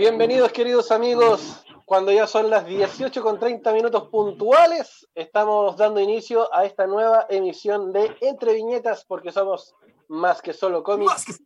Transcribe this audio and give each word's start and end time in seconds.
Bienvenidos 0.00 0.50
queridos 0.52 0.90
amigos, 0.92 1.62
cuando 1.84 2.10
ya 2.10 2.26
son 2.26 2.48
las 2.48 2.64
18 2.64 3.22
con 3.22 3.38
30 3.38 3.70
minutos 3.74 4.08
puntuales, 4.08 5.06
estamos 5.14 5.76
dando 5.76 6.00
inicio 6.00 6.48
a 6.54 6.64
esta 6.64 6.86
nueva 6.86 7.26
emisión 7.28 7.92
de 7.92 8.16
Entre 8.22 8.54
Viñetas, 8.54 9.04
porque 9.04 9.30
somos 9.30 9.74
más 10.08 10.40
que 10.40 10.54
solo 10.54 10.82
cómics, 10.82 11.42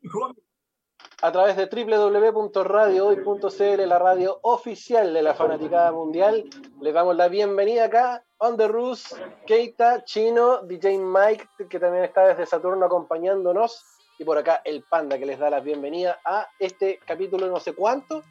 a 1.21 1.33
través 1.33 1.57
de 1.57 1.67
www.radiohoy.cl, 1.67 3.89
la 3.89 3.99
radio 3.99 4.39
oficial 4.43 5.13
de 5.13 5.23
la 5.23 5.35
fanaticada 5.35 5.91
mundial. 5.91 6.45
Les 6.81 6.95
damos 6.95 7.17
la 7.17 7.27
bienvenida 7.27 7.87
acá, 7.87 8.25
On 8.39 8.57
the 8.57 8.69
Rus, 8.69 9.17
Keita, 9.49 10.05
Chino, 10.05 10.63
DJ 10.63 10.99
Mike, 10.99 11.49
que 11.69 11.81
también 11.81 12.05
está 12.05 12.29
desde 12.29 12.47
Saturno 12.47 12.87
acompañándonos, 12.87 13.85
y 14.17 14.25
por 14.25 14.39
acá 14.39 14.63
el 14.65 14.85
Panda, 14.85 15.19
que 15.19 15.27
les 15.27 15.41
da 15.41 15.51
la 15.51 15.59
bienvenida 15.59 16.21
a 16.25 16.47
este 16.61 17.01
capítulo 17.05 17.49
no 17.49 17.59
sé 17.59 17.73
cuánto 17.73 18.23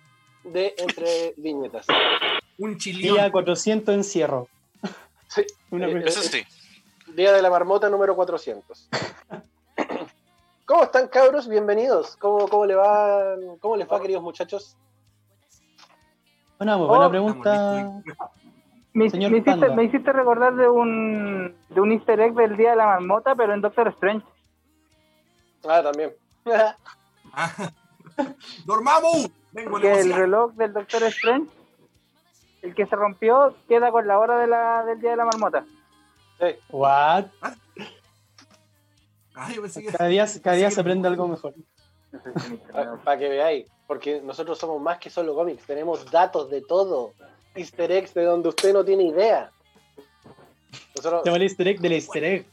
de 0.44 0.76
Entre 0.78 1.34
Viñetas. 1.38 1.86
Un 2.58 2.78
chilillo. 2.78 3.14
Día 3.14 3.32
400 3.32 3.96
encierro. 3.96 4.48
Sí, 5.28 5.46
Una 5.72 5.88
eh. 5.88 6.04
Eso 6.06 6.22
sí. 6.22 6.44
Día 7.16 7.32
de 7.32 7.42
la 7.42 7.50
Marmota 7.50 7.90
número 7.90 8.16
400. 8.16 8.90
¿Cómo 10.66 10.84
están, 10.84 11.08
cabros? 11.08 11.48
Bienvenidos. 11.48 12.16
¿Cómo, 12.18 12.48
cómo, 12.48 12.66
le 12.66 12.76
va, 12.76 13.36
¿Cómo 13.60 13.76
les 13.76 13.88
va, 13.88 14.02
queridos 14.02 14.24
muchachos? 14.24 14.78
Una 16.60 16.78
muy 16.78 16.88
buena 16.88 17.08
Oh, 17.08 17.10
pregunta. 17.10 17.92
Me, 18.94 19.10
Señor 19.10 19.32
me 19.32 19.40
hiciste, 19.40 19.70
me 19.72 19.84
hiciste 19.84 20.14
recordar 20.14 20.56
de 20.56 20.70
un, 20.70 21.56
de 21.70 21.82
un 21.82 21.92
easter 21.92 22.20
egg 22.20 22.34
del 22.36 22.56
Día 22.56 22.72
de 22.72 22.76
la 22.78 22.86
Marmota, 22.86 23.36
pero 23.36 23.54
en 23.54 23.62
Doctor 23.62 23.88
Strange. 23.90 24.26
Ah, 25.68 25.82
también. 25.84 26.14
¡Dormamos! 28.66 29.30
Que 29.54 30.00
el 30.02 30.14
reloj 30.14 30.54
del 30.54 30.74
Doctor 30.74 31.04
Strange, 31.04 31.50
el 32.62 32.74
que 32.74 32.86
se 32.86 32.96
rompió, 32.96 33.56
queda 33.68 33.92
con 33.92 34.08
la 34.08 34.18
hora 34.20 34.40
de 34.40 34.48
la, 34.48 34.84
del 34.86 35.00
Día 35.00 35.12
de 35.12 35.18
la 35.18 35.26
Marmota. 35.26 35.66
Sí. 36.40 36.48
What? 36.72 37.26
Ah, 37.42 37.56
que- 39.52 39.92
Cada 39.92 40.08
día, 40.08 40.26
cada 40.44 40.56
día 40.56 40.72
se 40.72 40.82
aprende 40.82 41.08
algo 41.08 41.28
mejor. 41.28 41.54
Para 43.04 43.18
que 43.18 43.30
veáis. 43.30 43.68
Porque 43.88 44.22
nosotros 44.22 44.58
somos 44.58 44.82
más 44.82 44.98
que 45.00 45.10
solo 45.10 45.36
cómics. 45.36 45.66
Tenemos 45.66 46.10
datos 46.10 46.50
de 46.50 46.62
todo. 46.62 47.14
Easter 47.56 47.92
eggs 47.92 48.14
de 48.14 48.24
donde 48.24 48.50
usted 48.50 48.74
no 48.74 48.84
tiene 48.84 49.04
idea. 49.04 49.52
Nosotros, 50.96 51.22
Se 51.24 51.30
llama 51.30 51.38
el 51.38 51.44
easter 51.44 51.68
egg 51.68 51.80
del 51.80 51.92
easter 51.94 52.24
egg. 52.24 52.46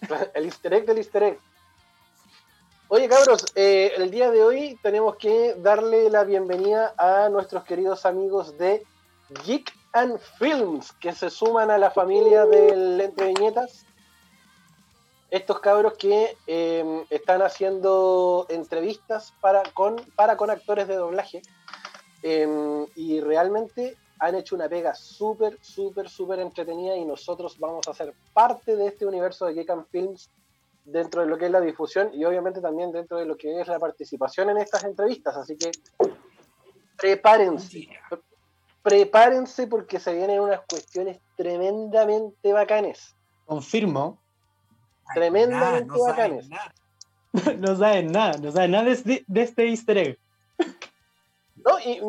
el 0.34 0.44
easter 0.44 0.74
egg 0.74 0.86
del 0.86 0.98
easter 0.98 1.22
egg. 1.22 1.38
Oye, 2.92 3.08
cabros, 3.08 3.46
eh, 3.54 3.92
el 3.98 4.10
día 4.10 4.32
de 4.32 4.42
hoy 4.42 4.76
tenemos 4.82 5.14
que 5.14 5.54
darle 5.54 6.10
la 6.10 6.24
bienvenida 6.24 6.92
a 6.98 7.28
nuestros 7.28 7.62
queridos 7.62 8.04
amigos 8.04 8.58
de 8.58 8.82
Geek 9.46 9.72
and 9.92 10.18
Films, 10.18 10.90
que 10.94 11.12
se 11.12 11.30
suman 11.30 11.70
a 11.70 11.78
la 11.78 11.92
familia 11.92 12.46
del 12.46 13.00
Entre 13.00 13.28
Viñetas. 13.28 13.86
Estos 15.30 15.60
cabros 15.60 15.92
que 15.98 16.36
eh, 16.48 17.04
están 17.10 17.42
haciendo 17.42 18.46
entrevistas 18.48 19.34
para 19.40 19.62
con, 19.72 19.94
para 20.16 20.36
con 20.36 20.50
actores 20.50 20.88
de 20.88 20.96
doblaje. 20.96 21.42
Eh, 22.24 22.86
y 22.96 23.20
realmente 23.20 23.96
han 24.18 24.34
hecho 24.34 24.56
una 24.56 24.68
pega 24.68 24.96
súper, 24.96 25.58
súper, 25.62 26.08
súper 26.08 26.40
entretenida 26.40 26.96
y 26.96 27.04
nosotros 27.04 27.56
vamos 27.56 27.86
a 27.86 27.94
ser 27.94 28.14
parte 28.34 28.74
de 28.74 28.88
este 28.88 29.06
universo 29.06 29.46
de 29.46 29.54
Geek 29.54 29.70
and 29.70 29.86
Films 29.92 30.28
dentro 30.90 31.22
de 31.22 31.28
lo 31.28 31.38
que 31.38 31.46
es 31.46 31.50
la 31.50 31.60
difusión 31.60 32.10
y 32.12 32.24
obviamente 32.24 32.60
también 32.60 32.92
dentro 32.92 33.18
de 33.18 33.26
lo 33.26 33.36
que 33.36 33.60
es 33.60 33.68
la 33.68 33.78
participación 33.78 34.50
en 34.50 34.58
estas 34.58 34.84
entrevistas. 34.84 35.36
Así 35.36 35.56
que 35.56 35.70
prepárense, 36.96 37.88
prepárense 38.82 39.66
porque 39.66 39.98
se 40.00 40.14
vienen 40.14 40.40
unas 40.40 40.60
cuestiones 40.68 41.20
tremendamente 41.36 42.52
bacanes. 42.52 43.14
Confirmo. 43.46 44.20
Tremendamente 45.14 45.86
Nada, 45.86 45.98
no 45.98 46.14
saben 46.14 46.36
bacanes. 46.38 46.48
No 47.60 47.76
saben 47.76 48.10
nada, 48.10 48.38
no 48.38 48.50
saben 48.50 48.70
nada 48.72 48.84
de 48.84 48.90
este, 48.92 49.24
de 49.26 49.42
este 49.42 49.68
easter 49.68 49.98
egg. 49.98 50.18
No, 51.64 51.78
y 51.78 52.00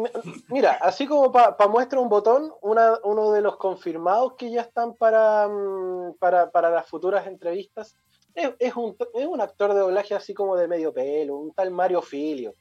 mira, 0.47 0.77
así 0.81 1.05
como 1.05 1.31
para 1.31 1.55
muestra 1.67 1.99
un 1.99 2.07
botón, 2.09 2.51
una- 2.61 2.97
uno 3.03 3.31
de 3.31 3.41
los 3.41 3.57
confirmados 3.57 4.33
que 4.37 4.49
ya 4.49 4.61
están 4.61 4.93
para, 4.95 5.47
mm, 5.47 6.13
para, 6.19 6.49
para 6.51 6.69
las 6.71 6.87
futuras 6.87 7.27
entrevistas 7.27 7.95
es, 8.35 8.51
es 8.59 8.75
un, 8.75 8.95
es 9.13 9.25
un 9.25 9.41
actor 9.41 9.73
de 9.73 9.79
doblaje 9.79 10.13
así 10.15 10.33
como 10.33 10.55
de 10.55 10.67
medio 10.67 10.93
pelo, 10.93 11.35
un 11.37 11.53
tal 11.53 11.71
Mario 11.71 12.01
Filio. 12.01 12.53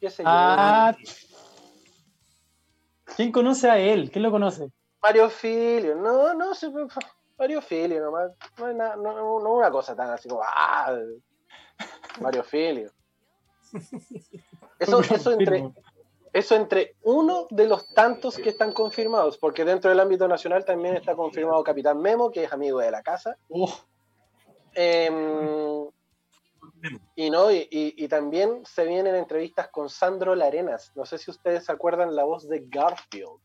¿Qué 0.00 0.08
sé 0.10 0.22
yo? 0.22 0.28
Ah, 0.30 0.94
¿Quién 3.16 3.32
conoce 3.32 3.68
a 3.68 3.78
él? 3.78 4.10
¿Quién 4.10 4.22
lo 4.22 4.30
conoce? 4.30 4.70
Mario 5.02 5.30
Filio, 5.30 5.94
no, 5.96 6.34
no, 6.34 6.54
se- 6.54 6.70
Mario 7.38 7.62
Filio 7.62 8.02
nomás, 8.02 8.32
no 8.58 8.68
es 8.68 8.76
no, 8.76 8.96
no- 8.96 9.40
no 9.40 9.54
una 9.54 9.70
cosa 9.70 9.96
tan 9.96 10.10
así 10.10 10.28
como, 10.28 10.42
ah, 10.44 10.94
Mario 12.20 12.44
Filio. 12.44 12.90
Eso, 14.78 15.00
eso, 15.10 15.32
entre, 15.32 15.72
eso 16.32 16.54
entre 16.54 16.96
uno 17.02 17.46
de 17.50 17.66
los 17.66 17.92
tantos 17.94 18.36
que 18.36 18.50
están 18.50 18.72
confirmados, 18.72 19.38
porque 19.38 19.64
dentro 19.64 19.90
del 19.90 20.00
ámbito 20.00 20.28
nacional 20.28 20.64
también 20.64 20.96
está 20.96 21.14
confirmado 21.14 21.62
Capitán 21.64 21.98
Memo, 22.00 22.30
que 22.30 22.44
es 22.44 22.52
amigo 22.52 22.78
de 22.78 22.90
la 22.90 23.02
casa, 23.02 23.36
Oh, 23.48 23.72
Em, 24.74 25.86
y, 27.16 27.30
no, 27.30 27.50
y, 27.50 27.58
y- 27.70 27.94
y 28.04 28.08
también 28.08 28.64
se 28.64 28.84
vienen 28.86 29.14
entrevistas 29.14 29.68
con 29.68 29.88
Sandro 29.90 30.34
Larenas, 30.34 30.92
no 30.94 31.04
sé 31.04 31.18
si 31.18 31.30
ustedes 31.30 31.64
se 31.66 31.72
acuerdan 31.72 32.14
la 32.14 32.24
voz 32.24 32.48
de 32.48 32.64
Garfield. 32.68 33.38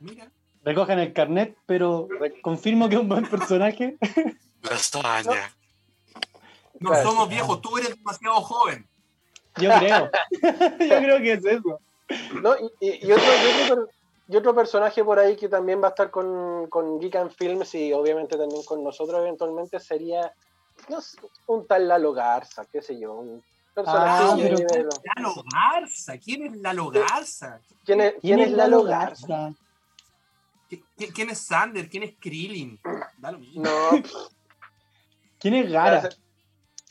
Mira, 0.00 0.30
recogen 0.64 0.98
el 0.98 1.12
carnet, 1.12 1.56
pero 1.66 2.08
confirmo 2.42 2.88
que 2.88 2.96
es 2.96 3.00
un 3.00 3.08
buen 3.08 3.28
personaje. 3.28 3.96
Lasaña. 4.62 5.54
no 6.80 6.90
Claro. 6.90 7.10
somos 7.10 7.28
viejos, 7.28 7.60
tú 7.60 7.78
eres 7.78 7.96
demasiado 7.96 8.40
joven. 8.42 8.88
Yo 9.60 9.70
creo. 9.78 10.10
Yo 10.80 10.98
creo 10.98 11.18
que 11.18 11.32
es 11.32 11.44
eso. 11.44 11.80
¿no? 12.42 12.54
Y, 12.80 13.06
y- 13.06 13.12
otro, 13.12 13.24
y 13.24 13.62
otro 13.62 13.76
per- 13.86 13.94
y 14.32 14.36
otro 14.36 14.54
personaje 14.54 15.04
por 15.04 15.18
ahí 15.18 15.36
que 15.36 15.48
también 15.48 15.82
va 15.82 15.88
a 15.88 15.90
estar 15.90 16.10
con, 16.10 16.66
con 16.68 16.98
Geek 16.98 17.16
and 17.16 17.30
Films 17.32 17.74
y 17.74 17.92
obviamente 17.92 18.36
también 18.38 18.62
con 18.64 18.82
nosotros 18.82 19.20
eventualmente 19.20 19.78
sería 19.78 20.32
no 20.88 21.00
sé, 21.02 21.18
un 21.46 21.66
tal 21.66 21.86
Lalo 21.86 22.12
Garza, 22.14 22.64
qué 22.64 22.80
sé 22.80 22.98
yo, 22.98 23.12
un 23.14 23.44
personaje 23.74 24.24
Ah, 24.24 24.34
pero- 24.38 24.56
de 24.56 24.82
los- 24.84 25.00
Lalo 25.16 25.34
Garza, 25.52 26.18
¿quién 26.18 26.46
es 26.46 26.56
Lalo 26.56 26.90
Garza? 26.90 27.60
¿Quién 27.84 28.00
es, 28.00 28.14
quién 28.22 28.40
es 28.40 28.50
Lalo 28.52 28.82
Garza? 28.84 29.26
Garza? 29.26 29.54
¿Qui- 30.70 30.82
qui- 30.96 31.12
¿Quién 31.14 31.28
es 31.30 31.38
Sander? 31.38 31.88
¿Quién 31.90 32.02
es 32.04 32.14
Krillin? 32.18 32.80
Da 33.18 33.32
lo 33.32 33.38
mismo. 33.38 33.62
No, 33.64 34.02
¿Quién 35.38 35.54
es 35.54 35.70
Gara? 35.70 36.08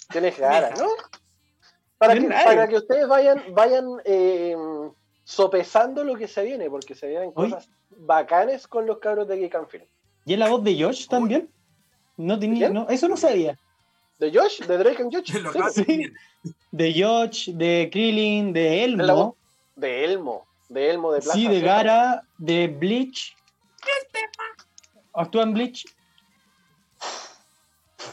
¿Quién 0.09 0.25
es 0.25 0.37
Gara? 0.37 0.69
¿no? 0.77 0.87
Para 1.97 2.13
que, 2.13 2.19
¿Quién 2.19 2.31
es? 2.33 2.43
para 2.43 2.67
que 2.67 2.75
ustedes 2.77 3.07
vayan, 3.07 3.43
vayan 3.55 3.85
eh, 4.05 4.55
sopesando 5.31 6.03
lo 6.03 6.15
que 6.17 6.27
se 6.27 6.43
viene, 6.43 6.69
porque 6.69 6.93
se 6.93 7.07
vienen 7.07 7.31
cosas 7.31 7.69
bacanes 7.89 8.67
con 8.67 8.85
los 8.85 8.97
cabros 8.99 9.27
de 9.29 9.37
Geek 9.37 9.55
and 9.55 9.67
Films. 9.69 9.87
¿Y 10.25 10.33
es 10.33 10.39
la 10.39 10.49
voz 10.49 10.61
de 10.63 10.81
Josh 10.81 11.07
también? 11.07 11.49
No 12.17 12.37
tenía, 12.37 12.69
no, 12.69 12.87
eso 12.89 13.07
no 13.07 13.15
sabía. 13.15 13.57
¿De 14.19 14.29
Josh? 14.37 14.61
¿De 14.65 14.77
Drake 14.77 15.01
and 15.01 15.13
Josh? 15.15 15.31
Sí, 15.31 15.39
de 15.39 15.71
sí. 15.71 15.83
decir. 15.85 16.13
De 16.71 16.93
Josh, 17.03 17.49
de 17.51 17.89
Krillin, 17.91 18.51
de 18.51 18.83
Es 18.83 18.91
la 18.91 19.13
voz 19.13 19.21
Elmo. 19.23 19.37
de 19.75 20.03
Elmo. 20.05 20.47
De 20.69 20.89
Elmo 20.89 21.11
de 21.13 21.21
Plaza 21.21 21.33
Sí, 21.37 21.47
de. 21.47 21.61
Gara, 21.61 22.23
de 22.37 22.67
Bleach. 22.67 23.35
Actúa 25.13 25.43
en 25.43 25.53
Bleach. 25.53 25.85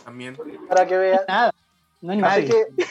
También. 0.05 0.37
Para 0.69 0.87
que 0.87 0.97
vean. 0.97 1.21
Nada. 1.28 1.55
No 2.01 2.12
hay 2.12 2.21
Así 2.23 2.49
nadie. 2.49 2.67
que, 2.77 2.84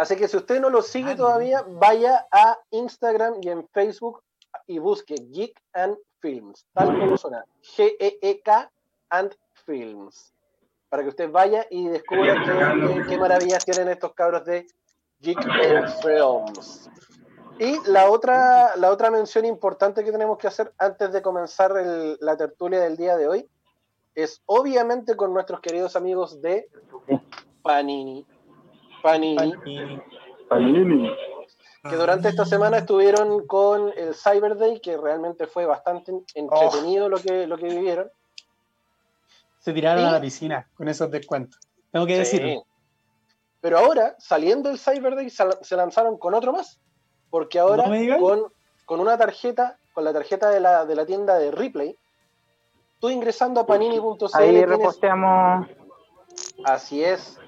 así 0.00 0.16
que 0.16 0.28
si 0.28 0.36
usted 0.36 0.60
no 0.60 0.70
lo 0.70 0.82
sigue 0.82 1.04
Nadie. 1.06 1.16
todavía, 1.16 1.64
vaya 1.68 2.26
a 2.30 2.58
Instagram 2.70 3.34
y 3.42 3.48
en 3.50 3.68
Facebook 3.68 4.22
y 4.66 4.78
busque 4.78 5.14
Geek 5.14 5.60
and 5.74 5.96
Films, 6.20 6.66
tal 6.74 6.98
como 6.98 7.16
suena, 7.16 7.44
G-E-E-K 7.62 8.70
and 9.10 9.34
Films, 9.64 10.32
para 10.88 11.02
que 11.02 11.08
usted 11.10 11.30
vaya 11.30 11.66
y 11.70 11.88
descubra 11.88 12.34
qué, 12.44 12.94
qué- 12.94 13.06
qué 13.08 13.18
maravillas 13.18 13.64
tienen 13.64 13.88
estos 13.88 14.12
cabros 14.14 14.44
de 14.44 14.66
Geek 15.20 15.38
and 15.38 15.88
Films. 16.02 16.90
Y 17.58 17.78
la 17.90 18.10
otra, 18.10 18.74
la 18.76 18.90
otra 18.90 19.10
mención 19.10 19.44
importante 19.44 20.02
que 20.02 20.12
tenemos 20.12 20.38
que 20.38 20.46
hacer 20.46 20.72
antes 20.78 21.12
de 21.12 21.20
comenzar 21.22 21.76
el- 21.76 22.16
la 22.20 22.36
tertulia 22.36 22.80
del 22.80 22.96
día 22.96 23.16
de 23.16 23.28
hoy 23.28 23.48
es 24.14 24.42
obviamente 24.46 25.14
con 25.14 25.32
nuestros 25.34 25.60
queridos 25.60 25.94
amigos 25.94 26.40
de 26.42 26.68
Panini. 27.62 28.26
Panini, 29.02 29.54
Y- 29.64 30.00
que 31.88 31.96
durante 31.96 32.28
esta 32.28 32.44
semana 32.44 32.78
estuvieron 32.78 33.46
con 33.46 33.92
el 33.96 34.14
Cyber 34.14 34.56
Day, 34.58 34.80
que 34.80 34.96
realmente 34.96 35.46
fue 35.46 35.64
bastante 35.64 36.12
entretenido 36.34 37.08
lo, 37.08 37.18
que, 37.18 37.46
lo 37.46 37.56
que 37.56 37.66
vivieron. 37.68 38.10
Se 39.60 39.72
tiraron 39.72 40.04
¿Y? 40.04 40.06
a 40.06 40.12
la 40.12 40.20
piscina 40.20 40.68
con 40.74 40.88
esos 40.88 41.10
descuentos. 41.10 41.58
Tengo 41.90 42.06
que 42.06 42.24
Sí. 42.24 42.38
decirlo. 42.38 42.64
Pero 43.60 43.78
ahora, 43.78 44.14
saliendo 44.18 44.70
el 44.70 44.78
Cyber 44.78 45.14
Day, 45.16 45.30
se 45.30 45.76
lanzaron 45.76 46.18
con 46.18 46.34
otro 46.34 46.52
más. 46.52 46.78
porque 47.30 47.60
ahora 47.60 47.84
No 47.86 48.18
con, 48.18 48.52
con 48.84 48.98
una 48.98 49.16
tarjeta, 49.16 49.78
con 49.92 50.02
la 50.04 50.12
tarjeta 50.12 50.50
de 50.50 50.58
la, 50.58 50.84
de 50.84 50.96
la 50.96 51.06
tienda 51.06 51.38
de 51.38 51.52
Replay, 51.52 51.96
tú 52.98 53.08
ingresando 53.08 53.60
a 53.60 53.66
panini.cl 53.66 54.26
Ahí 54.34 54.50
tienes 54.50 54.68
reposteamos. 54.68 55.68
Así 56.64 57.04
es. 57.04 57.38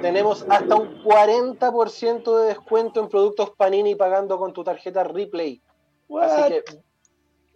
Tenemos 0.00 0.46
hasta 0.48 0.76
un 0.76 1.02
40% 1.02 2.40
de 2.40 2.48
descuento 2.48 3.00
en 3.00 3.08
productos 3.08 3.50
Panini 3.50 3.94
pagando 3.94 4.38
con 4.38 4.52
tu 4.52 4.62
tarjeta 4.62 5.04
Replay. 5.04 5.62
Así 6.20 6.48
que 6.48 6.64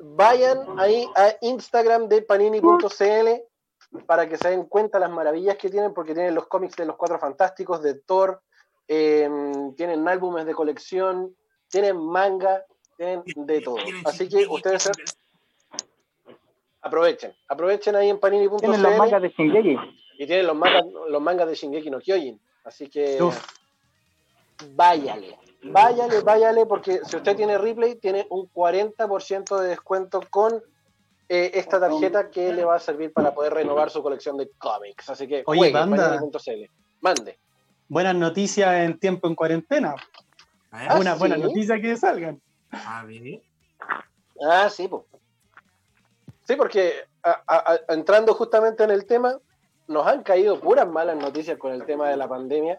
vayan 0.00 0.79
ahí 0.79 1.06
a 1.17 1.35
Instagram 1.43 2.08
de 2.08 2.23
panini.cl 2.23 4.05
para 4.06 4.29
que 4.29 4.37
se 4.37 4.50
den 4.50 4.64
cuenta 4.64 4.99
las 4.99 5.11
maravillas 5.11 5.56
que 5.56 5.69
tienen, 5.69 5.93
porque 5.93 6.14
tienen 6.14 6.35
los 6.35 6.47
cómics 6.47 6.76
de 6.76 6.87
los 6.87 6.97
Cuatro 6.97 7.19
Fantásticos, 7.19 7.82
de 7.82 7.94
Thor, 7.94 8.41
eh, 8.88 9.29
tienen 9.76 10.06
álbumes 10.08 10.46
de 10.46 10.55
colección, 10.55 11.35
tienen 11.69 11.96
manga, 11.96 12.64
tienen 12.96 13.23
de 13.35 13.61
todo. 13.61 13.76
Así 14.05 14.29
que 14.29 14.46
ustedes 14.46 14.91
aprovechen, 16.82 17.35
aprovechen 17.49 17.96
ahí 17.96 18.08
en 18.08 18.20
Tienen 18.20 18.50
los 18.50 18.61
panini.cl 18.61 18.99
mangas 18.99 19.23
de 19.23 19.29
Shingeki. 19.31 19.76
Y 20.20 20.26
tienen 20.26 20.46
los 20.46 20.55
mangas, 20.55 20.84
los 21.08 21.22
mangas 21.22 21.49
de 21.49 21.55
Shingeki 21.55 21.88
no 21.90 21.99
Kyojin. 21.99 22.38
Así 22.64 22.90
que 22.90 23.22
Uf. 23.22 23.43
váyale, 24.75 25.38
váyale, 25.62 26.20
váyale, 26.20 26.67
porque 26.67 27.00
si 27.06 27.17
usted 27.17 27.34
tiene 27.34 27.56
replay, 27.56 27.94
tiene 27.96 28.26
un 28.28 28.46
40% 28.52 29.58
de 29.58 29.69
descuento 29.69 30.20
con 30.28 30.62
eh, 31.26 31.52
esta 31.55 31.81
tarjeta 31.81 32.28
que 32.31 32.52
le 32.52 32.67
va 32.67 32.75
a 32.75 32.81
servir 32.81 33.14
para 33.14 33.32
poder 33.32 33.55
renovar 33.55 33.88
su 33.88 34.02
colección 34.02 34.37
de 34.37 34.50
cómics. 34.58 35.08
Así 35.08 35.26
que 35.26 35.43
Oye, 35.46 35.58
juegue, 35.58 35.72
banda. 35.72 36.17
panini.cl. 36.20 36.70
Mande. 37.00 37.38
Buenas 37.88 38.14
noticias 38.14 38.75
en 38.75 38.99
tiempo 38.99 39.26
en 39.26 39.34
cuarentena. 39.34 39.94
Ah, 40.70 40.99
Una 41.00 41.14
buena 41.14 41.38
noticia 41.38 41.81
que 41.81 41.96
salgan. 41.96 42.43
a 42.72 43.05
ver. 43.06 43.40
Ah, 44.46 44.69
sí, 44.69 44.87
po. 44.87 45.06
Sí, 46.46 46.56
porque 46.56 47.05
a- 47.22 47.43
a- 47.46 47.72
a- 47.72 47.94
entrando 47.94 48.34
justamente 48.34 48.84
en 48.84 48.90
el 48.90 49.06
tema, 49.06 49.38
nos 49.91 50.07
han 50.07 50.23
caído 50.23 50.61
puras 50.61 50.89
malas 50.89 51.17
noticias 51.17 51.59
con 51.59 51.73
el 51.73 51.85
tema 51.85 52.09
de 52.09 52.17
la 52.17 52.29
pandemia. 52.29 52.79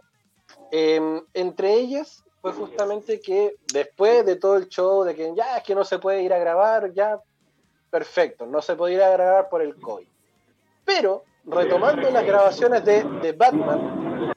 Eh, 0.72 1.22
entre 1.34 1.74
ellas 1.74 2.24
fue 2.42 2.54
justamente 2.54 3.20
que 3.20 3.56
después 3.74 4.26
de 4.26 4.38
todo 4.38 4.56
el 4.56 4.70
show 4.70 5.04
de 5.04 5.14
que 5.14 5.34
ya 5.36 5.58
es 5.58 5.64
que 5.64 5.76
no 5.76 5.84
se 5.84 6.00
puede 6.00 6.24
ir 6.24 6.34
a 6.34 6.40
grabar, 6.40 6.94
ya 6.94 7.20
perfecto, 7.90 8.46
no 8.46 8.62
se 8.62 8.78
puede 8.78 8.94
ir 8.94 9.04
a 9.04 9.10
grabar 9.10 9.50
por 9.50 9.62
el 9.62 9.76
COVID. 9.76 10.08
Pero 10.86 11.26
retomando 11.46 12.10
las 12.10 12.26
grabaciones 12.26 12.86
de, 12.86 13.04
de 13.04 13.34
Batman, 13.34 14.34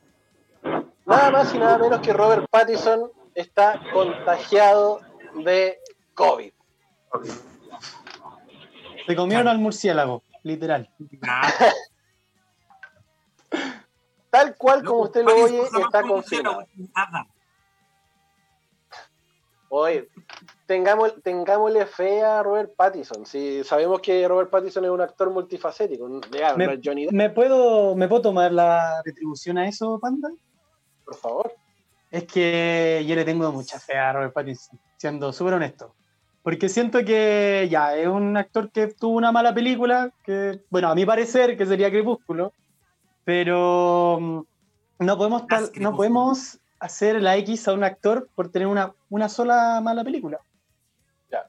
nada 1.07 1.31
más 1.31 1.55
y 1.55 1.59
nada 1.59 1.79
menos 1.79 2.01
que 2.01 2.13
Robert 2.13 2.45
Pattinson 2.51 3.09
está 3.37 3.81
contagiado 3.93 5.01
de 5.45 5.79
COVID. 6.15 6.53
Se 9.07 9.15
comieron 9.15 9.47
al 9.47 9.59
murciélago, 9.59 10.25
literal. 10.43 10.91
Ah, 11.23 11.49
Tal 14.35 14.57
cual 14.57 14.85
como 14.85 15.03
usted 15.03 15.23
lo 15.25 15.37
oye, 15.37 15.63
está 15.81 16.03
confirmado. 16.03 16.67
Oye, 19.69 20.09
tengamos, 20.67 21.15
tengámosle 21.23 21.87
fe 21.87 22.23
a 22.23 22.43
Robert 22.43 22.73
Pattinson. 22.77 23.25
Si 23.27 23.63
sabemos 23.63 24.01
que 24.01 24.27
Robert 24.27 24.51
Pattinson 24.51 24.85
es 24.85 24.91
un 24.91 25.01
actor 25.01 25.31
multifacético, 25.31 26.21
ya, 26.33 26.57
Me- 26.57 26.81
Johnny 26.85 27.05
Depp, 27.05 27.13
¿Me 27.15 27.31
puedo, 27.31 27.95
¿Me 27.95 28.09
puedo 28.09 28.23
tomar 28.23 28.53
la 28.53 29.01
retribución 29.05 29.57
a 29.59 29.69
eso, 29.69 30.01
Panda? 30.01 30.31
por 31.05 31.15
favor. 31.15 31.55
Es 32.11 32.25
que 32.25 33.05
yo 33.07 33.15
le 33.15 33.25
tengo 33.25 33.53
mucha 33.53 33.79
fe 33.79 33.97
a 33.97 34.13
Robert 34.13 34.33
Pattinson, 34.33 34.81
siendo 34.97 35.33
súper 35.33 35.55
honesto. 35.55 35.95
Porque 36.43 36.69
siento 36.69 37.05
que 37.05 37.69
ya 37.71 37.97
es 37.97 38.09
un 38.09 38.37
actor 38.37 38.71
que 38.73 38.89
tuvo 38.89 39.17
una 39.17 39.31
mala 39.31 39.55
película, 39.55 40.11
que, 40.25 40.61
bueno, 40.71 40.89
a 40.89 40.95
mi 40.97 41.07
parecer, 41.07 41.57
que 41.57 41.67
sería 41.67 41.91
Crepúsculo, 41.91 42.53
pero 43.25 44.19
mm, 44.21 44.41
no 45.01 45.17
podemos, 45.17 45.47
tal- 45.47 45.73
no 45.77 45.97
podemos 45.97 46.59
hacer 46.79 47.21
la 47.23 47.37
X 47.39 47.67
a 47.69 47.73
un 47.73 47.85
actor 47.85 48.29
por 48.35 48.51
tener 48.51 48.69
una, 48.69 48.95
una 49.09 49.29
sola 49.29 49.81
mala 49.83 50.05
película. 50.05 50.41
Ya. 51.31 51.47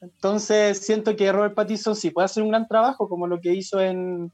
Entonces 0.00 0.78
siento 0.78 1.16
que 1.16 1.32
Robert 1.32 1.54
Pattinson 1.54 1.96
sí 1.96 2.10
puede 2.10 2.26
hacer 2.26 2.42
un 2.42 2.50
gran 2.50 2.68
trabajo, 2.68 3.08
como 3.08 3.26
lo 3.26 3.40
que 3.40 3.52
hizo 3.52 3.80
en, 3.80 4.32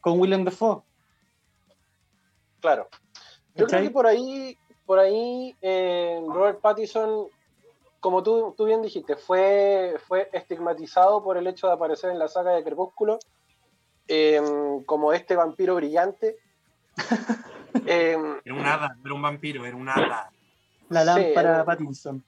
con 0.00 0.18
Willem 0.20 0.44
Dafoe. 0.44 0.82
Claro. 2.60 2.88
Yo 3.54 3.66
creo 3.66 3.82
que 3.82 3.90
por 3.90 4.06
ahí, 4.06 4.56
por 4.86 4.98
ahí 4.98 5.54
eh, 5.60 6.20
Robert 6.26 6.60
Pattinson, 6.60 7.26
como 8.00 8.22
tú, 8.22 8.54
tú 8.56 8.64
bien 8.64 8.82
dijiste, 8.82 9.14
fue, 9.14 9.96
fue 10.08 10.28
estigmatizado 10.32 11.22
por 11.22 11.36
el 11.36 11.46
hecho 11.46 11.66
de 11.66 11.74
aparecer 11.74 12.10
en 12.10 12.18
la 12.18 12.28
saga 12.28 12.52
de 12.52 12.64
Crepúsculo 12.64 13.18
eh, 14.08 14.40
como 14.86 15.12
este 15.12 15.36
vampiro 15.36 15.74
brillante. 15.76 16.36
Eh, 17.86 18.18
Era 18.44 18.54
un 18.54 18.66
hada, 18.66 18.88
no 18.96 19.00
era 19.06 19.14
un 19.14 19.22
vampiro, 19.22 19.64
era 19.64 19.74
un 19.74 19.88
hada. 19.88 20.30
La 20.90 21.00
Sí, 21.00 21.06
lámpara 21.06 21.60
eh. 21.62 21.64
Pattinson. 21.64 22.22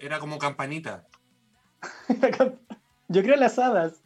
Era- 0.00 0.18
como 0.18 0.38
campanita. 0.38 1.04
Yo 3.08 3.22
creo 3.22 3.36
las 3.36 3.58
hadas. 3.58 4.02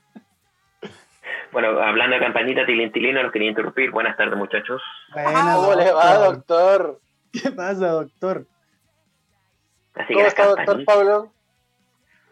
Bueno, 1.53 1.79
hablando 1.81 2.17
de 2.17 2.21
campanita, 2.23 2.67
Tilín 2.67 2.91
Tilín, 2.91 3.15
no 3.15 3.23
los 3.23 3.31
quería 3.33 3.49
interrumpir. 3.49 3.93
Buenas 3.93 4.17
tardes, 4.17 4.37
muchachos. 4.37 4.83
Buena, 5.13 5.55
¿Cómo 5.55 5.75
le 5.77 5.93
va, 5.93 6.15
doctor? 6.19 7.01
¿Qué 7.33 7.53
pasa, 7.53 7.89
doctor? 7.91 8.47
Así 9.95 10.15
¿Cómo 10.15 10.27
está, 10.27 10.47
doctor. 10.47 10.85
Pablo? 10.85 11.33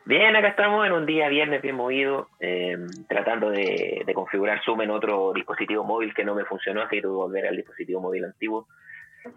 Bien, 0.05 0.35
acá 0.35 0.49
estamos 0.49 0.85
en 0.85 0.93
un 0.93 1.07
día 1.07 1.29
viernes 1.29 1.63
bien 1.63 1.77
movido, 1.77 2.29
eh, 2.41 2.77
tratando 3.09 3.51
de, 3.51 4.03
de 4.05 4.15
configurar 4.15 4.61
Zoom 4.65 4.83
en 4.83 4.91
otro 4.91 5.33
dispositivo 5.33 5.85
móvil 5.85 6.13
que 6.13 6.25
no 6.25 6.35
me 6.35 6.45
funcionó, 6.45 6.83
así 6.83 6.97
que 6.97 7.03
tuve 7.03 7.13
que 7.13 7.17
volver 7.17 7.47
al 7.47 7.57
dispositivo 7.57 8.01
móvil 8.01 8.25
antiguo. 8.25 8.67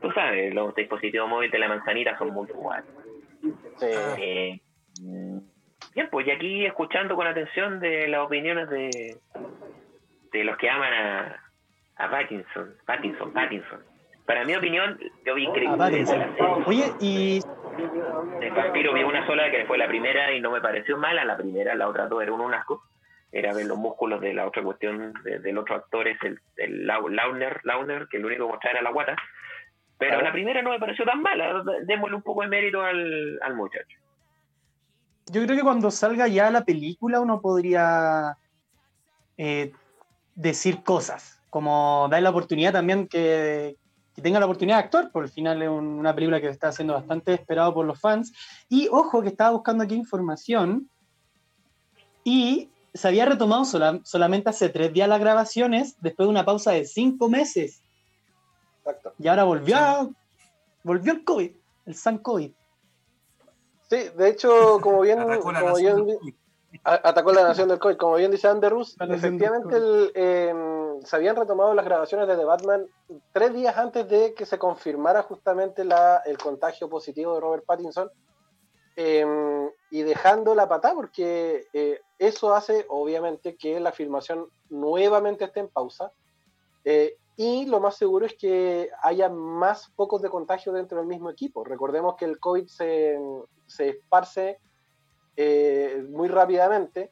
Tú 0.01 0.11
sabes, 0.11 0.53
los 0.55 0.73
dispositivos 0.73 1.29
móviles 1.29 1.51
de 1.51 1.59
la 1.59 1.67
manzanita 1.67 2.17
son 2.17 2.31
muy 2.31 2.47
iguales. 2.49 2.85
Sí. 3.77 3.85
Eh, 4.17 4.59
bien, 5.93 6.09
pues 6.09 6.25
y 6.25 6.31
aquí 6.31 6.65
escuchando 6.65 7.15
con 7.15 7.27
atención 7.27 7.79
de 7.79 8.07
las 8.07 8.21
opiniones 8.21 8.67
de, 8.69 9.17
de 10.31 10.43
los 10.43 10.57
que 10.57 10.67
aman 10.67 10.93
a, 10.93 11.43
a 11.97 12.09
Pattinson, 12.09 12.73
Pattinson, 12.87 13.31
Pattinson. 13.31 13.83
Para 14.25 14.43
mi 14.43 14.55
opinión, 14.55 14.99
yo 15.23 15.35
vi 15.35 15.47
serie. 15.53 16.27
Oye, 16.65 16.85
y 16.99 17.41
De 18.39 18.49
vampiro 18.51 18.93
vi 18.93 19.03
una 19.03 19.25
sola 19.25 19.49
que 19.51 19.65
fue 19.65 19.77
la 19.77 19.87
primera 19.87 20.31
y 20.33 20.39
no 20.41 20.51
me 20.51 20.61
pareció 20.61 20.97
mala. 20.97 21.25
La 21.25 21.37
primera, 21.37 21.75
la 21.75 21.87
otra 21.87 22.07
dos 22.07 22.21
eran 22.23 22.39
un 22.39 22.53
asco. 22.53 22.83
Era 23.31 23.53
ver 23.53 23.65
los 23.65 23.77
músculos 23.77 24.21
de 24.21 24.33
la 24.33 24.47
otra 24.47 24.63
cuestión 24.63 25.13
de- 25.23 25.39
del 25.39 25.57
otro 25.57 25.75
actor, 25.75 26.07
es 26.07 26.17
el, 26.23 26.39
el 26.57 26.87
Lau- 26.87 27.09
Launer, 27.09 27.59
Launer, 27.63 28.07
que 28.09 28.17
lo 28.19 28.27
único 28.27 28.45
que 28.45 28.51
mostraba 28.53 28.73
era 28.79 28.81
la 28.83 28.91
guata. 28.91 29.15
Pero 29.97 30.21
la 30.21 30.31
primera 30.31 30.61
no 30.61 30.69
me 30.71 30.79
pareció 30.79 31.05
tan 31.05 31.21
mala. 31.21 31.63
Démosle 31.83 32.15
un 32.15 32.21
poco 32.21 32.41
de 32.41 32.47
mérito 32.47 32.81
al, 32.81 33.39
al 33.41 33.55
muchacho. 33.55 33.97
yo 35.31 35.43
creo 35.43 35.57
que 35.57 35.63
cuando 35.63 35.89
salga 35.91 36.27
ya 36.27 36.49
la 36.51 36.63
película 36.65 37.19
uno 37.19 37.41
podría 37.41 38.37
eh, 39.37 39.71
decir 40.35 40.83
cosas, 40.83 41.41
como 41.49 42.07
dar 42.11 42.21
la 42.21 42.29
oportunidad 42.29 42.73
también 42.73 43.07
que, 43.07 43.75
que 44.15 44.21
tenga 44.21 44.39
la 44.39 44.45
oportunidad 44.45 44.77
de 44.77 44.83
actuar, 44.85 45.11
por 45.11 45.23
el 45.25 45.29
final 45.29 45.61
es 45.61 45.67
un- 45.69 45.99
una 45.99 46.15
película 46.15 46.39
que 46.39 46.47
está 46.47 46.71
siendo 46.71 46.93
bastante 46.93 47.33
esperado 47.33 47.73
por 47.73 47.85
los 47.85 47.99
fans. 47.99 48.31
Y 48.69 48.87
ojo 48.89 49.21
que 49.21 49.27
estaba 49.27 49.51
buscando 49.51 49.83
aquí 49.83 49.93
información 49.95 50.89
y 52.23 52.69
se 52.93 53.07
había 53.09 53.25
retomado 53.25 53.65
sola- 53.65 53.99
solamente 54.03 54.49
hace 54.49 54.69
tres 54.69 54.93
días 54.93 55.09
las 55.09 55.19
grabaciones 55.19 55.97
después 56.01 56.25
de 56.27 56.31
una 56.31 56.45
pausa 56.45 56.71
de 56.71 56.85
cinco 56.85 57.27
meses. 57.29 57.81
Exacto. 58.79 59.13
Y 59.19 59.27
ahora 59.27 59.43
volvió, 59.43 59.75
a- 59.77 60.09
volvió 60.83 61.11
el 61.11 61.23
COVID, 61.25 61.51
el 61.87 61.95
San 61.95 62.17
COVID. 62.19 62.51
Sí, 63.89 63.97
de 64.17 64.29
hecho, 64.29 64.79
como 64.81 65.01
bien, 65.01 65.19
Atacó 65.19 65.51
la 65.51 65.59
como 65.59 65.71
nación 65.73 65.95
bien 65.95 66.07
del 66.07 66.17
COVID. 66.19 66.33
a- 66.85 67.09
atacó 67.09 67.33
la 67.33 67.43
nación 67.43 67.67
del 67.69 67.79
COVID, 67.79 67.97
como 67.97 68.15
bien 68.15 68.31
dice 68.31 68.47
Anderus, 68.47 68.95
efectivamente 68.99 69.75
el, 69.75 70.11
eh, 70.15 70.53
se 71.03 71.15
habían 71.15 71.35
retomado 71.35 71.73
las 71.73 71.85
grabaciones 71.85 72.27
de 72.27 72.37
The 72.37 72.45
Batman 72.45 72.87
tres 73.31 73.53
días 73.53 73.77
antes 73.77 74.07
de 74.07 74.33
que 74.33 74.45
se 74.45 74.57
confirmara 74.57 75.23
justamente 75.23 75.81
el 75.81 76.37
contagio 76.37 76.89
positivo 76.89 77.35
de 77.35 77.41
Robert 77.41 77.65
Pattinson 77.65 78.09
eh, 78.95 79.25
y 79.91 80.03
dejando 80.03 80.55
la 80.55 80.67
patada 80.67 80.95
porque 80.95 81.67
eh, 81.73 81.99
eso 82.17 82.53
hace 82.53 82.85
obviamente 82.89 83.57
que 83.57 83.79
la 83.79 83.91
filmación 83.91 84.47
nuevamente 84.69 85.45
esté 85.45 85.59
en 85.59 85.69
pausa 85.69 86.11
eh, 86.83 87.17
y 87.37 87.65
lo 87.65 87.79
más 87.79 87.97
seguro 87.97 88.25
es 88.25 88.35
que 88.35 88.89
haya 89.01 89.29
más 89.29 89.89
focos 89.95 90.21
de 90.21 90.29
contagio 90.29 90.71
dentro 90.71 90.99
del 90.99 91.07
mismo 91.07 91.29
equipo. 91.29 91.65
Recordemos 91.65 92.15
que 92.15 92.25
el 92.25 92.39
COVID 92.39 92.67
se, 92.67 93.19
se 93.65 93.89
esparce 93.89 94.59
eh, 95.35 96.05
muy 96.09 96.29
rápidamente 96.29 97.11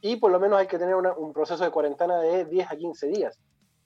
y 0.00 0.16
por 0.16 0.30
lo 0.30 0.40
menos 0.40 0.58
hay 0.58 0.66
que 0.66 0.78
tener 0.78 0.94
una- 0.94 1.12
un 1.12 1.32
proceso 1.32 1.62
de 1.64 1.70
cuarentena 1.70 2.18
de 2.18 2.44
10 2.46 2.70
a 2.70 2.76
15 2.76 3.06
días. 3.08 3.38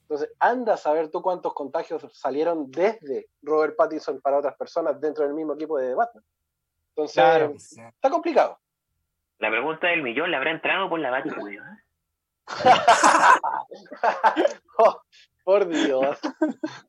Entonces, 0.03 0.31
anda 0.39 0.75
a 0.75 0.77
saber 0.77 1.11
tú 1.11 1.23
cuántos 1.23 1.55
contagios 1.55 2.07
salieron 2.13 2.71
desde 2.71 3.29
Robert 3.43 3.75
Pattinson 3.77 4.21
para 4.21 4.39
otras 4.39 4.55
personas 4.57 5.01
dentro 5.01 5.25
del 5.25 5.35
mismo 5.35 5.55
equipo 5.55 5.79
de 5.79 5.89
The 5.89 5.95
Batman. 5.95 6.25
Entonces, 6.91 7.15
Claro. 7.15 7.53
Está 7.57 8.11
complicado. 8.11 8.59
La 9.39 9.51
pregunta 9.51 9.89
del 9.89 10.03
millón, 10.03 10.31
¿le 10.31 10.37
habrá 10.37 10.53
entrado 10.53 10.89
por 10.89 11.01
la 11.01 11.11
Baticudio? 11.11 11.63
Oh, 14.77 15.01
por 15.45 15.67
Dios. 15.69 16.19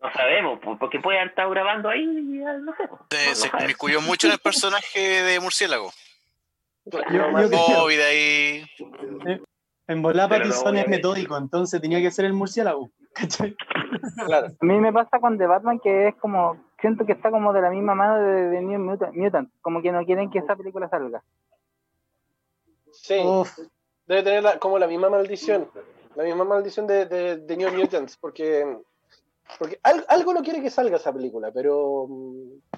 No 0.02 0.14
sabemos, 0.14 0.60
porque 0.80 1.00
puede 1.00 1.20
haber 1.20 1.30
estado 1.32 1.50
grabando 1.52 1.90
ahí, 1.90 2.06
no 2.06 2.74
sé. 2.76 2.84
Se, 3.12 3.28
no- 3.28 3.30
no 3.30 3.36
se 3.36 3.50
mucho 4.02 4.28
en 4.28 4.34
el 4.34 4.40
personaje 4.40 5.00
de 5.24 5.40
murciélago. 5.40 5.92
Claro, 6.90 7.42
Yo- 7.42 7.50
yo 7.50 7.80
Covid 7.82 8.00
ahí. 8.00 8.66
En 9.88 10.02
volar 10.02 10.32
es 10.42 10.88
metódico, 10.88 11.38
entonces 11.38 11.80
tenía 11.82 12.00
que 12.02 12.12
ser 12.12 12.26
el 12.26 12.34
murciélago. 12.34 12.90
¿cachai? 13.14 13.56
claro. 14.26 14.48
A 14.60 14.66
mí 14.66 14.78
me 14.80 14.92
pasa 14.92 15.20
con 15.20 15.38
The 15.38 15.48
Batman 15.48 15.80
que 15.80 16.10
es 16.10 16.16
como, 16.16 16.58
siento 16.82 17.06
que 17.06 17.14
está 17.14 17.32
como 17.32 17.54
de 17.54 17.62
la 17.62 17.70
misma 17.70 17.96
mano 17.96 18.18
de, 18.18 18.50
de 18.50 18.62
New 18.62 18.80
Mutant, 18.80 19.16
Mutant, 19.16 19.50
como 19.62 19.82
que 19.82 19.92
no 19.92 20.04
quieren 20.06 20.30
que 20.30 20.40
esa 20.40 20.56
película 20.56 20.90
salga. 20.90 21.24
Sí, 22.92 23.20
Uf, 23.24 23.58
debe 24.06 24.24
tener 24.24 24.44
la- 24.44 24.60
como 24.60 24.78
la 24.80 24.88
misma 24.88 25.10
maldición. 25.10 25.70
La 26.16 26.24
misma 26.24 26.44
maldición 26.46 26.88
de, 26.88 27.06
de, 27.06 27.38
de 27.38 27.58
New 27.58 27.72
Mutants, 27.74 28.18
porque, 28.18 28.66
porque 29.60 29.80
al- 29.84 30.06
algo 30.10 30.34
no 30.34 30.42
quiere 30.42 30.62
que 30.62 30.70
salga 30.70 30.98
esa 30.98 31.14
película, 31.14 31.52
pero, 31.52 32.08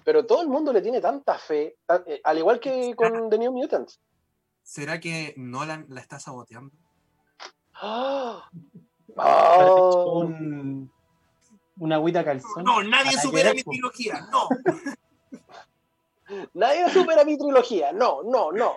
pero 0.03 0.25
todo 0.25 0.41
el 0.41 0.47
mundo 0.49 0.71
le 0.73 0.81
tiene 0.81 1.01
tanta 1.01 1.37
fe, 1.37 1.77
eh, 2.07 2.21
al 2.23 2.37
igual 2.37 2.59
que 2.59 2.95
con 2.95 3.29
The 3.29 3.37
New 3.37 3.51
Mutants. 3.51 3.99
¿Será 4.63 4.99
que 4.99 5.33
Nolan 5.37 5.85
la 5.89 6.01
está 6.01 6.19
saboteando? 6.19 6.75
¡Ah! 7.75 8.49
hecho 9.07 9.15
¡Oh! 9.15 10.19
un- 10.19 10.91
una 11.79 11.95
agüita 11.95 12.23
calzón. 12.25 12.63
No, 12.63 12.83
nadie 12.83 13.17
supera 13.19 13.53
mi 13.53 13.63
trilogía, 13.63 14.27
no. 14.31 14.49
Nadie 16.53 16.89
supera 16.89 17.23
mi 17.23 17.37
trilogía. 17.37 17.93
No, 17.93 18.21
no, 18.23 18.51
no. 18.51 18.75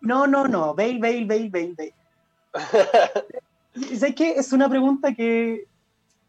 No, 0.00 0.26
no, 0.26 0.48
no. 0.48 0.74
Bale, 0.74 0.98
Bale, 0.98 1.26
Bale, 1.26 1.50
Bale, 1.50 1.74
Bale. 1.76 1.94
¿Sabes 3.98 4.14
qué? 4.14 4.32
Es 4.32 4.52
una 4.52 4.68
pregunta 4.68 5.12
que, 5.14 5.66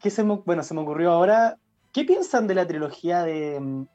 que 0.02 0.10
se, 0.10 0.24
me, 0.24 0.36
bueno, 0.46 0.64
se 0.64 0.74
me 0.74 0.82
ocurrió 0.82 1.12
ahora. 1.12 1.58
¿Qué 1.94 2.04
piensan 2.04 2.48
de 2.48 2.56
la 2.56 2.68
trilogía 2.68 3.24
de, 3.24 3.86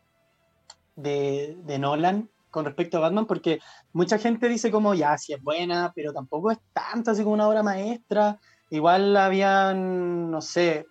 de, 0.96 1.56
de 1.64 1.78
Nolan 1.78 2.28
con 2.50 2.64
respecto 2.64 2.98
a 2.98 3.00
Batman? 3.00 3.26
Porque 3.26 3.60
mucha 3.92 4.18
gente 4.18 4.48
dice 4.48 4.70
como, 4.70 4.94
ya, 4.94 5.16
sí 5.18 5.32
es 5.32 5.42
buena, 5.42 5.92
pero 5.94 6.12
tampoco 6.12 6.50
es 6.50 6.58
tanto 6.72 7.10
así 7.10 7.22
como 7.22 7.34
una 7.34 7.48
obra 7.48 7.62
maestra. 7.62 8.38
Igual 8.70 9.16
habían, 9.16 10.30
no 10.30 10.40
sé, 10.40 10.86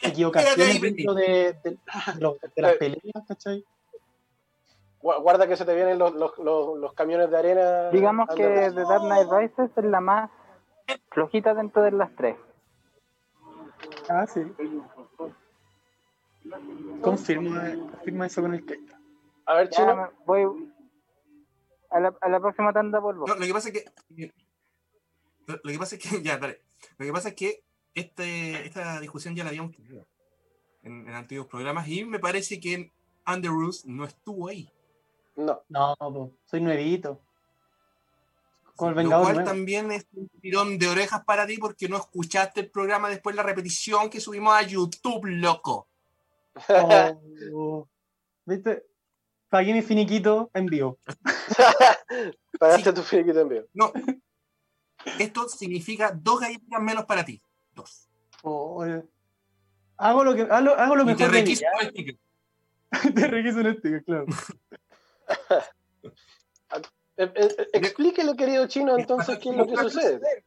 equivocaciones 0.00 0.80
dentro 0.80 1.14
de, 1.14 1.56
de- 1.64 1.78
de 2.56 2.62
las 2.62 2.72
peleas, 2.74 3.24
¿cachai? 3.26 3.64
Gua- 5.02 5.20
Guarda 5.20 5.46
que 5.46 5.56
se 5.56 5.64
te 5.64 5.74
vienen 5.74 5.98
los, 5.98 6.14
los, 6.14 6.38
los, 6.38 6.78
los 6.78 6.92
camiones 6.94 7.30
de 7.30 7.36
arena. 7.38 7.90
Digamos 7.90 8.28
que. 8.34 8.42
The 8.74 8.80
Dark 8.82 9.02
Knight 9.02 9.28
Rises 9.30 9.70
es 9.76 9.84
la 9.84 10.00
más 10.00 10.30
flojita 11.10 11.54
dentro 11.54 11.82
de 11.82 11.90
las 11.92 12.14
tres. 12.16 12.36
Ah, 14.08 14.26
sí. 14.26 14.40
Confirmo, 17.02 17.50
confirmo 17.90 18.24
eso 18.24 18.42
con 18.42 18.54
el 18.54 18.64
Keita. 18.64 18.98
A 19.46 19.54
ver, 19.54 19.70
Ya 19.70 19.76
chino. 19.76 19.96
me- 19.96 20.08
voy 20.24 20.72
a 21.90 22.00
la, 22.00 22.16
a 22.20 22.28
la 22.28 22.40
próxima 22.40 22.72
tanda 22.72 22.98
vuelvo. 22.98 23.26
No, 23.26 23.34
lo 23.34 23.46
que 23.46 23.52
pasa 23.52 23.68
es 23.68 23.74
que. 23.74 24.32
Lo, 25.46 25.72
que 25.72 25.78
pasa 25.78 25.96
es 25.96 26.02
que. 26.02 26.08
Ya, 26.22 26.38
dale. 26.38 26.62
Lo 26.98 27.06
que 27.06 27.12
pasa 27.12 27.28
es 27.30 27.34
que 27.34 27.64
este, 27.94 28.66
esta 28.66 29.00
discusión 29.00 29.34
ya 29.34 29.42
la 29.44 29.50
habíamos 29.50 29.72
tenido 29.74 30.06
en, 30.82 31.08
en 31.08 31.14
antiguos 31.14 31.46
programas 31.48 31.88
y 31.88 32.04
me 32.04 32.18
parece 32.18 32.60
que 32.60 32.92
Underoos 33.26 33.86
no 33.86 34.04
estuvo 34.04 34.48
ahí. 34.48 34.70
No. 35.36 35.62
No, 35.68 35.94
po, 35.98 36.32
soy 36.46 36.60
nuevito. 36.60 37.20
El 38.78 39.08
Lo 39.08 39.20
cual 39.22 39.34
nuevo. 39.36 39.44
también 39.44 39.90
es 39.90 40.06
un 40.12 40.28
tirón 40.40 40.78
de 40.78 40.88
orejas 40.88 41.24
para 41.24 41.46
ti 41.46 41.56
porque 41.58 41.88
no 41.88 41.96
escuchaste 41.96 42.60
el 42.60 42.70
programa 42.70 43.08
después 43.08 43.34
de 43.34 43.38
la 43.38 43.42
repetición 43.42 44.10
que 44.10 44.20
subimos 44.20 44.54
a 44.54 44.62
YouTube, 44.62 45.24
loco. 45.26 45.88
Oh, 46.68 47.88
¿Viste? 48.44 48.84
Pagué 49.48 49.72
mi 49.72 49.82
finiquito 49.82 50.50
en 50.52 50.66
vivo. 50.66 50.98
Pagaste 52.58 52.92
tu 52.92 53.02
finiquito 53.02 53.40
en 53.40 53.48
vivo. 53.48 53.64
No. 53.74 53.92
Esto 55.18 55.48
significa 55.48 56.10
dos 56.14 56.40
galletitas 56.40 56.82
menos 56.82 57.04
para 57.06 57.24
ti. 57.24 57.40
Dos. 57.74 58.08
Oh, 58.42 58.84
eh. 58.84 59.04
hago 59.96 60.24
lo 60.24 60.34
que 60.34 60.42
hago, 60.42 60.74
hago 60.74 60.96
lo 60.96 61.10
Y 61.10 61.14
te 61.16 61.26
mejor 61.26 61.32
de 61.32 61.32
mí. 61.32 61.38
requiso 61.40 61.64
un 61.80 61.88
sticker. 61.88 62.18
Te 63.14 63.26
requiso 63.26 63.58
un 63.58 63.74
sticker, 63.74 64.04
claro. 64.04 64.26
Eh, 67.18 67.32
eh, 67.34 67.68
explíquele, 67.72 68.36
querido 68.36 68.66
chino, 68.66 68.98
entonces, 68.98 69.38
qué 69.38 69.50
es 69.50 69.56
lo 69.56 69.66
que 69.66 69.76
sucede. 69.76 70.44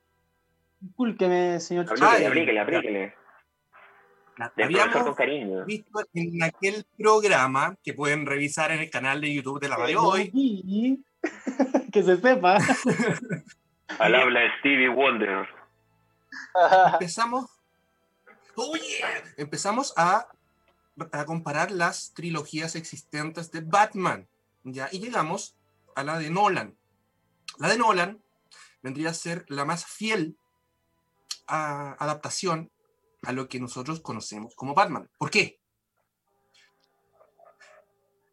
Discúlpeme, 0.80 1.60
señor 1.60 1.88
Ay, 2.02 2.26
aplíquele, 2.26 2.60
aplíquele. 2.60 3.14
Con 4.38 4.64
Habíamos 4.64 5.16
cariño. 5.16 5.66
visto 5.66 6.00
en 6.14 6.42
aquel 6.44 6.86
programa 6.98 7.76
que 7.84 7.94
pueden 7.94 8.26
revisar 8.26 8.72
en 8.72 8.80
el 8.80 8.90
canal 8.90 9.20
de 9.20 9.34
YouTube 9.34 9.60
de 9.60 9.68
la 9.68 9.76
radio 9.76 10.02
hoy. 10.04 11.04
Que 11.92 12.02
se 12.02 12.16
sepa. 12.16 12.58
Al 14.00 14.16
habla 14.16 14.40
Stevie 14.60 14.88
Wonder. 14.88 15.46
empezamos. 16.94 17.50
¡Oh, 18.56 18.76
yeah! 18.76 19.24
Empezamos 19.36 19.94
a, 19.98 20.28
a 21.12 21.26
comparar 21.26 21.72
las 21.72 22.14
trilogías 22.14 22.76
existentes 22.76 23.52
de 23.52 23.60
Batman. 23.62 24.28
¿ya? 24.64 24.88
Y 24.94 25.00
llegamos 25.00 25.56
a 25.96 26.04
la 26.04 26.18
de 26.20 26.30
Nolan. 26.30 26.78
La 27.58 27.68
de 27.70 27.78
Nolan 27.78 28.24
vendría 28.82 29.10
a 29.10 29.14
ser 29.14 29.46
la 29.50 29.66
más 29.66 29.86
fiel 29.86 30.38
a- 31.48 31.94
adaptación 32.04 32.72
a 33.24 33.32
lo 33.34 33.50
que 33.50 33.60
nosotros 33.60 34.00
conocemos 34.00 34.56
como 34.56 34.74
Batman. 34.74 35.10
¿Por 35.18 35.30
qué? 35.30 35.60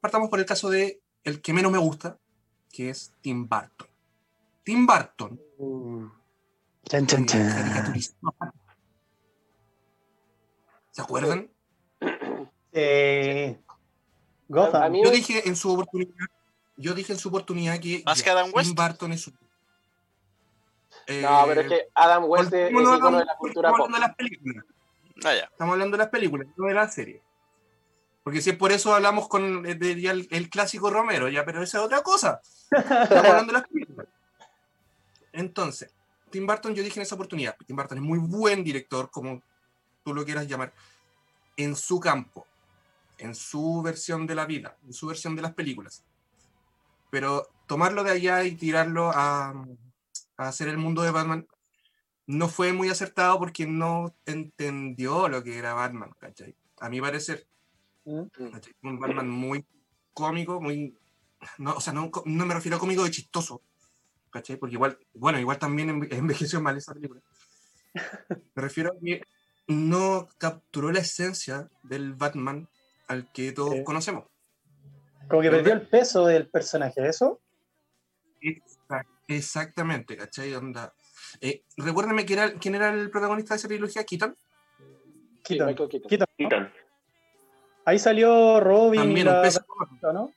Partamos 0.01 0.29
por 0.31 0.39
el 0.39 0.47
caso 0.47 0.71
de 0.71 1.01
el 1.25 1.41
que 1.43 1.53
menos 1.53 1.73
me 1.73 1.79
gusta, 1.79 2.19
que 2.71 2.91
es 2.91 3.13
Tim 3.21 3.49
Burton. 3.49 3.89
Tim 4.63 4.87
Burton 4.87 5.41
Batman. 6.89 8.01
¿Se 10.91 11.03
acuerdan? 11.03 11.51
Eh, 12.73 13.61
Gotham. 14.49 14.95
Yo 15.05 15.11
dije 15.11 15.49
en 15.49 15.57
su 15.57 15.73
oportunidad, 15.73 16.15
yo 16.77 16.95
dije 16.95 17.13
en 17.13 17.19
su 17.19 17.29
oportunidad 17.29 17.79
que 17.81 18.03
Más 18.05 18.19
ya, 18.19 18.25
que 18.25 18.31
Adam 18.31 18.47
Tim 18.47 18.55
West. 18.57 18.75
Burton 18.75 19.13
es 19.13 19.27
un- 19.27 19.39
Eh, 21.09 21.23
No, 21.23 21.45
pero 21.47 21.61
es 21.61 21.69
que 21.69 21.89
Adam 21.95 22.25
West 22.27 22.53
es 22.53 22.73
no, 22.73 22.81
no, 22.99 23.19
de 23.19 23.25
la 23.25 23.37
cultura 23.37 23.69
estamos 23.69 23.79
pop. 23.79 23.95
hablando 23.95 23.97
de 23.97 24.01
las 24.01 24.17
películas. 24.17 24.65
Ah, 25.25 25.35
ya. 25.35 25.45
Estamos 25.45 25.73
hablando 25.73 25.97
de 25.97 26.03
las 26.03 26.11
películas, 26.11 26.49
no 26.57 26.67
de 26.67 26.75
la 26.75 26.89
serie. 26.91 27.23
Porque 28.25 28.43
si 28.43 28.51
es 28.51 28.57
por 28.57 28.73
eso 28.73 28.93
hablamos 28.93 29.29
con 29.29 29.65
eh, 29.67 29.77
de- 29.77 29.93
el, 30.09 30.27
el 30.31 30.51
clásico 30.51 30.91
Romero, 30.91 31.29
ya, 31.29 31.45
pero 31.45 31.63
esa 31.63 31.79
es 31.79 31.85
otra 31.85 32.03
cosa. 32.03 32.41
Estamos 32.71 33.25
hablando 33.25 33.53
de 33.53 33.59
las 33.61 33.69
películas. 33.69 34.09
Entonces, 35.33 35.95
Tim 36.31 36.47
Burton, 36.47 36.75
yo 36.75 36.83
dije 36.83 36.99
en 36.99 37.03
esa 37.03 37.15
oportunidad, 37.15 37.57
Tim 37.67 37.77
Burton 37.77 37.99
es 37.99 38.05
muy 38.05 38.19
buen 38.19 38.65
director, 38.65 39.11
como 39.11 39.43
tú 40.05 40.13
lo 40.13 40.25
quieras 40.25 40.49
llamar, 40.49 40.73
en 41.57 41.77
su 41.77 42.01
campo, 42.01 42.47
en 43.19 43.35
su 43.35 43.81
versión 43.83 44.27
de 44.27 44.35
la 44.35 44.45
vida, 44.45 44.77
en 44.85 44.93
su 44.93 45.07
versión 45.07 45.37
de 45.37 45.43
las 45.43 45.55
películas. 45.55 46.03
Pero 47.11 47.47
tomarlo 47.67 48.05
de 48.05 48.11
allá 48.13 48.45
y 48.45 48.55
tirarlo 48.55 49.11
a, 49.13 49.51
a 50.37 50.49
hacer 50.49 50.69
el 50.69 50.79
mundo 50.79 51.03
de 51.03 51.11
Batman 51.11 51.47
no 52.27 52.49
fue 52.49 52.73
muy 52.73 52.89
acertado 52.89 53.39
porque 53.39 53.67
no 53.67 54.15
entendió 54.27 55.29
lo 55.29 55.43
que 55.45 55.59
era 55.59 55.75
Batman, 55.75 56.11
¿cachai? 56.19 56.57
A 56.81 56.89
mi 56.89 57.01
parecer. 57.01 57.47
Mm. 58.05 58.23
¿cachai? 58.53 58.75
Un 58.83 58.99
Batman 58.99 59.29
muy 59.31 59.65
cómico, 60.13 60.61
muy... 60.61 60.97
No, 61.59 61.75
o 61.75 61.81
sea, 61.81 61.93
no, 61.93 62.11
no 62.25 62.47
me 62.47 62.55
refiero 62.55 62.77
a 62.77 62.81
cómico 62.81 63.05
de 63.05 63.11
chistoso, 63.11 63.63
¿cachai? 64.31 64.57
Porque 64.57 64.75
igual, 64.75 64.99
bueno, 65.15 65.39
igual 65.39 65.59
también 65.59 65.89
enve- 65.91 66.13
envejeció 66.13 66.61
mal 66.61 66.77
esa 66.77 66.93
película. 66.95 67.21
Me 68.55 68.63
refiero 68.63 68.91
a 68.93 69.01
que 69.01 69.23
no 69.69 70.29
capturó 70.39 70.91
la 70.93 71.01
esencia 71.01 71.69
del 71.83 72.15
Batman 72.15 72.69
al 73.09 73.31
que 73.33 73.53
todos 73.53 73.75
Sí. 73.75 73.85
conocemos. 73.85 74.25
Como 75.29 75.43
que 75.43 75.51
perdió 75.51 75.73
el 75.73 75.83
peso 75.83 76.27
del 76.27 76.49
personaje, 76.49 77.07
¿eso? 77.07 77.41
Exact- 78.41 79.09
Exactamente, 79.29 80.17
¿cachai? 80.17 80.55
Onda. 80.55 80.93
Eh, 81.41 81.63
recuérdame 81.77 82.25
quién 82.25 82.39
era, 82.39 82.53
quién 82.55 82.75
era 82.77 82.91
el 82.91 83.11
protagonista 83.11 83.55
de 83.55 83.59
esa 83.59 83.69
trilogía, 83.69 84.05
Keaton. 84.05 84.37
Sí, 85.45 85.55
Keaton. 85.59 85.67
Michael 85.67 85.89
Keaton. 85.89 86.09
Keaton, 86.09 86.27
¿no? 86.39 86.49
Keaton. 86.49 86.73
Ahí 87.85 87.99
salió 87.99 88.61
Robin 88.61 89.01
También 89.01 89.29
un 89.29 89.35
la... 89.35 89.43
peso. 89.43 89.65
¿no? 90.03 90.33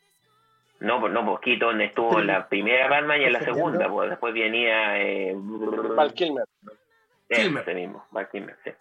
No, 0.80 1.00
pues 1.02 1.12
no, 1.14 1.26
pues 1.26 1.40
Keaton 1.42 1.82
estuvo 1.82 2.20
en 2.20 2.28
la 2.28 2.48
primera 2.48 2.88
Batman 2.88 3.22
y 3.22 3.26
en 3.26 3.34
la 3.34 3.42
segunda, 3.44 3.90
pues 3.90 4.10
después 4.10 4.34
venía 4.34 4.98
eh, 4.98 5.34
Val 5.36 6.14
Kilmer. 6.14 6.46
Kilmer. 7.30 7.64
Ese 7.64 7.74
mismo, 7.76 8.06
Val 8.12 8.30
Kilmer, 8.30 8.58
sí. 8.64 8.72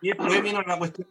Y 0.00 0.08
después 0.08 0.42
vino 0.42 0.62
la 0.62 0.78
cuestión 0.78 1.06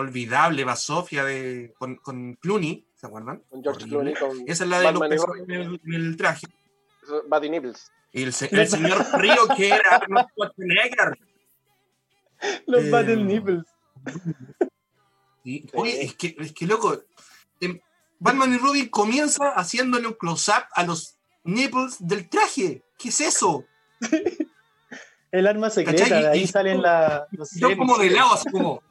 olvidable 0.00 0.64
Basofia 0.64 1.24
de, 1.24 1.72
con, 1.78 1.96
con 1.96 2.34
Clooney, 2.34 2.86
¿se 2.96 3.06
acuerdan? 3.06 3.42
Con 3.48 3.62
George 3.62 3.84
Horrible. 3.84 4.14
Clooney, 4.14 4.38
con 4.40 4.50
Esa 4.50 4.64
es 4.64 4.70
la 4.70 4.80
de 4.80 4.92
los 4.92 5.08
pezones 5.08 5.42
en 5.48 5.50
el, 5.52 5.80
en 5.84 5.94
el 5.94 6.16
traje. 6.16 6.46
Batty 7.28 7.48
Nipples. 7.50 7.90
Y 8.12 8.22
el, 8.24 8.32
se- 8.32 8.48
el 8.54 8.68
señor 8.68 9.04
Frío 9.04 9.36
que 9.56 9.68
era 9.68 9.96
Arnold 9.96 10.26
Schwarzenegger. 10.30 11.18
Los 12.66 12.84
Eh, 12.84 12.90
Battle 12.90 13.16
Nipples. 13.24 13.64
Oye, 15.74 16.02
es 16.04 16.14
que, 16.14 16.36
es 16.38 16.52
que 16.52 16.66
loco, 16.66 17.02
em, 17.60 17.78
Batman 18.18 18.52
y 18.54 18.58
Robin 18.58 18.88
comienza 18.88 19.50
haciéndole 19.50 20.06
un 20.06 20.14
close-up 20.14 20.64
a 20.74 20.84
los 20.84 21.16
nipples 21.44 21.96
del 22.00 22.28
traje. 22.28 22.82
¿Qué 22.98 23.08
es 23.08 23.20
eso? 23.20 23.64
El 25.32 25.46
arma 25.46 25.70
secreta, 25.70 26.02
¿Cachai? 26.02 26.22
de 26.22 26.28
ahí 26.28 26.40
Y- 26.42 26.46
salen 26.48 26.82
la, 26.82 27.26
los 27.30 27.50
Yo 27.52 27.76
como 27.76 27.96
de 27.98 28.10
lado, 28.10 28.34
así 28.34 28.50
como. 28.50 28.82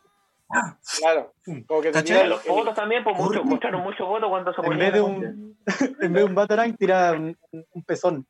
Claro, 1.00 1.34
como 1.68 1.82
que 1.82 1.92
los 2.28 2.42
fotos 2.44 2.76
también, 2.76 3.04
pues 3.04 3.16
mostraron 3.46 3.82
muchos 3.82 4.08
votos 4.08 4.30
cuando 4.30 4.52
se 4.54 4.62
En 4.62 4.66
ponían 4.66 4.80
vez 4.80 4.94
de 4.94 5.02
un, 5.02 5.58
en 6.02 6.14
vez 6.14 6.24
de 6.24 6.24
un 6.24 6.36
Batarang, 6.36 6.76
tira 6.76 7.12
un, 7.14 7.38
un 7.52 7.84
pezón. 7.84 8.26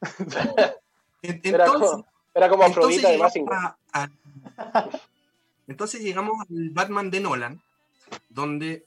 En- 1.24 1.40
Era 1.44 1.66
Entonces, 1.66 1.90
como, 1.90 2.06
era 2.34 2.48
como 2.48 2.64
entonces 2.64 3.04
Afrodita 3.04 3.30
de 3.30 3.46
a- 3.52 3.76
a- 3.92 4.88
entonces 5.68 6.00
llegamos 6.02 6.32
al 6.40 6.70
Batman 6.70 7.10
de 7.12 7.20
Nolan, 7.20 7.62
donde 8.28 8.84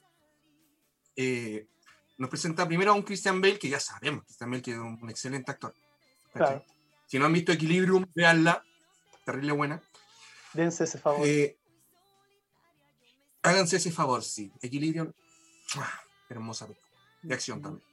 eh, 1.16 1.66
nos 2.18 2.28
presenta 2.28 2.66
primero 2.68 2.92
a 2.92 2.94
un 2.94 3.02
Christian 3.02 3.40
Bale, 3.40 3.58
que 3.58 3.70
ya 3.70 3.80
sabemos, 3.80 4.24
Christian 4.24 4.50
Bale 4.50 4.62
que 4.62 4.72
es 4.72 4.76
un, 4.76 4.98
un 5.00 5.08
excelente 5.10 5.50
actor. 5.50 5.74
Si 7.06 7.18
no 7.18 7.24
han 7.24 7.32
visto 7.32 7.52
Equilibrium, 7.52 8.04
veanla, 8.14 8.62
terrible 9.24 9.52
buena. 9.52 9.80
Dense 10.52 10.84
ese 10.84 10.98
favor. 10.98 11.26
Eh, 11.26 11.56
háganse 13.46 13.76
ese 13.76 13.90
favor, 13.92 14.22
sí. 14.22 14.52
Equilibrium, 14.62 15.12
¡mua! 15.74 15.88
hermosa 16.28 16.66
película. 16.66 16.90
De 17.22 17.34
acción 17.34 17.62
también. 17.62 17.84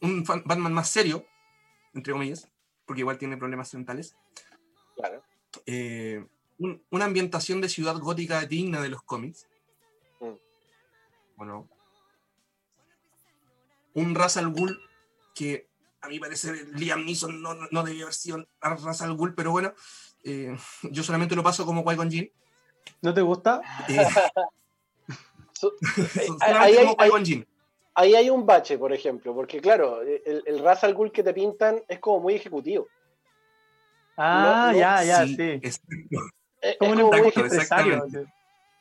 Un 0.00 0.24
fan- 0.24 0.42
Batman 0.44 0.72
más 0.72 0.88
serio, 0.88 1.24
entre 1.94 2.12
comillas, 2.12 2.48
porque 2.86 3.00
igual 3.00 3.18
tiene 3.18 3.36
problemas 3.36 3.72
mentales. 3.74 4.16
Claro. 4.96 5.22
eh, 5.66 6.24
un- 6.58 6.82
una 6.90 7.06
ambientación 7.06 7.60
de 7.60 7.68
ciudad 7.68 7.96
gótica 7.98 8.44
digna 8.46 8.80
de 8.82 8.88
los 8.90 9.02
cómics. 9.02 9.46
Mm. 10.20 10.34
Bueno. 11.36 11.68
Un 13.94 14.14
Ra's 14.14 14.36
al 14.36 14.50
Ghul 14.52 14.78
que 15.34 15.68
a 16.02 16.08
mi 16.08 16.18
parecer 16.20 16.68
Liam 16.78 17.04
Neeson 17.04 17.42
no, 17.42 17.54
no 17.54 17.82
debía 17.82 18.04
haber 18.04 18.14
sido 18.14 18.46
Ra's 18.60 19.00
al 19.02 19.14
Ghul, 19.16 19.34
pero 19.34 19.50
bueno, 19.50 19.72
eh, 20.24 20.56
yo 20.82 21.02
solamente 21.02 21.34
lo 21.34 21.42
paso 21.42 21.64
como 21.66 21.84
Qui-Gon 21.84 22.10
Jinn. 22.10 22.30
¿No 23.02 23.14
te 23.14 23.20
gusta? 23.22 23.60
Eh, 25.62 26.26
ahí 26.40 26.74
hay-. 26.98 28.14
Ahí 28.14 28.30
un 28.30 28.46
bache, 28.46 28.78
por 28.78 28.92
ejemplo, 28.94 29.34
porque 29.34 29.60
claro, 29.60 30.00
el, 30.00 30.42
el 30.46 30.58
Ra's 30.60 30.84
al 30.84 30.94
Ghul 30.94 31.12
que 31.12 31.22
te 31.22 31.34
pintan 31.34 31.82
es 31.86 31.98
como 31.98 32.20
muy 32.20 32.34
ejecutivo. 32.34 32.86
Ah, 34.16 34.68
No, 34.68 34.72
no, 34.72 34.78
ya, 34.78 35.04
ya, 35.04 35.26
Sí, 35.26 35.36
sí. 35.36 35.42
exacto. 35.62 35.96
Es, 36.62 36.76
Como 36.78 36.92
un 36.92 37.00
exacto, 37.14 37.40
empresario. 37.40 38.06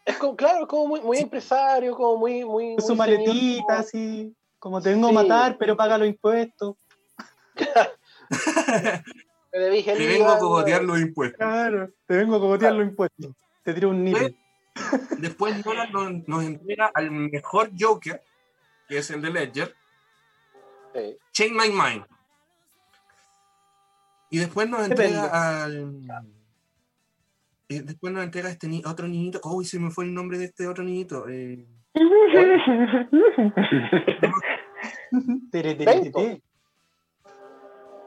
es 0.05 0.17
como- 0.17 0.35
claro, 0.37 0.61
es 0.61 0.67
como 0.67 0.87
muy, 0.87 1.01
muy 1.01 1.17
empresario, 1.17 1.95
como 1.95 2.17
muy, 2.17 2.45
muy. 2.45 2.75
Su 2.79 2.89
muy 2.89 2.97
maletita, 2.97 3.63
como- 3.67 3.79
así. 3.79 4.35
Como 4.59 4.81
te 4.81 4.89
vengo 4.89 5.07
a 5.07 5.09
Sí. 5.09 5.15
matar, 5.15 5.57
pero 5.57 5.75
paga 5.75 5.97
los 5.97 6.07
impuestos. 6.07 6.75
Te 9.51 9.83
vengo 10.07 10.29
a 10.29 10.37
cogotear 10.39 10.83
los 10.83 10.99
impuestos. 10.99 11.37
Claro, 11.39 11.89
te 12.05 12.15
vengo 12.17 12.35
a 12.35 12.39
cogotear 12.39 12.73
los 12.73 12.85
impuestos. 12.87 13.31
Te 13.63 13.73
tiro 13.73 13.89
un 13.89 14.03
nivel. 14.03 14.37
Después 15.17 15.63
Nolan 15.65 15.91
nos, 15.91 16.27
nos 16.27 16.43
entrega 16.43 16.91
al 16.93 17.11
mejor 17.11 17.71
Joker, 17.77 18.21
que 18.87 18.97
es 18.99 19.09
el 19.11 19.21
de 19.21 19.29
Ledger, 19.31 19.75
Sí. 20.93 21.17
Change 21.33 21.53
My 21.53 21.69
Mind. 21.69 22.05
Y 24.31 24.39
después 24.39 24.67
nos 24.69 24.87
entrega 24.87 25.63
al. 25.65 26.01
eh, 27.67 27.81
después 27.83 28.11
nos 28.13 28.23
entrega 28.23 28.49
este 28.49 28.67
ni- 28.67 28.83
otro 28.85 29.07
niñito. 29.07 29.39
Uy, 29.43 29.65
se 29.65 29.79
me 29.79 29.91
fue 29.91 30.05
el 30.05 30.13
nombre 30.13 30.37
de 30.39 30.45
este 30.45 30.67
otro 30.67 30.83
niñito. 30.83 31.27
eh, 31.29 31.67
Tere, 35.51 35.75
tere, 35.75 35.85
Vengo. 35.85 36.19
tere. 36.21 36.41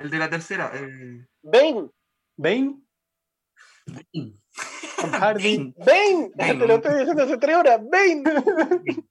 el 0.01 0.11
de 0.11 0.19
la 0.19 0.31
tercera. 0.31 0.71
eh, 0.75 1.27
Bane, 1.43 1.89
Bane, 2.37 2.81
Tom 4.13 4.33
Hardy. 5.21 5.75
Bane, 5.77 6.31
Bane, 6.35 6.55
te 6.55 6.67
lo 6.67 6.75
estoy 6.77 6.99
diciendo 6.99 7.23
hace 7.23 7.39
tres 7.39 7.57
horas, 7.57 7.81
Bane. 7.83 8.23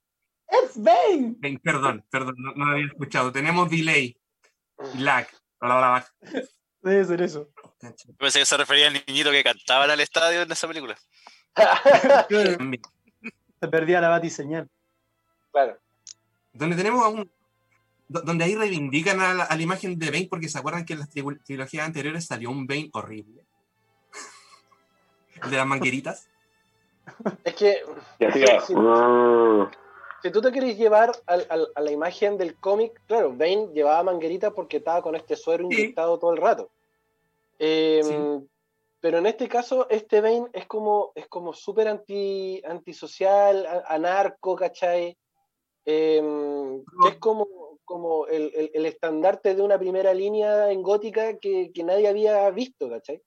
¡Es 0.48 0.82
Bane! 0.82 1.36
Bane, 1.40 1.60
perdón, 1.64 2.06
perdón, 2.10 2.36
no, 2.38 2.54
no 2.56 2.72
había 2.72 2.86
escuchado. 2.88 3.32
Tenemos 3.32 3.70
delay, 3.70 4.18
lag. 4.98 5.28
bla, 5.60 5.78
bla, 5.78 6.06
bla. 6.22 6.42
Debe 6.82 7.06
ser 7.06 7.22
eso. 7.22 7.50
Yo 7.82 8.14
pensé 8.18 8.40
que 8.40 8.46
se 8.46 8.58
refería 8.58 8.88
al 8.88 8.94
niñito 9.08 9.32
que 9.32 9.44
cantaba 9.44 9.86
en 9.86 9.92
el 9.92 10.00
estadio 10.02 10.42
en 10.42 10.52
esa 10.52 10.68
película. 10.68 10.98
Se 12.30 13.68
perdía 13.68 14.02
la 14.02 14.10
batiseñal. 14.10 14.68
claro. 15.52 15.78
Donde 16.54 16.76
tenemos 16.76 17.04
a 17.06 17.08
un. 17.10 17.32
do- 18.10 18.22
Donde 18.22 18.44
ahí 18.44 18.56
reivindican 18.56 19.22
a 19.22 19.34
la, 19.34 19.44
a 19.46 19.56
la 19.56 19.62
imagen 19.62 19.98
de 19.98 20.12
Bane, 20.12 20.28
porque 20.30 20.50
se 20.50 20.58
acuerdan 20.58 20.84
que 20.86 20.94
en 20.94 21.00
las 21.00 21.10
trilogías 21.10 21.86
anteriores 21.86 22.26
salió 22.26 22.50
un 22.50 22.68
Bane 22.68 22.90
horrible. 22.94 23.46
De 25.50 25.58
las 25.58 25.68
mangueritas. 25.68 26.28
Es 27.44 27.56
que 27.56 27.82
si 30.22 30.32
tú 30.32 30.42
te 30.42 30.52
querés 30.52 30.78
llevar 30.78 31.12
al- 31.26 31.48
al- 31.50 31.72
a 31.76 31.82
la 31.82 31.92
imagen 31.92 32.38
del 32.38 32.56
cómic, 32.56 33.02
claro, 33.08 33.32
Bane 33.32 33.70
llevaba 33.74 34.04
manguerita 34.04 34.52
porque 34.52 34.78
estaba 34.78 35.02
con 35.02 35.16
este 35.16 35.36
suero 35.36 35.68
Sí. 35.70 35.76
inyectado 35.76 36.20
todo 36.20 36.32
el 36.32 36.38
rato. 36.38 36.70
Eh, 37.60 38.02
Sí. 38.04 38.48
Pero 39.04 39.18
en 39.18 39.26
este 39.26 39.50
caso, 39.50 39.88
este 39.90 40.22
Bane 40.22 40.46
es 40.54 40.68
como 40.68 41.12
es 41.16 41.28
como 41.28 41.54
súper 41.54 41.88
anti, 41.88 42.62
antisocial, 42.64 43.68
anarco, 43.88 44.56
¿cachai? 44.56 45.18
Eh, 45.86 46.22
que 47.02 47.10
es 47.10 47.16
como, 47.18 47.48
como 47.84 48.28
el, 48.28 48.52
el- 48.54 48.70
el 48.76 48.86
estandarte 48.86 49.56
de 49.56 49.64
una 49.64 49.80
primera 49.80 50.14
línea 50.14 50.72
en 50.72 50.84
gótica 50.84 51.40
que, 51.40 51.72
que 51.74 51.84
nadie 51.84 52.08
había 52.08 52.48
visto, 52.52 52.88
¿cachai? 52.92 53.24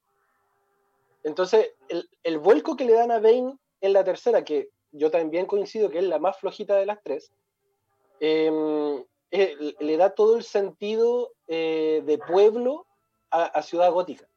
Entonces, 1.24 1.72
el, 1.88 2.08
el 2.22 2.38
vuelco 2.38 2.76
que 2.76 2.84
le 2.84 2.92
dan 2.92 3.10
a 3.10 3.18
Bane 3.18 3.56
en 3.80 3.92
la 3.92 4.04
tercera, 4.04 4.44
que 4.44 4.68
yo 4.92 5.10
también 5.10 5.46
coincido 5.46 5.90
que 5.90 5.98
es 5.98 6.04
la 6.04 6.18
más 6.18 6.38
flojita 6.38 6.76
de 6.76 6.86
las 6.86 7.02
tres, 7.02 7.32
eh, 8.20 9.04
eh, 9.30 9.74
le 9.80 9.96
da 9.96 10.10
todo 10.14 10.36
el 10.36 10.44
sentido 10.44 11.32
eh, 11.48 12.02
de 12.06 12.18
pueblo 12.18 12.86
a, 13.30 13.44
a 13.44 13.62
ciudad 13.62 13.90
gótica. 13.92 14.28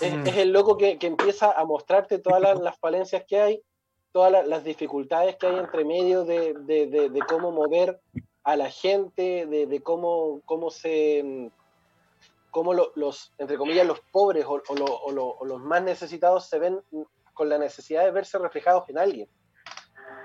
Es, 0.00 0.14
Mm. 0.14 0.26
es 0.26 0.36
el 0.38 0.52
loco 0.52 0.76
que, 0.78 0.98
que 0.98 1.06
empieza 1.06 1.52
a 1.52 1.64
mostrarte 1.64 2.18
todas 2.18 2.40
las, 2.40 2.58
las 2.60 2.78
falencias 2.78 3.24
que 3.26 3.38
hay, 3.40 3.62
todas 4.12 4.32
las, 4.32 4.46
las 4.46 4.64
dificultades 4.64 5.36
que 5.36 5.46
hay 5.46 5.56
entre 5.58 5.84
medio 5.84 6.24
de, 6.24 6.54
de- 6.54 6.86
de- 6.86 7.08
de 7.10 7.20
cómo 7.20 7.50
mover 7.52 8.00
a 8.44 8.56
la 8.56 8.70
gente, 8.70 9.46
de, 9.46 9.80
cómo, 9.82 10.40
cómo 10.46 10.70
se 10.70 11.22
mm, 11.22 11.46
cómo 12.52 12.72
lo- 12.74 12.92
los, 12.94 13.32
entre 13.38 13.56
comillas, 13.58 13.84
los 13.86 13.98
pobres 14.12 14.44
o, 14.44 14.62
o 14.68 14.74
lo- 14.76 14.84
o 15.06 15.10
lo- 15.10 15.26
o 15.40 15.44
los 15.44 15.60
más 15.60 15.82
necesitados 15.82 16.48
se 16.48 16.60
ven 16.60 16.80
con 17.34 17.48
la 17.48 17.58
necesidad 17.58 18.04
de 18.04 18.12
verse 18.12 18.38
reflejados 18.38 18.88
en 18.90 18.98
alguien. 18.98 19.28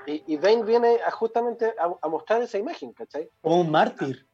Y, 0.06 0.24
y 0.34 0.38
viene 0.38 1.00
a 1.06 1.10
justamente 1.10 1.74
a, 1.80 1.90
a 2.02 2.08
mostrar 2.10 2.42
esa 2.42 2.58
imagen, 2.58 2.94
¿cachai? 2.94 3.30
Como 3.42 3.62
un 3.62 3.72
mártir. 3.72 4.28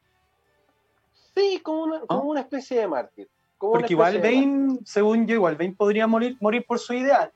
Sí, 1.36 1.60
como 1.64 1.84
una, 1.84 2.00
como 2.02 2.22
¿Ah? 2.22 2.26
una 2.26 2.42
especie 2.42 2.80
de 2.80 2.88
mártir. 2.88 3.30
como 3.58 3.74
Porque 3.74 3.94
igual 3.94 4.20
Bane, 4.20 4.80
según 4.86 5.26
yo, 5.26 5.36
igual 5.36 5.56
Bane 5.56 5.76
podría 5.78 6.06
morir, 6.08 6.36
morir 6.42 6.66
por 6.68 6.80
su 6.80 6.94
ideal. 6.94 7.32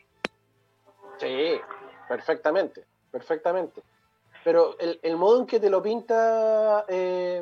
Sí, 1.19 1.59
perfectamente, 2.09 2.85
perfectamente. 3.11 3.83
Pero 4.43 4.77
el, 4.79 4.99
el 5.03 5.17
modo 5.17 5.39
en 5.41 5.47
que 5.47 5.59
te 5.59 5.69
lo 5.69 5.81
pinta 5.81 6.85
eh, 6.87 7.41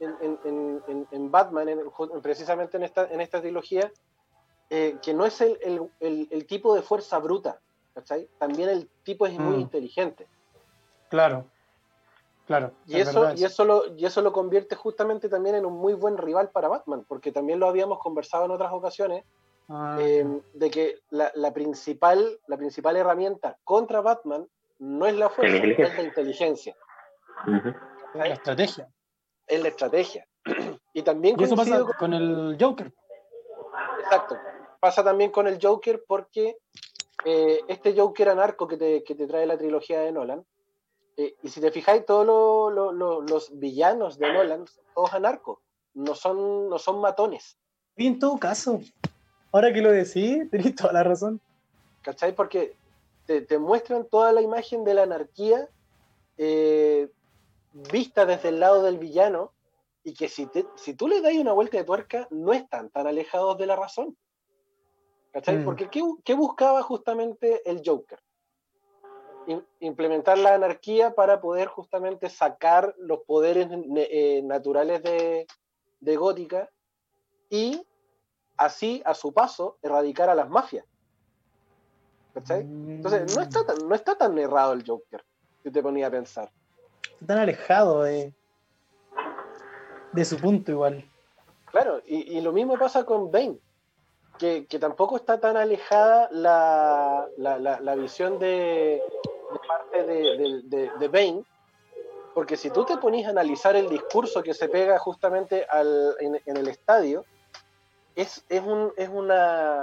en, 0.00 0.38
en- 0.44 1.08
en- 1.10 1.30
Batman, 1.30 1.68
precisamente 2.22 2.76
en 2.76 2.82
esta, 2.84 3.06
en 3.10 3.20
esta 3.20 3.40
trilogía, 3.40 3.90
eh, 4.70 4.98
que 5.02 5.14
no 5.14 5.24
es 5.26 5.40
el, 5.40 5.58
el- 5.62 5.90
el- 6.00 6.28
el 6.30 6.46
tipo 6.46 6.74
de 6.74 6.82
fuerza 6.82 7.18
bruta, 7.18 7.60
¿cachai? 7.94 8.28
También 8.38 8.68
el 8.68 8.88
tipo 9.04 9.26
es 9.26 9.38
muy 9.38 9.56
Mm. 9.56 9.60
inteligente. 9.60 10.26
Claro. 11.08 11.46
Claro. 12.46 12.72
Y 12.86 13.00
es 13.00 13.08
eso, 13.08 13.32
y, 13.34 13.42
eso 13.44 13.64
lo, 13.64 13.94
y 13.96 14.06
eso 14.06 14.22
lo 14.22 14.32
convierte 14.32 14.76
justamente 14.76 15.28
también 15.28 15.56
en 15.56 15.66
un 15.66 15.72
muy 15.72 15.94
buen 15.94 16.16
rival 16.16 16.50
para 16.50 16.68
Batman, 16.68 17.04
porque 17.08 17.32
también 17.32 17.58
lo 17.58 17.66
habíamos 17.66 17.98
conversado 17.98 18.44
en 18.44 18.50
otras 18.52 18.72
ocasiones, 18.72 19.24
Ah, 19.68 19.96
eh, 20.00 20.24
de 20.54 20.70
que 20.70 21.00
la, 21.10 21.32
la 21.34 21.52
principal, 21.52 22.38
la 22.46 22.56
principal 22.56 22.96
herramienta 22.96 23.58
contra 23.64 24.00
Batman 24.00 24.46
no 24.78 25.06
es 25.06 25.14
la 25.16 25.28
fuerza, 25.28 25.56
es 25.56 25.96
la 25.96 26.02
inteligencia, 26.04 26.76
Ujú. 27.48 27.74
la 28.14 28.26
estrategia. 28.28 28.88
Es 29.46 29.62
la 29.62 29.68
estrategia. 29.68 30.26
Y 30.92 31.02
también 31.02 31.36
Y 31.38 31.44
eso 31.44 31.54
pasa 31.56 31.80
con- 31.82 31.92
con 31.98 32.14
el 32.14 32.56
Joker. 32.58 32.90
exacto, 34.02 34.36
pasa 34.80 35.04
también 35.04 35.30
con 35.30 35.46
el 35.46 35.58
Joker 35.60 36.02
porque 36.08 36.56
eh, 37.24 37.60
este 37.68 37.94
Joker 37.98 38.30
anarco 38.30 38.66
que 38.66 38.76
te, 38.78 39.04
que 39.04 39.14
te 39.14 39.26
trae 39.26 39.44
la 39.46 39.58
trilogía 39.58 40.00
de 40.00 40.12
Nolan, 40.12 40.44
eh, 41.18 41.34
y 41.42 41.48
si 41.50 41.60
te 41.60 41.70
fijáis, 41.70 42.06
todos 42.06 42.24
lo- 42.26 42.70
lo- 42.70 42.92
lo- 42.92 43.20
los 43.22 43.58
villanos 43.58 44.18
de 44.18 44.32
Nolan 44.32 44.66
son 44.66 44.84
todos 44.94 45.12
anarcos, 45.14 45.58
no 45.94 46.14
son, 46.14 46.68
no 46.70 46.78
son 46.78 47.00
matones, 47.00 47.58
Y 47.96 48.06
en 48.06 48.18
todo 48.18 48.38
caso, 48.38 48.80
ahora 49.52 49.72
que 49.72 49.82
lo 49.82 49.90
decís, 49.92 50.48
tenés 50.50 50.74
toda 50.74 50.92
la 50.94 51.02
razón. 51.02 51.40
¿cachai? 52.02 52.34
Porque 52.34 52.74
te, 53.26 53.40
te 53.42 53.58
muestran 53.58 54.06
toda 54.08 54.32
la 54.32 54.40
imagen 54.40 54.84
de 54.84 54.94
la 54.94 55.02
anarquía 55.02 55.68
eh, 56.38 57.08
vista 57.90 58.26
desde 58.26 58.48
el 58.50 58.60
lado 58.60 58.82
del 58.82 58.98
villano 58.98 59.54
y 60.02 60.14
que 60.14 60.28
si, 60.28 60.46
te- 60.46 60.66
si 60.76 60.94
tú 60.94 61.08
le 61.08 61.20
das 61.20 61.34
una 61.34 61.52
vuelta 61.52 61.76
de 61.78 61.84
tuerca, 61.84 62.28
no 62.30 62.52
están 62.52 62.90
tan 62.90 63.06
alejados 63.06 63.58
de 63.58 63.66
la 63.66 63.76
razón. 63.76 64.16
¿Cachai? 65.32 65.58
Mm. 65.58 65.64
Porque 65.64 65.88
¿qué, 65.90 66.02
qué 66.24 66.34
buscaba 66.34 66.82
justamente 66.82 67.68
el 67.68 67.82
Joker? 67.84 68.18
im- 69.46 69.64
implementar 69.80 70.38
la 70.38 70.54
anarquía 70.54 71.14
para 71.14 71.40
poder 71.40 71.68
justamente 71.68 72.28
sacar 72.28 72.94
los 72.98 73.20
poderes 73.20 73.68
eh, 73.96 74.42
naturales 74.42 75.02
de, 75.02 75.46
de 76.00 76.16
Gótica 76.16 76.70
y 77.50 77.80
así, 78.56 79.02
a 79.04 79.14
su 79.14 79.32
paso, 79.32 79.78
erradicar 79.82 80.30
a 80.30 80.34
las 80.34 80.48
mafias. 80.48 80.84
¿Cachai? 82.32 82.60
Entonces, 82.62 83.34
no 83.34 83.40
está, 83.42 83.64
tan, 83.64 83.88
no 83.88 83.94
está 83.94 84.16
tan 84.16 84.38
errado 84.38 84.72
el 84.72 84.84
Joker, 84.86 85.24
si 85.62 85.70
te 85.70 85.82
ponía 85.82 86.08
a 86.08 86.10
pensar. 86.10 86.50
Está 87.20 87.26
tan 87.34 87.38
alejado 87.38 88.02
de, 88.02 88.34
de 90.12 90.24
su 90.24 90.36
punto 90.36 90.70
igual. 90.70 91.04
Claro, 91.70 92.00
y, 92.06 92.40
lo 92.40 92.52
mismo 92.52 92.78
pasa 92.78 93.04
con 93.04 93.30
Bane, 93.30 93.58
que, 94.38 94.66
que 94.66 94.78
tampoco 94.78 95.16
está 95.16 95.40
tan 95.40 95.56
alejada 95.56 96.28
la, 96.30 97.26
la, 97.38 97.58
la- 97.58 97.94
visión 97.94 98.38
de, 98.38 99.02
parte 99.66 100.04
de, 100.04 100.62
de, 100.64 100.90
de- 100.98 101.44
porque 102.34 102.58
si 102.58 102.70
tú 102.70 102.84
te 102.84 102.98
ponís 102.98 103.26
a 103.26 103.30
analizar 103.30 103.76
el 103.76 103.88
discurso 103.88 104.42
que 104.42 104.52
se 104.52 104.68
pega 104.68 104.98
justamente 104.98 105.66
al, 105.70 106.14
en, 106.20 106.40
en 106.44 106.56
el 106.58 106.68
estadio, 106.68 107.24
es, 108.14 108.44
es, 108.50 108.62
un, 108.62 108.92
es, 108.96 109.08
una, 109.08 109.82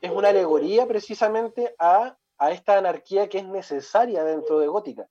es 0.00 0.10
una 0.12 0.28
alegoría 0.28 0.86
precisamente 0.86 1.74
a, 1.80 2.16
a 2.38 2.50
esta 2.52 2.78
anarquía 2.78 3.28
que 3.28 3.38
es 3.38 3.46
necesaria 3.46 4.22
dentro 4.22 4.60
de 4.60 4.68
Gótica. 4.68 5.08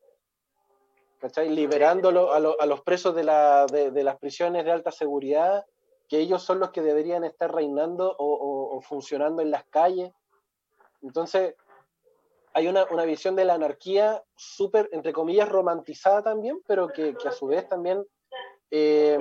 ¿Cachai? 1.23 1.47
Liberándolo 1.47 2.33
a, 2.33 2.39
lo- 2.41 2.59
a 2.59 2.65
los 2.65 2.81
presos 2.81 3.15
de, 3.15 3.23
la, 3.23 3.65
de, 3.65 4.03
las 4.03 4.17
prisiones 4.17 4.65
de 4.65 4.73
alta 4.73 4.91
seguridad, 4.91 5.65
que 6.09 6.17
ellos 6.17 6.43
son 6.43 6.59
los 6.59 6.71
que 6.71 6.81
deberían 6.81 7.23
estar 7.23 7.49
reinando 7.49 8.13
o, 8.19 8.81
funcionando 8.81 9.41
en 9.41 9.49
las 9.49 9.63
calles. 9.69 10.11
Entonces, 11.01 11.55
hay 12.53 12.67
una, 12.67 12.83
visión 13.05 13.37
de 13.37 13.45
la 13.45 13.53
anarquía 13.53 14.21
súper, 14.35 14.89
entre 14.91 15.13
comillas, 15.13 15.47
romantizada 15.47 16.21
también, 16.21 16.59
pero 16.67 16.89
que, 16.89 17.15
a 17.25 17.31
su 17.31 17.47
vez 17.47 17.69
también 17.69 18.03
eh, 18.69 19.17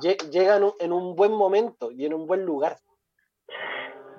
lle- 0.00 0.30
llega 0.30 0.56
en 0.56 0.64
un, 0.64 0.72
en 0.80 0.92
un 0.94 1.14
buen 1.14 1.32
momento 1.32 1.90
y 1.90 2.06
en 2.06 2.14
un 2.14 2.26
buen 2.26 2.46
lugar. 2.46 2.78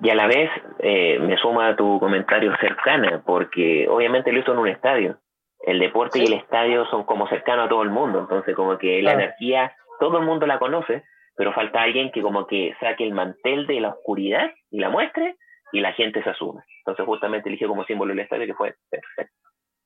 Y 0.00 0.08
a 0.08 0.14
la 0.14 0.28
vez 0.28 0.50
eh, 0.78 1.18
me 1.18 1.36
suma 1.38 1.70
a 1.70 1.76
tu 1.76 1.98
comentario 1.98 2.52
cercana, 2.60 3.24
porque 3.26 3.88
obviamente 3.88 4.30
lo 4.30 4.38
hizo 4.38 4.52
en 4.52 4.58
un 4.58 4.68
estadio. 4.68 5.18
El 5.66 5.78
deporte 5.78 6.18
y 6.18 6.26
el 6.26 6.34
estadio 6.34 6.84
son 6.86 7.04
como 7.04 7.26
cercanos 7.28 7.66
a 7.66 7.68
todo 7.68 7.82
el 7.82 7.90
mundo, 7.90 8.18
entonces 8.20 8.54
como 8.54 8.76
que 8.78 9.00
la 9.02 9.12
anarquía, 9.12 9.74
todo 9.98 10.18
el 10.18 10.24
mundo 10.26 10.46
la 10.46 10.58
conoce, 10.58 11.04
pero 11.36 11.52
falta 11.52 11.82
alguien 11.82 12.12
que 12.12 12.22
como 12.22 12.46
que 12.46 12.74
saque 12.80 13.04
el 13.04 13.12
mantel 13.12 13.66
de 13.66 13.80
la 13.80 13.88
oscuridad 13.90 14.50
y 14.70 14.78
la 14.80 14.90
muestre 14.90 15.36
y 15.72 15.80
la 15.80 15.92
gente 15.92 16.22
se 16.22 16.30
asume. 16.30 16.62
Entonces 16.80 17.06
justamente 17.06 17.48
eligió 17.48 17.66
como 17.68 17.84
símbolo 17.84 18.12
el 18.12 18.18
estadio 18.20 18.46
que 18.46 18.54
fue 18.54 18.74
perfecto. 18.90 19.32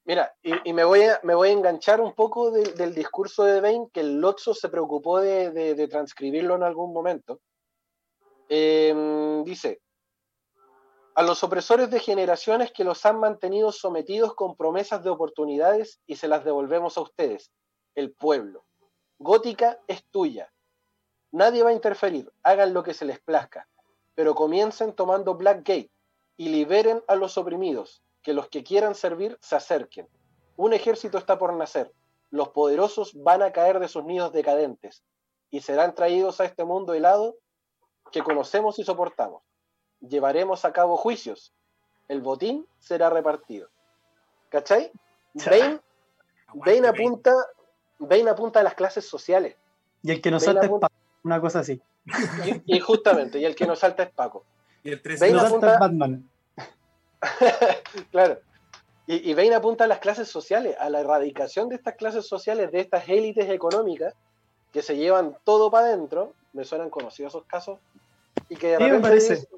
Mira, 0.05 0.33
y, 0.43 0.53
y 0.71 0.73
me, 0.73 0.85
voy 0.85 1.03
a, 1.03 1.21
me 1.23 1.35
voy 1.35 1.51
a 1.51 1.53
enganchar 1.53 2.01
un 2.01 2.15
poco 2.15 2.51
del- 2.51 2.75
del 2.75 2.95
discurso 2.95 3.45
de 3.45 3.61
Bain, 3.61 3.89
que 3.93 4.01
el 4.01 4.21
Lotso 4.21 4.55
se 4.55 4.71
preocupó 4.71 5.21
de, 5.21 5.51
de- 5.51 5.75
de 5.75 5.87
transcribirlo 5.89 6.57
en 6.57 6.63
algún 6.63 6.93
momento. 6.95 7.41
Eh, 8.49 9.43
dice, 9.45 9.81
a 11.19 11.25
los 11.25 11.43
opresores 11.43 11.91
de 11.91 11.99
generaciones 11.99 12.71
que 12.71 12.85
los 12.85 13.05
han 13.05 13.19
mantenido 13.19 13.73
sometidos 13.73 14.37
con 14.37 14.55
promesas 14.55 15.03
de 15.03 15.11
oportunidades 15.11 16.01
y 16.07 16.15
se 16.15 16.29
las 16.29 16.45
devolvemos 16.45 16.97
a 16.97 17.01
ustedes, 17.01 17.51
el 17.97 18.13
pueblo. 18.13 18.65
Gótica 19.19 19.81
es 19.89 20.05
tuya. 20.13 20.53
Nadie 21.33 21.65
va 21.65 21.71
a 21.71 21.73
interferir, 21.73 22.33
hagan 22.45 22.73
lo 22.73 22.85
que 22.85 22.95
se 22.95 23.05
les 23.05 23.19
plazca, 23.19 23.69
pero 24.15 24.37
comiencen 24.37 24.93
tomando 24.93 25.35
Blackgate 25.35 25.91
y 26.37 26.51
liberen 26.51 27.03
a 27.09 27.17
los 27.17 27.37
oprimidos, 27.37 28.01
que 28.23 28.33
los 28.33 28.49
que 28.49 28.63
quieran 28.63 28.95
servir 28.95 29.37
se 29.43 29.57
acerquen. 29.57 30.09
Un 30.55 30.73
ejército 30.73 31.19
está 31.19 31.37
por 31.37 31.53
nacer, 31.53 31.93
los 32.31 32.51
poderosos 32.51 33.21
van 33.25 33.43
a 33.43 33.51
caer 33.51 33.81
de 33.81 33.89
sus 33.89 34.05
nidos 34.05 34.33
decadentes 34.33 35.03
y 35.51 35.63
serán 35.63 35.97
traídos 35.97 36.41
a 36.41 36.45
este 36.45 36.63
mundo 36.63 36.95
helado 36.95 37.39
que 38.13 38.23
conocemos 38.23 38.79
y 38.79 38.85
soportamos. 38.85 39.48
Llevaremos 40.01 40.65
a 40.65 40.73
cabo 40.73 40.97
juicios, 40.97 41.53
el 42.09 42.21
botín 42.21 42.67
será 42.79 43.11
repartido. 43.11 43.69
¿Cachai? 44.49 44.91
Bane, 45.35 45.81
Bane 46.55 46.89
apunta, 46.89 47.35
Bane 47.99 48.31
apunta 48.31 48.61
a 48.61 48.63
las 48.63 48.75
clases 48.75 49.07
sociales. 49.07 49.57
Y 50.03 50.11
el 50.13 50.21
que 50.21 50.31
nos 50.31 50.45
salta 50.45 50.63
a 50.63 50.65
es 50.65 50.71
Paco, 50.71 50.95
una 51.25 51.41
cosa 51.41 51.61
así. 51.61 51.81
Y, 52.45 52.77
y 52.77 52.81
justamente, 52.81 53.39
y 53.39 53.45
el 53.45 53.55
que 53.55 53.67
nos 53.67 53.81
salta 53.81 54.05
es 54.05 54.11
Paco. 54.11 54.45
Y 54.83 54.91
el 54.93 55.03
13 55.03 55.25
Bane 55.25 55.33
Nos 55.35 55.45
apunta- 55.45 55.69
salta 55.71 55.75
es 55.75 55.81
Batman. 55.91 56.31
claro. 58.11 58.39
Y, 59.07 59.33
y 59.33 59.53
apunta 59.53 59.85
a 59.85 59.87
las 59.87 59.99
clases 59.99 60.29
sociales, 60.29 60.77
a 60.79 60.91
la 60.91 61.01
erradicación 61.01 61.69
de 61.69 61.77
estas 61.77 61.95
clases 61.97 62.27
sociales, 62.27 62.71
de 62.71 62.81
estas 62.81 63.09
élites 63.09 63.49
económicas 63.51 64.15
que 64.73 64.83
se 64.83 64.97
llevan 64.97 65.37
todo 65.45 65.71
para 65.71 65.87
adentro. 65.87 66.35
Me 66.53 66.65
suenan 66.65 66.91
conocidos 66.91 67.33
esos 67.33 67.45
casos. 67.47 67.79
Y 68.49 68.57
que 68.57 68.69
de 68.69 68.77
Sí, 68.77 68.83
me 68.83 68.89
repente 68.91 69.09
parece. 69.09 69.49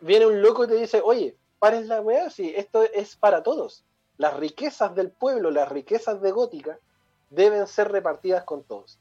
Viene 0.00 0.26
un 0.26 0.42
loco 0.42 0.64
y 0.64 0.68
te 0.68 0.74
dice, 0.74 1.00
oye, 1.04 1.36
pares 1.58 1.86
la 1.86 2.00
weá, 2.00 2.30
si 2.30 2.54
esto 2.54 2.82
es 2.82 3.16
para 3.16 3.42
todos. 3.42 3.84
Las 4.18 4.34
riquezas 4.34 4.94
del 4.94 5.10
pueblo, 5.10 5.50
las 5.50 5.68
riquezas 5.68 6.20
de 6.22 6.30
Gótica, 6.32 6.78
deben 7.30 7.66
ser 7.66 7.90
repartidas 7.92 8.44
con 8.44 8.62
todos. 8.64 8.98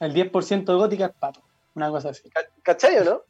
El 0.00 0.12
10% 0.14 0.64
de 0.64 0.74
gótica 0.74 1.06
es 1.06 1.12
pato. 1.12 1.40
Una 1.74 1.90
cosa 1.90 2.08
así. 2.10 2.28
Ca- 2.30 2.46
¿Cachai 2.62 2.98
o 2.98 3.04
no? 3.04 3.22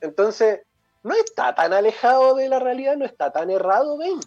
Entonces, 0.00 0.62
no 1.04 1.14
está 1.14 1.54
tan 1.54 1.72
alejado 1.72 2.34
de 2.34 2.48
la 2.48 2.58
realidad, 2.58 2.96
no 2.96 3.04
está 3.04 3.30
tan 3.32 3.50
errado, 3.50 3.96
Bane. 3.96 4.20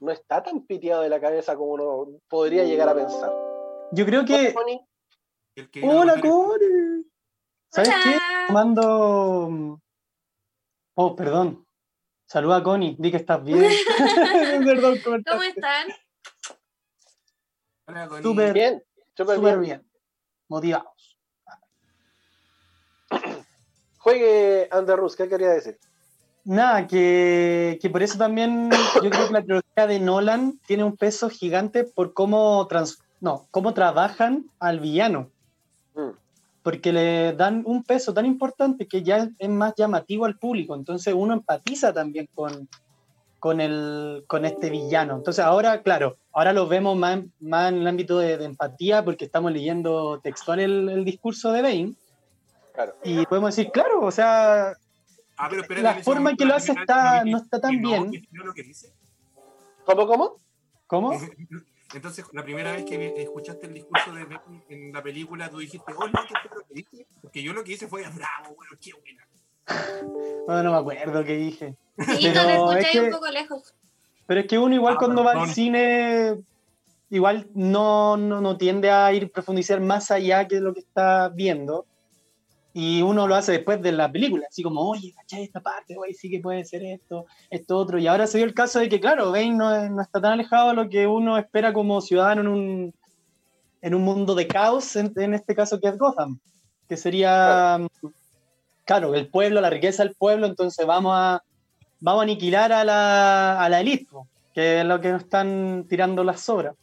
No 0.00 0.12
está 0.12 0.42
tan 0.42 0.60
piteado 0.62 1.02
de 1.02 1.08
la 1.08 1.20
cabeza 1.20 1.56
como 1.56 1.72
uno 1.72 2.06
podría 2.28 2.64
llegar 2.64 2.88
a 2.88 2.94
pensar. 2.94 3.32
Yo 3.92 4.04
creo 4.04 4.24
que. 4.24 4.54
¡Hola, 5.82 6.20
Core! 6.20 7.02
¿Sabes 7.70 7.88
Hola. 7.90 8.00
qué? 8.04 8.52
Mando. 8.52 9.80
Oh, 10.94 11.16
perdón. 11.16 11.66
Saluda 12.26 12.56
a 12.56 12.62
Connie, 12.62 12.96
di 12.98 13.10
que 13.10 13.16
estás 13.18 13.42
bien. 13.42 13.60
perdón, 14.64 15.00
¿Cómo 15.02 15.42
están? 15.42 15.88
Hola, 17.86 18.08
Connie. 18.08 18.22
Súper 18.22 18.52
Bien, 18.52 18.82
súper 19.16 19.40
bien. 19.40 19.60
bien. 19.60 19.90
Motivados. 20.48 21.18
Juegue 23.98 24.68
Anderrus, 24.70 25.16
¿qué 25.16 25.28
quería 25.28 25.50
decir? 25.50 25.78
Nada, 26.44 26.86
que, 26.88 27.78
que 27.80 27.88
por 27.88 28.02
eso 28.02 28.18
también 28.18 28.68
yo 28.70 29.10
creo 29.10 29.28
que 29.28 29.32
la 29.32 29.42
trilogía 29.44 29.86
de 29.86 30.00
Nolan 30.00 30.58
tiene 30.66 30.82
un 30.82 30.96
peso 30.96 31.30
gigante 31.30 31.84
por 31.84 32.12
cómo, 32.14 32.66
trans- 32.66 32.98
no, 33.20 33.46
cómo 33.52 33.74
trabajan 33.74 34.50
al 34.58 34.80
villano. 34.80 35.30
Porque 36.62 36.92
le 36.92 37.32
dan 37.32 37.62
un 37.66 37.82
peso 37.82 38.14
tan 38.14 38.24
importante 38.26 38.86
que 38.86 39.02
ya 39.02 39.28
es 39.38 39.48
más 39.48 39.74
llamativo 39.76 40.24
al 40.24 40.38
público. 40.38 40.74
Entonces 40.74 41.12
uno 41.14 41.34
empatiza 41.34 41.92
también 41.92 42.28
con, 42.34 42.68
con, 43.40 43.60
el, 43.60 44.24
con 44.28 44.44
este 44.44 44.70
villano. 44.70 45.16
Entonces 45.16 45.44
ahora, 45.44 45.82
claro, 45.82 46.18
ahora 46.32 46.52
lo 46.52 46.68
vemos 46.68 46.96
más, 46.96 47.20
más 47.40 47.72
en 47.72 47.78
el 47.80 47.86
ámbito 47.88 48.18
de, 48.18 48.38
de 48.38 48.44
empatía 48.44 49.04
porque 49.04 49.24
estamos 49.24 49.50
leyendo 49.52 50.20
textual 50.20 50.60
el, 50.60 50.88
el 50.88 51.04
discurso 51.04 51.50
de 51.52 51.62
Bane. 51.62 51.94
Claro. 52.72 52.94
Y 53.04 53.26
podemos 53.26 53.54
decir, 53.56 53.72
claro, 53.72 54.00
o 54.00 54.10
sea, 54.10 54.72
Ah, 55.36 55.48
pero 55.48 55.62
espérate, 55.62 55.82
la 55.98 56.04
forma 56.04 56.30
en 56.30 56.36
que 56.36 56.44
lo 56.44 56.54
hace 56.54 56.72
está- 56.72 57.24
no 57.24 57.38
está 57.38 57.60
tan 57.60 57.80
bien. 57.80 58.12
¿Cómo, 59.84 60.06
cómo? 60.06 60.36
¿cómo? 60.86 61.10
Entonces, 61.94 62.24
la 62.32 62.42
primera 62.42 62.72
vez 62.72 62.84
que 62.84 63.22
escuchaste 63.22 63.66
el 63.66 63.74
discurso 63.74 64.12
de 64.12 64.24
Bane 64.24 64.64
en 64.68 64.92
la 64.92 65.02
película, 65.02 65.50
tú 65.50 65.58
dijiste, 65.58 65.92
oh, 65.96 66.06
no, 66.06 66.20
¿qué 66.26 66.34
fue 66.48 66.58
lo 66.58 66.66
que 66.66 66.74
dije? 66.74 67.06
Porque 67.20 67.42
yo 67.42 67.52
lo 67.52 67.62
que 67.64 67.72
hice 67.72 67.86
fue, 67.88 68.02
bravo, 68.02 68.54
bueno, 68.56 68.72
qué 68.80 68.92
buena. 68.92 69.26
No, 70.48 70.62
no 70.62 70.72
me 70.72 70.78
acuerdo 70.78 71.24
qué 71.24 71.36
dije. 71.36 71.76
Sí, 71.98 72.30
Pero 72.32 72.46
te 72.46 72.54
escucháis 72.54 72.84
es 72.86 72.90
que- 72.92 73.00
un 73.00 73.10
poco 73.10 73.28
lejos. 73.30 73.74
Pero 74.26 74.40
es 74.40 74.46
que 74.46 74.58
uno 74.58 74.74
igual 74.74 74.94
Ah, 74.94 74.98
cuando 74.98 75.24
va 75.24 75.32
al 75.42 75.48
cine, 75.50 76.38
igual 77.10 77.48
no, 77.54 78.16
no, 78.16 78.40
no 78.40 78.56
tiende 78.56 78.90
a 78.90 79.12
ir 79.12 79.30
profundizar 79.30 79.80
más 79.80 80.10
allá 80.10 80.48
que 80.48 80.60
lo 80.60 80.72
que 80.72 80.80
está 80.80 81.28
viendo. 81.28 81.86
Y 82.74 83.02
uno 83.02 83.28
lo 83.28 83.34
hace 83.34 83.52
después 83.52 83.82
de 83.82 83.92
la 83.92 84.10
película, 84.10 84.46
así 84.48 84.62
como, 84.62 84.88
oye, 84.88 85.12
¿cachai 85.14 85.42
esta 85.42 85.60
parte? 85.60 85.96
Oye, 85.98 86.14
sí 86.14 86.30
que 86.30 86.40
puede 86.40 86.64
ser 86.64 86.82
esto, 86.84 87.26
esto 87.50 87.76
otro. 87.76 87.98
Y 87.98 88.06
ahora 88.06 88.26
se 88.26 88.38
dio 88.38 88.46
el 88.46 88.54
caso 88.54 88.78
de 88.78 88.88
que, 88.88 89.00
claro, 89.00 89.30
Bane 89.30 89.50
no, 89.50 89.90
no 89.90 90.02
está 90.02 90.20
tan 90.20 90.32
alejado 90.32 90.70
de 90.70 90.74
lo 90.74 90.88
que 90.88 91.06
uno 91.06 91.36
espera 91.36 91.72
como 91.72 92.00
ciudadano 92.00 92.40
en 92.40 92.48
un, 92.48 92.94
en 93.82 93.94
un 93.94 94.02
mundo 94.02 94.34
de 94.34 94.46
caos, 94.46 94.96
en, 94.96 95.34
este 95.34 95.54
caso 95.54 95.80
que 95.80 95.88
es 95.88 95.98
Gotham, 95.98 96.38
que 96.88 96.96
sería, 96.96 97.78
claro, 98.86 99.14
el 99.14 99.28
pueblo, 99.28 99.60
la 99.60 99.70
riqueza 99.70 100.04
del 100.04 100.14
pueblo, 100.14 100.46
entonces 100.46 100.86
vamos 100.86 101.12
a, 101.14 101.42
vamos 102.00 102.20
a 102.20 102.22
aniquilar 102.22 102.72
a 102.72 102.84
la, 102.84 103.62
a 103.62 103.68
la 103.68 103.80
elite, 103.80 104.06
que 104.54 104.80
es 104.80 104.86
lo 104.86 105.00
que 105.00 105.10
nos 105.10 105.24
están 105.24 105.84
tirando 105.88 106.24
las 106.24 106.40
sobras. 106.40 106.74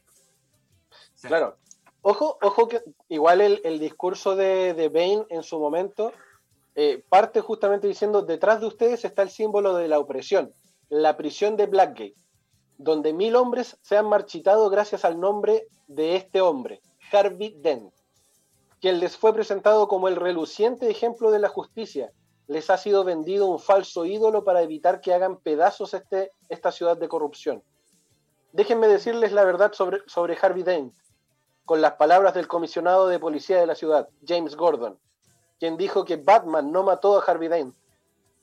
Claro. 1.21 1.57
Ojo, 2.01 2.37
ojo 2.41 2.67
que 2.67 2.81
igual 3.09 3.41
el, 3.41 3.79
discurso 3.79 4.35
de, 4.35 4.73
de 4.73 4.89
Bane 4.89 5.25
en 5.29 5.43
su 5.43 5.59
momento 5.59 6.13
eh, 6.75 7.03
parte 7.09 7.41
justamente 7.41 7.87
diciendo, 7.87 8.21
detrás 8.21 8.61
de 8.61 8.67
ustedes 8.67 9.03
está 9.03 9.21
el 9.21 9.29
símbolo 9.29 9.75
de 9.75 9.89
la 9.89 9.99
opresión, 9.99 10.53
la 10.87 11.17
prisión 11.17 11.57
de 11.57 11.65
Blackgate, 11.65 12.15
donde 12.77 13.11
mil 13.11 13.35
hombres 13.35 13.77
se 13.81 13.97
han 13.97 14.07
marchitado 14.07 14.69
gracias 14.69 15.03
al 15.03 15.19
nombre 15.19 15.67
de 15.87 16.15
este 16.15 16.39
hombre, 16.39 16.81
Harvey 17.11 17.53
Dent, 17.59 17.91
quien 18.79 19.01
les 19.01 19.17
fue 19.17 19.33
presentado 19.33 19.89
como 19.89 20.07
el 20.07 20.15
reluciente 20.15 20.89
ejemplo 20.89 21.31
de 21.31 21.39
la 21.39 21.49
justicia. 21.49 22.13
Les 22.47 22.69
ha 22.69 22.77
sido 22.77 23.03
vendido 23.03 23.47
un 23.47 23.59
falso 23.59 24.05
ídolo 24.05 24.45
para 24.45 24.61
evitar 24.61 25.01
que 25.01 25.13
hagan 25.13 25.35
pedazos 25.35 25.93
este, 25.93 26.31
esta 26.47 26.71
ciudad 26.71 26.95
de 26.95 27.09
corrupción. 27.09 27.61
Déjenme 28.53 28.87
decirles 28.87 29.33
la 29.33 29.43
verdad 29.43 29.73
sobre, 29.73 29.99
sobre 30.07 30.37
Harvey 30.41 30.63
Dent 30.63 30.93
con 31.69 31.81
las 31.81 31.93
palabras 31.97 32.33
del 32.33 32.47
comisionado 32.47 33.07
de 33.07 33.19
policía 33.19 33.59
de 33.59 33.67
la 33.67 33.75
ciudad, 33.75 34.09
James 34.27 34.55
Gordon, 34.55 34.97
quien 35.59 35.77
dijo 35.77 36.03
que 36.03 36.15
Batman 36.15 36.71
no 36.71 36.81
mató 36.81 37.15
a 37.15 37.23
Harvey 37.23 37.47
Dent. 37.47 37.75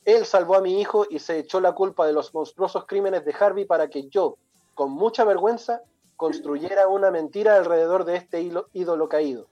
Él 0.05 0.25
salvó 0.25 0.55
a 0.55 0.61
mi 0.61 0.81
hijo 0.81 1.05
y 1.11 1.19
se 1.19 1.41
echó 1.41 1.61
la 1.61 1.73
culpa 1.73 2.07
de 2.07 2.13
los 2.13 2.33
monstruosos 2.33 2.87
crímenes 2.87 3.25
de 3.25 3.35
Harvey 3.37 3.65
para 3.65 3.91
que 3.91 4.09
yo, 4.11 4.37
con 4.77 4.93
mucha 4.93 5.25
vergüenza, 5.25 5.83
construyera 6.15 6.87
una 6.87 7.11
mentira 7.11 7.57
alrededor 7.57 8.05
de 8.05 8.15
este 8.15 8.49
ídolo 8.73 9.09
caído. 9.09 9.49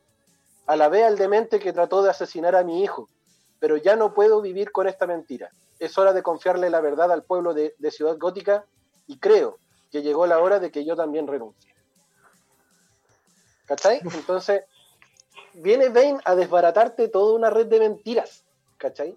Alabé 0.67 1.03
al 1.03 1.19
demente 1.19 1.59
que 1.59 1.73
trató 1.73 2.05
de 2.05 2.11
asesinar 2.11 2.55
a 2.55 2.63
mi 2.63 2.85
hijo, 2.85 3.09
pero 3.59 3.77
ya 3.77 3.97
no 3.97 4.15
puedo 4.15 4.41
vivir 4.41 4.71
con 4.71 4.87
esta 4.87 5.09
mentira. 5.09 5.51
Es 5.81 5.99
hora 5.99 6.13
de 6.13 6.23
confiarle 6.23 6.71
la 6.71 6.81
verdad 6.81 7.11
al 7.11 7.25
pueblo 7.25 7.53
de 7.55 7.91
Ciudad 7.91 8.19
Gótica 8.19 8.67
y 9.09 9.19
creo 9.19 9.59
que 9.91 10.03
llegó 10.03 10.29
la 10.29 10.39
hora 10.39 10.61
de 10.61 10.71
que 10.71 10.85
yo 10.85 10.95
también 10.95 11.27
renuncie. 11.27 11.74
¿Cachai? 13.67 14.01
Entonces, 14.15 14.63
viene 15.55 15.89
Bane 15.89 16.19
a 16.25 16.35
desbaratarte 16.35 17.09
toda 17.09 17.35
una 17.35 17.51
red 17.51 17.67
de 17.67 17.81
mentiras. 17.81 18.45
¿Cachai? 18.77 19.17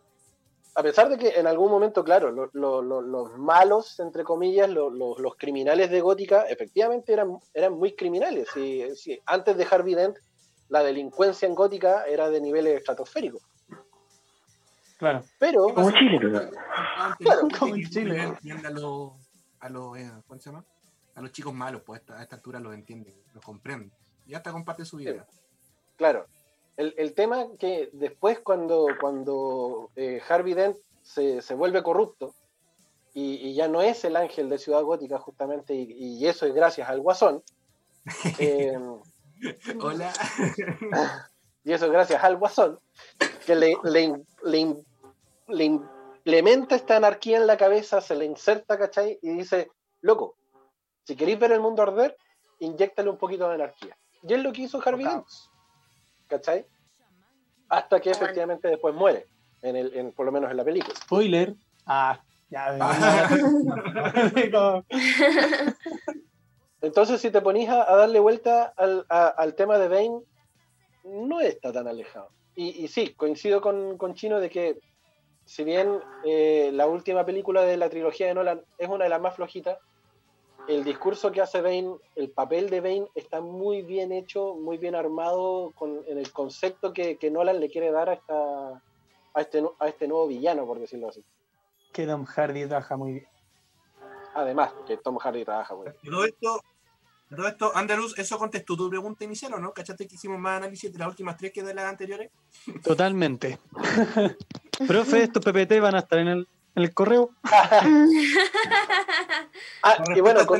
A 0.75 0.83
pesar 0.83 1.09
de 1.09 1.17
que 1.17 1.29
en 1.39 1.47
algún 1.47 1.71
momento, 1.71 2.03
claro, 2.03 2.31
lo- 2.31 2.49
lo- 2.53 2.81
lo- 2.83 3.01
los 3.01 3.35
malos, 3.37 3.99
entre 3.99 4.23
comillas, 4.23 4.69
lo- 4.69 4.91
lo- 4.91 5.17
los 5.17 5.35
criminales 5.35 5.89
de 5.89 6.01
Gótica, 6.01 6.43
efectivamente 6.43 7.11
eran, 7.13 7.39
eran 7.53 7.73
muy 7.73 7.95
criminales. 7.95 8.47
Y, 8.55 8.83
sí, 8.95 9.19
antes 9.25 9.57
de 9.57 9.67
Harvey 9.69 9.95
Dent, 9.95 10.17
la 10.69 10.83
delincuencia 10.83 11.47
en 11.47 11.55
Gótica 11.55 12.05
era 12.05 12.29
de 12.29 12.39
niveles 12.41 12.77
estratosféricos. 12.77 13.41
Claro. 14.97 15.23
Pero, 15.39 15.73
Como 15.73 15.91
Chile, 15.91 16.19
pero- 16.21 16.51
Claro, 17.19 17.47
como 17.57 17.75
en 17.75 17.89
Chile. 17.89 18.21
a 18.65 18.69
los, 18.69 19.11
a 19.59 19.69
los, 19.69 19.97
eh, 19.97 20.11
¿cómo 20.27 20.39
se 20.39 20.49
llama? 20.49 20.65
A 21.15 21.21
los 21.21 21.31
chicos 21.31 21.53
malos, 21.53 21.81
pues 21.85 21.99
a 21.99 22.01
esta, 22.01 22.19
a 22.19 22.23
esta 22.23 22.35
altura 22.35 22.59
los 22.59 22.73
entienden, 22.73 23.15
los 23.33 23.43
comprenden. 23.43 23.91
Y 24.27 24.35
hasta 24.35 24.51
comparte 24.51 24.85
su 24.85 24.97
vida. 24.97 25.25
Claro. 25.95 26.27
El, 26.75 26.93
el 26.97 27.13
tema 27.13 27.47
que 27.57 27.89
después 27.93 28.39
cuando, 28.39 28.87
cuando 28.99 29.89
eh, 29.95 30.21
Harvey 30.27 30.53
Dent 30.53 30.77
se, 31.01 31.41
se 31.41 31.55
vuelve 31.55 31.81
corrupto 31.81 32.35
y, 33.13 33.35
y 33.35 33.55
ya 33.55 33.67
no 33.67 33.81
es 33.81 34.03
el 34.05 34.15
ángel 34.15 34.47
de 34.49 34.59
Ciudad 34.59 34.83
Gótica 34.83 35.17
justamente 35.17 35.73
y, 35.73 35.91
y 35.93 36.27
eso 36.27 36.45
es 36.45 36.53
gracias 36.53 36.87
al 36.87 36.99
Guasón, 37.01 37.41
eh, 38.39 38.77
Hola. 39.81 40.13
y 41.63 41.71
eso 41.73 41.85
es 41.85 41.91
gracias 41.91 42.23
al 42.23 42.37
Guasón, 42.37 42.79
que 43.45 43.55
le, 43.55 43.75
le, 43.83 44.13
le- 44.43 44.75
le 45.47 45.63
implementa 45.63 46.75
esta 46.75 46.97
anarquía 46.97 47.37
en 47.37 47.47
la 47.47 47.57
cabeza, 47.57 48.01
se 48.01 48.15
le 48.15 48.25
inserta, 48.25 48.77
¿cachai? 48.77 49.17
Y 49.21 49.29
dice, 49.29 49.71
loco, 50.01 50.35
si 51.05 51.15
queréis 51.15 51.39
ver 51.39 51.53
el 51.53 51.59
mundo 51.61 51.81
arder, 51.83 52.17
inyectale 52.59 53.09
un 53.09 53.17
poquito 53.17 53.47
de 53.47 53.55
anarquía. 53.55 53.97
Y 54.23 54.33
es 54.33 54.41
lo 54.43 54.51
que 54.53 54.61
hizo 54.63 54.81
Harvey 54.83 55.05
Dent. 55.05 55.25
¿cachai? 56.27 56.65
Hasta 57.69 57.99
que 57.99 58.11
efectivamente 58.11 58.67
después 58.67 58.93
muere, 58.95 59.25
en 59.61 59.75
el, 59.75 59.93
en, 59.95 60.11
por 60.13 60.25
lo 60.25 60.31
menos 60.31 60.49
en 60.51 60.57
la 60.57 60.63
película. 60.63 60.95
Spoiler. 60.95 61.53
Ah, 61.85 62.19
ya. 62.49 62.77
Entonces, 66.81 67.19
si 67.21 67.31
te 67.31 67.41
ponís 67.41 67.69
a, 67.69 67.91
a 67.91 67.95
darle 67.95 68.19
vuelta 68.19 68.73
al, 68.77 69.05
a- 69.09 69.27
al 69.27 69.55
tema 69.55 69.77
de 69.79 69.87
Bane, 69.87 70.21
no 71.03 71.39
está 71.41 71.71
tan 71.73 71.87
alejado. 71.87 72.29
Y, 72.55 72.83
y 72.83 72.87
sí, 72.87 73.13
coincido 73.15 73.61
con, 73.61 73.97
con 73.97 74.13
Chino 74.13 74.39
de 74.39 74.49
que, 74.49 74.79
si 75.45 75.63
bien 75.63 75.99
eh, 76.25 76.69
la 76.73 76.87
última 76.87 77.25
película 77.25 77.61
de 77.63 77.77
la 77.77 77.89
trilogía 77.89 78.27
de 78.27 78.33
Nolan 78.33 78.61
es 78.77 78.89
una 78.89 79.05
de 79.05 79.09
las 79.09 79.21
más 79.21 79.35
flojitas, 79.35 79.77
el 80.67 80.83
discurso 80.83 81.31
que 81.31 81.41
hace 81.41 81.61
Bane, 81.61 81.95
el 82.15 82.29
papel 82.29 82.69
de 82.69 82.81
Bane 82.81 83.07
está 83.15 83.41
muy 83.41 83.81
bien 83.81 84.11
hecho, 84.11 84.55
muy 84.55 84.77
bien 84.77 84.95
armado 84.95 85.71
con, 85.75 86.01
en 86.07 86.17
el 86.17 86.31
concepto 86.31 86.93
que, 86.93 87.17
que 87.17 87.31
Nolan 87.31 87.59
le 87.59 87.69
quiere 87.69 87.91
dar 87.91 88.09
a, 88.09 88.13
esta, 88.13 88.81
a, 89.33 89.41
este, 89.41 89.63
a 89.79 89.87
este 89.87 90.07
nuevo 90.07 90.27
villano, 90.27 90.65
por 90.65 90.79
decirlo 90.79 91.09
así. 91.09 91.23
que 91.93 92.05
Tom 92.05 92.25
Hardy 92.25 92.67
trabaja 92.67 92.97
muy 92.97 93.13
bien. 93.13 93.27
Además, 94.35 94.73
que 94.85 94.97
Tom 94.97 95.17
Hardy 95.17 95.45
trabaja. 95.45 95.73
Todo 96.03 96.25
esto, 96.25 96.61
todo 97.29 97.47
esto, 97.47 97.71
Andaluz, 97.75 98.17
¿eso 98.19 98.37
contestó 98.37 98.75
tu 98.75 98.89
pregunta 98.89 99.23
inicial 99.23 99.53
o 99.53 99.59
no? 99.59 99.73
¿Cachaste 99.73 100.07
que 100.07 100.15
hicimos 100.15 100.39
más 100.39 100.57
análisis 100.57 100.91
de 100.91 100.99
las 100.99 101.07
últimas 101.07 101.37
tres 101.37 101.51
que 101.51 101.63
de 101.63 101.73
las 101.73 101.85
anteriores? 101.85 102.31
Totalmente. 102.83 103.57
Profe, 104.87 105.23
estos 105.23 105.43
PPT 105.43 105.79
van 105.81 105.95
a 105.95 105.99
estar 105.99 106.19
en 106.19 106.27
el, 106.27 106.47
en 106.77 106.83
el 106.83 106.93
correo. 106.93 107.31
Ah, 109.83 110.03
y 110.15 110.19
bueno, 110.21 110.45
con. 110.45 110.59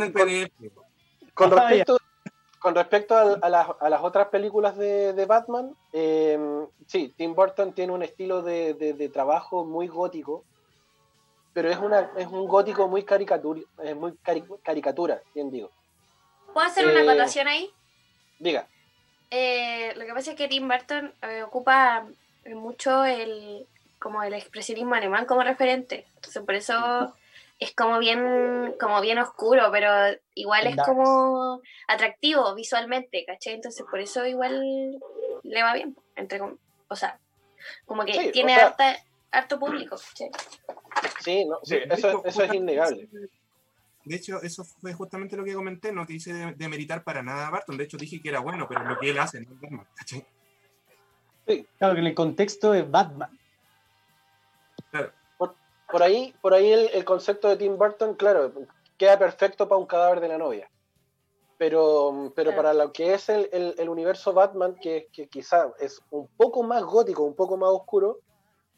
Con 1.34 1.54
Ah, 1.54 1.68
respecto, 1.70 1.98
con 2.60 2.76
respecto 2.76 3.16
a, 3.16 3.50
las, 3.50 3.68
a 3.80 3.90
las 3.90 4.02
otras 4.02 4.28
películas 4.30 4.78
de, 4.78 5.14
de 5.14 5.26
Batman, 5.26 5.76
eh, 5.92 6.40
sí, 6.88 7.14
Tim 7.18 7.36
Burton 7.36 7.74
tiene 7.74 7.94
un 7.94 8.04
estilo 8.04 8.42
de, 8.42 8.74
de- 8.76 8.94
de 8.94 9.10
trabajo 9.10 9.66
muy 9.66 9.88
gótico, 9.88 10.46
pero 11.54 11.70
es, 11.70 11.78
una, 11.78 12.12
es 12.18 12.28
un 12.28 12.48
gótico 12.48 12.88
muy, 12.88 13.04
caricatura, 13.04 13.62
es 13.84 13.96
muy 13.96 14.14
cari- 14.24 14.62
caricatura, 14.64 15.22
bien 15.36 15.52
digo. 15.52 15.70
¿Puedo 16.54 16.66
hacer 16.66 16.88
una 16.88 17.02
Eh, 17.02 17.10
acotación 17.10 17.48
ahí? 17.48 17.70
Diga, 18.40 18.68
Eh, 19.30 19.94
lo 19.96 20.06
que 20.06 20.14
pasa 20.14 20.32
es 20.32 20.38
que 20.38 20.48
Tim 20.48 20.68
Burton 20.68 21.14
eh, 21.24 21.44
ocupa 21.44 22.08
mucho 22.46 23.04
el 23.04 23.68
como 24.00 24.22
el 24.24 24.34
expresionismo 24.34 24.96
alemán 24.96 25.26
como 25.26 25.44
referente. 25.44 26.06
Entonces 26.16 26.44
por 26.44 26.56
eso 26.56 27.14
es 27.60 27.74
como 27.74 27.98
bien, 28.00 28.76
como 28.80 29.02
bien 29.02 29.18
oscuro, 29.18 29.70
pero 29.72 29.90
igual 30.36 30.68
es 30.68 30.76
como 30.86 31.62
atractivo 31.88 32.54
visualmente, 32.54 33.26
¿cachai? 33.26 33.54
Entonces 33.56 33.86
por 33.90 34.00
eso 34.00 34.26
igual 34.26 35.00
le 35.44 35.64
va 35.64 35.74
bien, 35.74 35.96
entre 36.16 36.40
com- 36.40 36.58
o 36.88 36.96
sea, 36.96 37.20
como 37.86 38.06
que 38.06 38.14
Sí, 38.14 38.28
o 38.30 38.32
tiene 38.32 38.56
sea- 38.56 38.68
harta- 38.68 38.98
harto 39.32 39.60
público, 39.60 39.98
¿cachai? 39.98 40.30
sí, 41.22 41.46
no, 41.46 41.58
sí, 41.64 41.78
eso, 41.90 42.24
eso 42.26 42.44
es 42.44 42.54
innegable. 42.54 43.10
De 44.06 44.16
hecho, 44.16 44.42
eso 44.42 44.64
fue 44.64 44.94
justamente 44.94 45.36
lo 45.36 45.44
que 45.44 45.54
comenté, 45.54 45.92
no 45.92 46.06
te 46.06 46.14
hice 46.14 46.32
de, 46.34 46.54
de 46.54 46.70
meritar 46.70 47.04
para 47.04 47.22
nada 47.24 47.48
a 47.48 47.50
Barton, 47.50 47.76
de 47.76 47.84
hecho 47.86 47.98
dije 47.98 48.22
que 48.22 48.30
era 48.30 48.40
bueno, 48.40 48.66
pero 48.70 48.84
lo 48.84 48.98
que 49.00 49.10
él 49.10 49.20
hace 49.20 49.42
no 49.42 49.52
es 49.52 49.60
bueno, 49.60 49.86
¿cachai? 49.96 50.24
Claro 51.78 51.94
que 51.96 52.00
en 52.02 52.08
el 52.08 52.14
contexto 52.16 52.72
de 52.72 52.84
Batman. 52.84 53.38
Por 55.90 56.04
ahí, 56.04 56.36
por 56.42 56.54
ahí 56.54 56.70
el, 56.72 56.90
el 56.94 57.06
concepto 57.06 57.48
de 57.48 57.56
Tim 57.56 57.78
Burton, 57.78 58.16
claro, 58.16 58.52
queda 58.98 59.18
perfecto 59.18 59.70
para 59.70 59.80
un 59.80 59.86
cadáver 59.88 60.20
de 60.20 60.28
la 60.28 60.38
novia. 60.38 60.70
Pero, 61.58 62.32
pero 62.36 62.52
Claro. 62.52 62.56
para 62.58 62.74
lo 62.74 62.92
que 62.92 63.14
es 63.14 63.30
el, 63.30 63.50
el- 63.54 63.74
el 63.78 63.90
universo 63.90 64.34
Batman, 64.34 64.76
que, 64.82 65.08
que 65.14 65.28
quizá 65.28 65.72
es 65.80 66.00
un 66.12 66.28
poco 66.38 66.62
más 66.62 66.84
gótico, 66.84 67.24
un 67.24 67.36
poco 67.36 67.56
más 67.58 67.70
oscuro, 67.70 68.20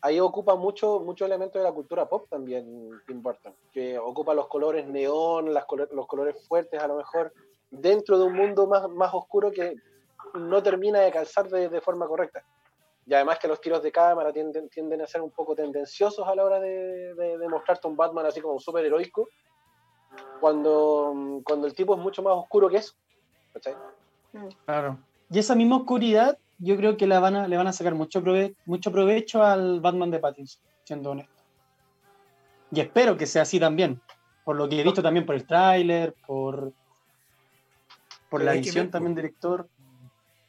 ahí 0.02 0.20
ocupa 0.20 0.56
mucho, 0.56 1.00
mucho 1.00 1.26
elemento 1.26 1.58
de 1.58 1.64
la 1.66 1.74
cultura 1.74 2.08
pop 2.08 2.28
también 2.30 2.90
Tim 3.08 3.22
Burton, 3.22 3.54
que 3.74 3.98
ocupa 4.00 4.34
los 4.34 4.48
colores 4.48 4.88
neón, 4.88 5.54
las 5.54 5.66
colo- 5.66 5.90
los 5.92 6.08
colores 6.08 6.48
fuertes 6.48 6.80
a 6.82 6.88
lo 6.88 6.96
mejor, 6.96 7.34
dentro 7.72 8.18
de 8.18 8.24
un 8.26 8.34
mundo 8.34 8.66
más, 8.68 8.88
más 8.90 9.14
oscuro 9.14 9.52
que 9.52 9.76
no 10.36 10.62
termina 10.64 11.00
de 11.00 11.12
calzar 11.12 11.50
de, 11.50 11.70
de 11.70 11.82
forma 11.82 12.08
correcta. 12.08 12.44
Y 13.10 13.14
además 13.16 13.40
que 13.40 13.48
los 13.48 13.60
tiros 13.60 13.82
de 13.82 13.92
cámara 13.92 14.32
tienden, 14.32 14.70
tienden 14.70 15.02
a 15.02 15.08
ser 15.08 15.22
un 15.22 15.32
poco 15.32 15.56
tendenciosos 15.56 16.28
a 16.28 16.36
la 16.36 16.44
hora 16.46 16.60
de, 16.60 17.16
de- 17.16 17.38
de 17.40 17.50
mostrarte 17.50 17.88
un 17.88 17.96
Batman 17.98 18.28
así 18.28 18.40
como 18.40 18.60
súper 18.60 18.86
heroico, 18.86 19.28
cuando, 20.40 21.42
cuando 21.44 21.66
el 21.66 21.74
tipo 21.74 21.96
es 21.96 22.00
mucho 22.00 22.22
más 22.22 22.34
oscuro 22.36 22.70
que 22.70 22.78
eso. 22.78 22.94
¿cachai? 23.52 23.76
Claro. 24.64 25.00
Y 25.32 25.40
esa 25.40 25.56
misma 25.56 25.78
oscuridad 25.78 26.38
yo 26.60 26.78
creo 26.78 26.98
que 26.98 27.08
la 27.08 27.20
van 27.20 27.36
a, 27.36 27.48
le 27.48 27.58
van 27.58 27.66
a 27.66 27.74
sacar 27.74 27.96
mucho, 27.96 28.22
prove- 28.22 28.56
mucho 28.66 28.92
provecho 28.92 29.42
al 29.42 29.80
Batman 29.82 30.12
de 30.12 30.20
Pattinson, 30.20 30.62
siendo 30.84 31.10
honesto. 31.10 31.34
Y 32.72 32.80
espero 32.80 33.18
que 33.18 33.26
sea 33.26 33.42
así 33.42 33.60
también, 33.60 34.00
por 34.46 34.56
lo 34.56 34.70
que 34.70 34.80
he 34.80 34.84
visto 34.84 35.02
también 35.02 35.26
por 35.26 35.34
el 35.34 35.48
tráiler, 35.48 36.14
por, 36.28 36.74
por 38.30 38.44
la 38.44 38.52
ver, 38.52 38.92
también 38.92 39.16
director. 39.16 39.68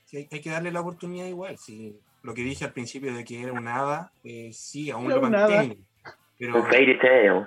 Sí, 0.04 0.18
hay, 0.18 0.28
hay 0.30 0.40
que 0.42 0.50
darle 0.50 0.70
la 0.70 0.82
oportunidad 0.82 1.24
igual. 1.24 1.56
Sí. 1.56 1.98
Lo 2.22 2.34
que 2.34 2.42
dije 2.42 2.64
al 2.64 2.72
principio 2.72 3.14
de 3.14 3.24
que 3.24 3.42
era 3.42 3.52
un 3.52 3.66
hada, 3.66 4.12
eh, 4.24 4.50
sí, 4.52 4.90
aún 4.90 5.06
Era 5.10 5.16
lo 5.16 5.26
hada. 5.26 5.48
mantengo. 5.48 5.76
Pero 6.38 6.56
Un 6.56 6.66
fairy 6.66 6.98
tale. 6.98 7.46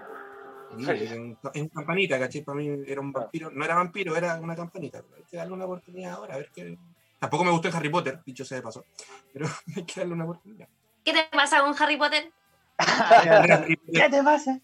es 0.78 1.12
una 1.12 1.70
campanita, 1.74 2.20
¿cachai? 2.20 2.42
Para 2.44 2.58
mí 2.58 2.70
era 2.88 3.02
un 3.02 3.12
vampiro. 3.12 3.52
No 3.52 3.66
era 3.66 3.76
vampiro, 3.76 4.16
era 4.16 4.36
una 4.40 4.56
campanita. 4.56 5.04
Hay 5.16 5.24
que 5.24 5.38
darle 5.38 5.54
una 5.54 5.66
oportunidad 5.66 6.14
ahora, 6.14 6.36
a 6.36 6.38
ver 6.38 6.50
qué. 6.54 6.78
Tampoco 7.20 7.44
me 7.44 7.52
gustó 7.52 7.70
en 7.70 7.76
Harry 7.76 7.90
Potter, 7.90 8.20
dicho 8.26 8.46
sea 8.46 8.58
de 8.58 8.64
paso. 8.64 8.86
Pero 9.32 9.48
hay 9.76 9.84
que 9.84 10.00
darle 10.00 10.14
una 10.14 10.26
oportunidad. 10.26 10.68
¿Qué 11.04 11.14
te 11.14 11.28
pasa 11.32 11.62
con 11.62 11.76
Harry 11.82 11.98
Potter? 11.98 12.32
¿Qué 13.94 14.10
te 14.10 14.24
pasa? 14.24 14.60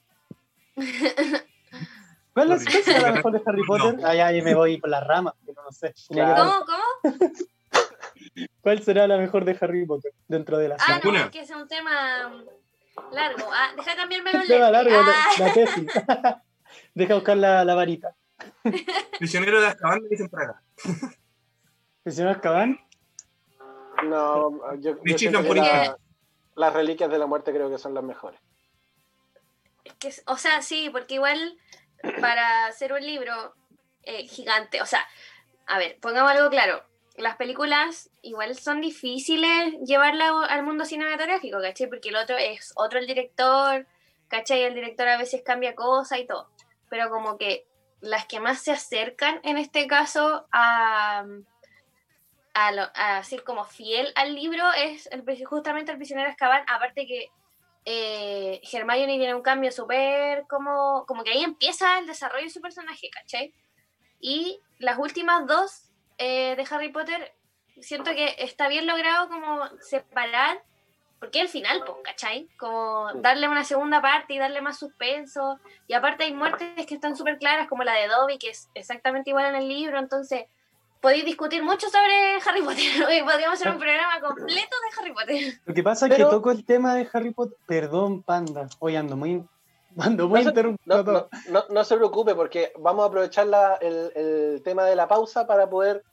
¿Cuál 2.33 2.51
es, 2.51 2.87
la 3.01 3.11
mejor 3.11 3.31
de 3.33 3.41
Harry 3.45 3.63
Potter? 3.65 3.97
No. 3.97 4.07
Ay, 4.07 4.19
ay, 4.19 4.41
me 4.41 4.55
voy 4.55 4.77
por 4.77 4.89
las 4.89 5.05
ramas, 5.05 5.33
no 5.45 5.71
sé. 5.71 5.93
¿Cómo? 6.07 6.65
¿Cómo? 6.65 7.31
¿Cuál 8.61 8.81
será 8.83 9.07
la 9.07 9.17
mejor 9.17 9.45
de 9.45 9.57
Harry 9.59 9.85
Potter 9.85 10.11
dentro 10.27 10.57
de 10.57 10.69
la 10.69 10.75
Ah, 10.75 10.85
saga? 10.85 11.01
no, 11.03 11.09
Una. 11.09 11.23
es 11.25 11.29
que 11.31 11.39
es 11.41 11.49
un 11.51 11.67
tema 11.67 12.33
largo. 13.11 13.49
Ah, 13.53 13.69
deja 13.75 13.95
cambiarme 13.95 14.33
los 14.33 14.47
Tema 14.47 14.69
lentes. 14.71 14.93
largo, 14.93 15.11
Ah, 15.11 15.25
la, 15.39 15.45
la 15.47 15.53
tesis. 15.53 15.91
Deja 16.93 17.15
buscar 17.15 17.37
la, 17.37 17.65
la 17.65 17.73
varita. 17.75 18.15
Prisionero 19.17 19.59
de 19.59 19.67
Azkaban 19.67 20.01
me 20.03 20.09
dicen 20.09 20.27
acá. 20.31 20.61
¿Prisionero 22.03 22.33
de 22.33 22.37
Azkaban? 22.37 22.79
No, 24.03 24.75
yo, 24.79 24.95
yo 25.03 25.15
chiflan 25.15 25.43
que 25.43 25.53
la- 25.55 25.97
las 26.55 26.73
reliquias 26.73 27.09
de 27.09 27.17
la 27.19 27.25
muerte 27.25 27.51
creo 27.51 27.69
que 27.69 27.77
son 27.77 27.93
las 27.93 28.03
mejores. 28.03 28.39
es 29.83 29.93
que, 29.93 30.13
o 30.27 30.37
sea, 30.37 30.61
sí, 30.61 30.89
porque 30.91 31.15
igual 31.15 31.57
para 32.21 32.67
hacer 32.67 32.93
un 32.93 33.01
libro 33.01 33.55
eh, 34.03 34.27
gigante, 34.27 34.81
o 34.81 34.85
sea, 34.85 35.05
a 35.67 35.77
ver, 35.79 35.97
pongamos 35.99 36.31
algo 36.31 36.49
claro. 36.49 36.83
Las 37.19 37.35
películas 37.35 38.09
igual 38.21 38.55
son 38.55 38.79
difíciles 38.79 39.75
llevarla 39.85 40.45
al 40.47 40.63
mundo 40.63 40.85
cinematográfico, 40.85 41.59
¿cachai? 41.61 41.87
Porque 41.87 42.09
el 42.09 42.15
otro 42.15 42.37
es 42.37 42.71
otro 42.77 42.97
el 42.97 43.07
director, 43.07 43.85
¿cachai? 44.29 44.63
El 44.63 44.73
director 44.73 45.07
a 45.09 45.17
veces 45.17 45.41
cambia 45.43 45.75
cosas 45.75 46.19
y 46.19 46.25
todo. 46.25 46.49
Pero 46.89 47.09
como 47.09 47.37
que 47.37 47.67
las 47.99 48.25
que 48.25 48.39
más 48.39 48.61
se 48.61 48.71
acercan 48.71 49.41
en 49.43 49.57
este 49.57 49.85
caso 49.85 50.47
a, 50.53 51.25
a, 52.53 52.71
lo- 52.71 52.89
ser 53.23 53.43
como 53.43 53.65
fiel 53.65 54.13
al 54.15 54.33
libro 54.33 54.63
es 54.71 55.07
el, 55.07 55.23
justamente 55.45 55.91
el 55.91 55.97
prisionero 55.97 56.29
Azkaban, 56.29 56.63
aparte 56.67 57.05
que 57.05 57.27
eh, 57.83 58.61
Hermione 58.71 59.17
tiene 59.17 59.35
un 59.35 59.41
cambio 59.41 59.71
súper 59.73 60.45
como, 60.47 61.05
como 61.05 61.23
que 61.23 61.31
ahí 61.31 61.43
empieza 61.43 61.99
el 61.99 62.07
desarrollo 62.07 62.45
de 62.45 62.49
su 62.49 62.61
personaje, 62.61 63.09
¿cachai? 63.09 63.53
Y 64.21 64.61
las 64.79 64.97
últimas 64.97 65.45
dos 65.47 65.88
eh, 66.19 66.55
de 66.55 66.67
Harry 66.69 66.89
Potter 66.91 67.33
siento 67.81 68.11
que 68.11 68.35
está 68.39 68.67
bien 68.67 68.85
logrado 68.85 69.29
como 69.29 69.67
separar, 69.81 70.61
porque 71.19 71.41
el 71.41 71.49
final, 71.49 71.83
pues, 71.85 71.97
¿cachai? 72.03 72.47
Como 72.57 73.11
darle 73.15 73.47
una 73.49 73.63
segunda 73.63 74.01
parte 74.01 74.33
y 74.33 74.37
darle 74.37 74.61
más 74.61 74.77
suspenso. 74.79 75.59
Y 75.87 75.93
aparte 75.93 76.25
hay 76.25 76.33
muertes 76.33 76.85
que 76.85 76.93
están 76.93 77.15
súper 77.17 77.37
claras, 77.39 77.67
como 77.67 77.83
la 77.83 77.93
de 77.93 78.07
Dobby, 78.07 78.37
que 78.37 78.49
es 78.49 78.69
exactamente 78.73 79.29
igual 79.31 79.45
en 79.47 79.55
el 79.55 79.67
libro, 79.67 79.99
entonces 79.99 80.45
podéis 81.01 81.25
discutir 81.25 81.63
mucho 81.63 81.87
sobre 81.89 82.35
Harry 82.45 82.61
Potter. 82.61 83.03
Hoy 83.07 83.21
podríamos 83.23 83.59
hacer 83.59 83.71
un 83.71 83.79
programa 83.79 84.19
completo 84.21 84.75
de 84.83 85.01
Harry 85.01 85.13
Potter. 85.13 85.61
Lo 85.65 85.73
que 85.73 85.83
pasa 85.83 86.05
es 86.07 86.13
Pero- 86.13 86.29
que 86.29 86.35
toco 86.35 86.51
el 86.51 86.65
tema 86.65 86.95
de 86.95 87.07
Harry 87.11 87.31
Potter. 87.31 87.57
Perdón, 87.65 88.23
panda. 88.23 88.67
Hoy 88.79 88.95
ando 88.95 89.15
muy, 89.17 89.43
ando 90.01 90.27
muy 90.27 90.43
No 90.43 90.51
se- 90.53 90.63
No, 90.85 91.03
todo. 91.05 91.29
no, 91.49 91.51
no, 91.51 91.65
no 91.69 91.83
se 91.83 91.95
preocupe 91.95 92.35
porque 92.35 92.71
vamos 92.77 93.03
a 93.03 93.07
aprovechar 93.07 93.47
la- 93.47 93.75
el, 93.75 94.11
el 94.15 94.61
tema 94.63 94.85
de 94.85 94.95
la 94.95 95.07
pausa 95.07 95.45
para 95.47 95.69
poder 95.69 96.03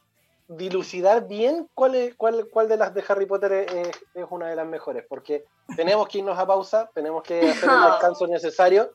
dilucidar 0.48 1.26
bien 1.26 1.68
cuál, 1.74 1.94
es, 1.96 2.14
cuál, 2.14 2.48
cuál 2.50 2.68
de 2.68 2.76
las 2.76 2.94
de 2.94 3.04
Harry 3.08 3.26
Potter 3.26 3.52
es, 3.52 3.72
es- 3.72 4.04
es 4.14 4.26
una 4.30 4.48
de 4.48 4.56
las 4.56 4.66
mejores, 4.66 5.04
porque 5.08 5.44
tenemos 5.76 6.06
que 6.08 6.18
irnos 6.18 6.38
a 6.38 6.46
pausa, 6.46 6.88
tenemos 6.94 7.22
que 7.22 7.50
hacer 7.50 7.68
el 7.70 7.82
descanso 8.14 8.26
necesario. 8.26 8.92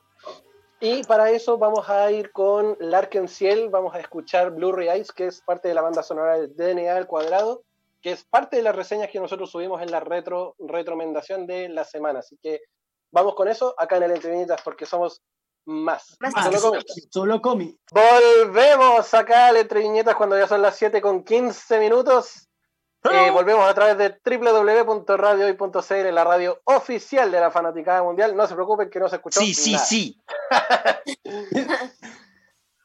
Y 0.80 1.04
para 1.04 1.30
eso 1.30 1.58
vamos 1.58 1.88
a 1.88 2.10
ir 2.10 2.32
con 2.32 2.76
Larken 2.80 3.28
Ciel, 3.28 3.68
vamos 3.70 3.94
a 3.94 4.00
escuchar 4.00 4.50
Blue 4.50 4.76
Eyes, 4.80 5.12
que 5.12 5.26
es 5.26 5.40
parte 5.42 5.68
de 5.68 5.74
la 5.74 5.82
banda 5.82 6.02
sonora 6.02 6.38
de 6.40 6.48
DNA 6.48 6.96
al 6.96 7.06
cuadrado, 7.06 7.62
que 8.00 8.10
es 8.10 8.24
parte 8.24 8.56
de 8.56 8.62
las 8.62 8.74
reseñas 8.74 9.08
que 9.10 9.20
nosotros 9.20 9.48
subimos 9.50 9.80
en 9.80 9.92
la 9.92 10.00
retro 10.00 10.56
retromendación 10.58 11.46
de 11.46 11.68
la 11.68 11.84
semana. 11.84 12.18
Así 12.18 12.36
que 12.42 12.62
vamos 13.12 13.34
con 13.34 13.48
eso 13.48 13.74
acá 13.78 13.98
en 13.98 14.04
el 14.04 14.12
Entrevinitas, 14.12 14.60
porque 14.62 14.86
somos 14.86 15.22
más. 15.64 16.16
Más. 16.18 16.32
Solo 16.44 16.60
comienza. 16.60 16.94
Solo 17.10 17.40
comi. 17.40 17.78
Volvemos 17.92 19.14
acá 19.14 19.46
al 19.46 19.58
Entre 19.58 19.80
Viñetas 19.80 20.16
cuando 20.16 20.36
ya 20.36 20.48
son 20.48 20.62
las 20.62 20.76
7 20.76 21.00
con 21.00 21.22
15 21.22 21.78
minutos. 21.78 22.48
Eh, 23.10 23.30
volvemos 23.32 23.68
a 23.68 23.74
través 23.74 23.98
de 23.98 24.16
www.radiohoy.cl, 24.24 26.14
la 26.14 26.22
radio 26.24 26.60
oficial 26.64 27.32
de 27.32 27.40
la 27.40 27.50
Fanaticada 27.50 28.02
Mundial. 28.02 28.36
No 28.36 28.46
se 28.46 28.54
preocupen 28.54 28.90
que 28.90 29.00
no 29.00 29.08
se 29.08 29.16
escuchó. 29.16 29.40
Sí, 29.40 29.54
sí, 29.54 29.72
nada. 29.72 29.84
sí. 29.84 30.22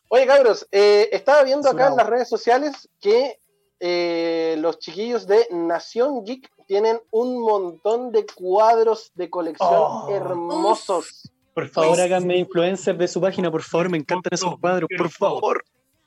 Oye, 0.09 0.25
cabros, 0.25 0.67
eh, 0.71 1.09
estaba 1.11 1.43
viendo 1.43 1.69
acá 1.69 1.87
en 1.87 1.97
las 1.97 2.07
redes 2.07 2.29
sociales 2.29 2.89
que 2.99 3.39
eh, 3.79 4.55
los 4.59 4.79
chiquillos 4.79 5.27
de 5.27 5.47
Nación 5.51 6.23
Geek 6.25 6.49
tienen 6.65 6.99
un 7.11 7.39
montón 7.41 8.11
de 8.11 8.25
cuadros 8.25 9.11
de 9.15 9.29
colección 9.29 9.69
Oh. 9.71 10.07
hermosos. 10.09 11.31
Por 11.53 11.69
favor, 11.69 11.89
Pues- 11.91 12.01
háganme 12.01 12.37
influencer 12.37 12.97
de 12.97 13.07
su 13.07 13.19
página, 13.21 13.49
por 13.49 13.63
favor. 13.63 13.89
Me 13.89 13.97
encantan 13.97 14.33
esos 14.33 14.59
cuadros, 14.59 14.89
por 14.97 15.09
favor. 15.09 15.63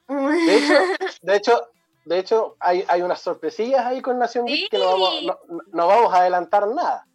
De 0.09 0.57
hecho, 0.57 0.75
de 1.23 1.37
hecho, 1.37 1.67
de 2.05 2.19
hecho 2.19 2.57
hay, 2.61 2.85
hay 2.89 3.03
unas 3.03 3.21
sorpresillas 3.21 3.85
ahí 3.87 4.01
con 4.03 4.19
Nación 4.19 4.47
Geek 4.47 4.71
que 4.71 4.79
no 4.79 4.87
vamos, 4.87 5.23
no, 5.25 5.39
no 5.73 5.87
vamos 5.87 6.13
a 6.13 6.21
adelantar 6.23 6.67
nada. 6.69 7.07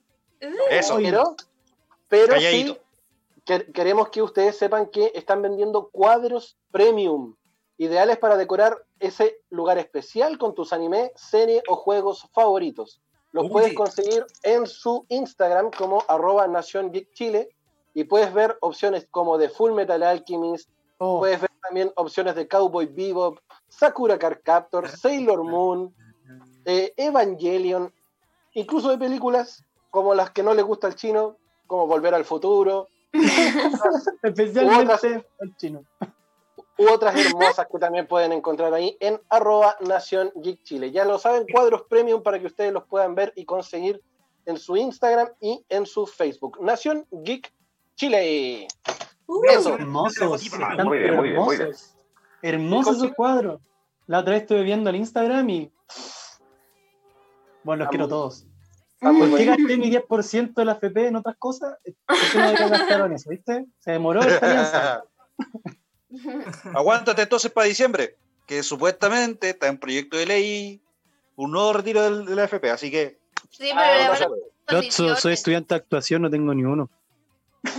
Eso. 0.69 0.97
Pero, 0.97 1.35
pero 2.07 2.39
sí 2.39 2.77
que- 3.45 3.71
queremos 3.71 4.09
que 4.09 4.21
ustedes 4.21 4.57
sepan 4.57 4.87
que 4.87 5.11
están 5.15 5.41
vendiendo 5.41 5.89
cuadros 5.89 6.57
premium, 6.71 7.35
ideales 7.77 8.17
para 8.17 8.37
decorar 8.37 8.77
ese 8.99 9.37
lugar 9.49 9.77
especial 9.77 10.37
con 10.37 10.55
tus 10.55 10.73
anime, 10.73 11.11
serie 11.15 11.61
o 11.67 11.75
juegos 11.75 12.27
favoritos. 12.33 13.01
Los 13.31 13.45
Uy. 13.45 13.51
puedes 13.51 13.73
conseguir 13.73 14.25
en 14.43 14.65
su 14.65 15.05
Instagram 15.09 15.71
como 15.71 16.03
arroba 16.07 16.47
Nación 16.47 16.91
Geek 16.91 17.11
Chile 17.13 17.49
y 17.93 18.05
puedes 18.05 18.33
ver 18.33 18.57
opciones 18.61 19.07
como 19.11 19.37
de 19.37 19.49
Full 19.49 19.73
Metal 19.73 20.01
Alchemist, 20.03 20.69
Oh, 20.97 21.19
puedes 21.19 21.41
ver 21.41 21.51
también 21.61 21.91
opciones 21.95 22.35
de 22.35 22.47
Cowboy 22.47 22.85
Bebop, 22.85 23.39
Sakura 23.67 24.17
Card 24.17 24.39
Captor, 24.43 24.87
Sailor 24.87 25.43
Moon, 25.43 25.93
eh, 26.63 26.93
Evangelion, 26.95 27.93
incluso 28.53 28.89
de 28.89 28.97
películas 28.97 29.63
como 29.89 30.15
las 30.15 30.31
que 30.31 30.43
no 30.43 30.53
le 30.53 30.61
gusta 30.61 30.87
al 30.87 30.95
chino, 30.95 31.37
como 31.67 31.87
Volver 31.87 32.13
al 32.13 32.23
Futuro, 32.23 32.87
especialmente 34.23 35.25
al 35.41 35.57
chino. 35.57 35.83
U 36.77 36.89
otras 36.89 37.15
hermosas 37.15 37.67
que 37.71 37.79
también 37.79 38.07
pueden 38.07 38.31
encontrar 38.33 38.73
ahí 38.73 38.97
en 38.99 39.21
arroba 39.29 39.75
Nación 39.81 40.31
Geek 40.35 40.63
Chile. 40.63 40.91
Ya 40.91 41.05
lo 41.05 41.17
saben, 41.19 41.45
cuadros 41.51 41.83
premium 41.89 42.21
para 42.21 42.39
que 42.39 42.47
ustedes 42.47 42.73
los 42.73 42.83
puedan 42.85 43.15
ver 43.15 43.31
y 43.35 43.45
conseguir 43.45 44.01
en 44.45 44.57
su 44.57 44.75
Instagram 44.77 45.29
y 45.39 45.63
en 45.69 45.85
su 45.85 46.05
Facebook. 46.05 46.57
Nación 46.61 47.05
Geek 47.11 47.51
Chile. 47.95 48.67
Eso. 49.49 49.73
Hermosos. 49.75 50.51
Muy 50.83 50.97
bien, 50.99 51.15
muy 51.15 51.29
bien, 51.29 51.41
muy 51.41 51.57
bien. 51.57 51.71
hermosos. 52.41 52.97
Esos 52.97 53.13
cuadros. 53.13 53.61
La 54.07 54.19
otra 54.19 54.33
vez 54.33 54.43
estuve 54.43 54.61
viendo 54.63 54.89
el 54.89 54.97
Instagram 54.97 55.49
y. 55.49 55.71
Bueno, 57.63 57.83
los 57.85 57.89
quiero 57.89 58.05
muy- 58.05 58.09
todos. 58.09 58.45
Muy 59.01 59.19
¿Por 59.29 59.37
qué 59.37 59.45
bueno. 59.45 59.63
gasté 59.63 59.77
mi 59.77 59.89
10% 59.91 60.53
de 60.61 60.65
la 60.65 60.71
FP 60.73 61.07
en 61.07 61.15
otras 61.17 61.35
cosas? 61.37 61.75
¿Por 62.05 62.15
qué 62.31 62.37
no 62.37 62.45
debería 62.47 62.67
gastar 62.69 63.01
en 63.01 63.13
eso? 63.13 63.29
¿Viste? 63.29 63.65
Se 63.79 63.91
demoró 63.91 64.21
la 64.21 64.27
experiencia. 64.29 65.03
Aguántate 66.75 67.21
entonces 67.23 67.51
para 67.51 67.67
diciembre, 67.67 68.15
que 68.45 68.63
supuestamente 68.63 69.49
está 69.49 69.67
en 69.67 69.77
proyecto 69.77 70.17
de 70.17 70.25
ley 70.25 70.81
un 71.35 71.51
nuevo 71.51 71.73
retiro 71.73 72.01
del, 72.03 72.25
de 72.25 72.35
la 72.35 72.43
FP, 72.45 72.69
así 72.71 72.89
que 72.91 73.19
Sí, 73.49 73.69
Ah, 73.73 73.77
pero 73.77 73.97
no 73.97 74.03
ahora 74.13 74.19
nada. 74.19 74.81
Yo 74.83 74.91
soy, 74.91 75.15
soy 75.17 75.33
estudiante 75.33 75.73
de 75.75 75.79
actuación, 75.79 76.21
no 76.21 76.29
tengo 76.29 76.53
ni 76.53 76.63
uno. 76.63 76.89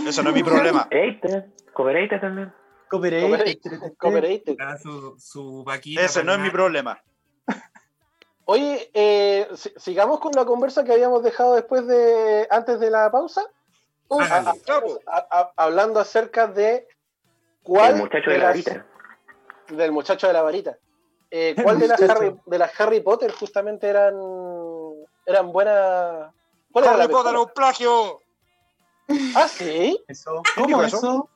eso 0.07 0.23
no 0.23 0.29
es 0.29 0.35
mi 0.35 0.43
problema. 0.43 0.87
Cobereita 1.73 2.19
también. 2.19 2.53
Cooperated. 2.89 4.55
Ah, 4.59 4.77
su, 4.77 5.15
su 5.19 5.63
vaquita 5.63 6.01
Ese 6.01 6.23
no 6.23 6.33
es 6.33 6.39
mi 6.39 6.49
problema. 6.49 7.01
Oye, 8.45 8.89
eh, 8.93 9.47
si- 9.55 9.73
sigamos 9.75 10.19
con 10.21 10.31
la 10.33 10.45
conversa 10.45 10.83
que 10.85 10.93
habíamos 10.93 11.21
dejado 11.23 11.55
después 11.55 11.85
de 11.85 12.47
antes 12.49 12.79
de 12.79 12.89
la 12.89 13.11
pausa, 13.11 13.41
Uf, 14.07 14.21
A- 14.31 14.37
a- 14.51 14.55
Capo. 14.65 14.99
a- 15.05 15.27
a- 15.29 15.53
hablando 15.57 15.99
acerca 15.99 16.47
de 16.47 16.87
cuál 17.67 17.95
El 17.95 17.97
muchacho 17.97 18.29
de 18.31 18.37
la 18.37 18.45
varita. 18.45 18.85
del 19.67 19.91
muchacho 19.91 20.27
de 20.27 20.33
la 20.33 20.41
varita. 20.41 20.77
Eh, 21.29 21.53
¿Cuál 21.61 21.77
de 21.79 21.89
las. 21.89 22.01
Harry, 22.01 22.33
de 22.45 22.57
las 22.57 22.79
Harry 22.79 23.01
Potter 23.01 23.31
justamente 23.33 23.87
eran 23.87 24.15
eran 25.25 25.51
buenas. 25.51 26.31
¿Cuál 26.71 26.85
era 26.85 26.93
Harry 26.93 27.11
Potter 27.11 27.35
un 27.35 27.49
plagio. 27.53 28.21
Ah, 29.35 29.47
sí. 29.47 30.01
Eso. 30.07 30.41
¿Quién 30.55 30.71
¿Cómo 30.71 30.83
eso? 30.83 30.97
eso? 30.97 31.29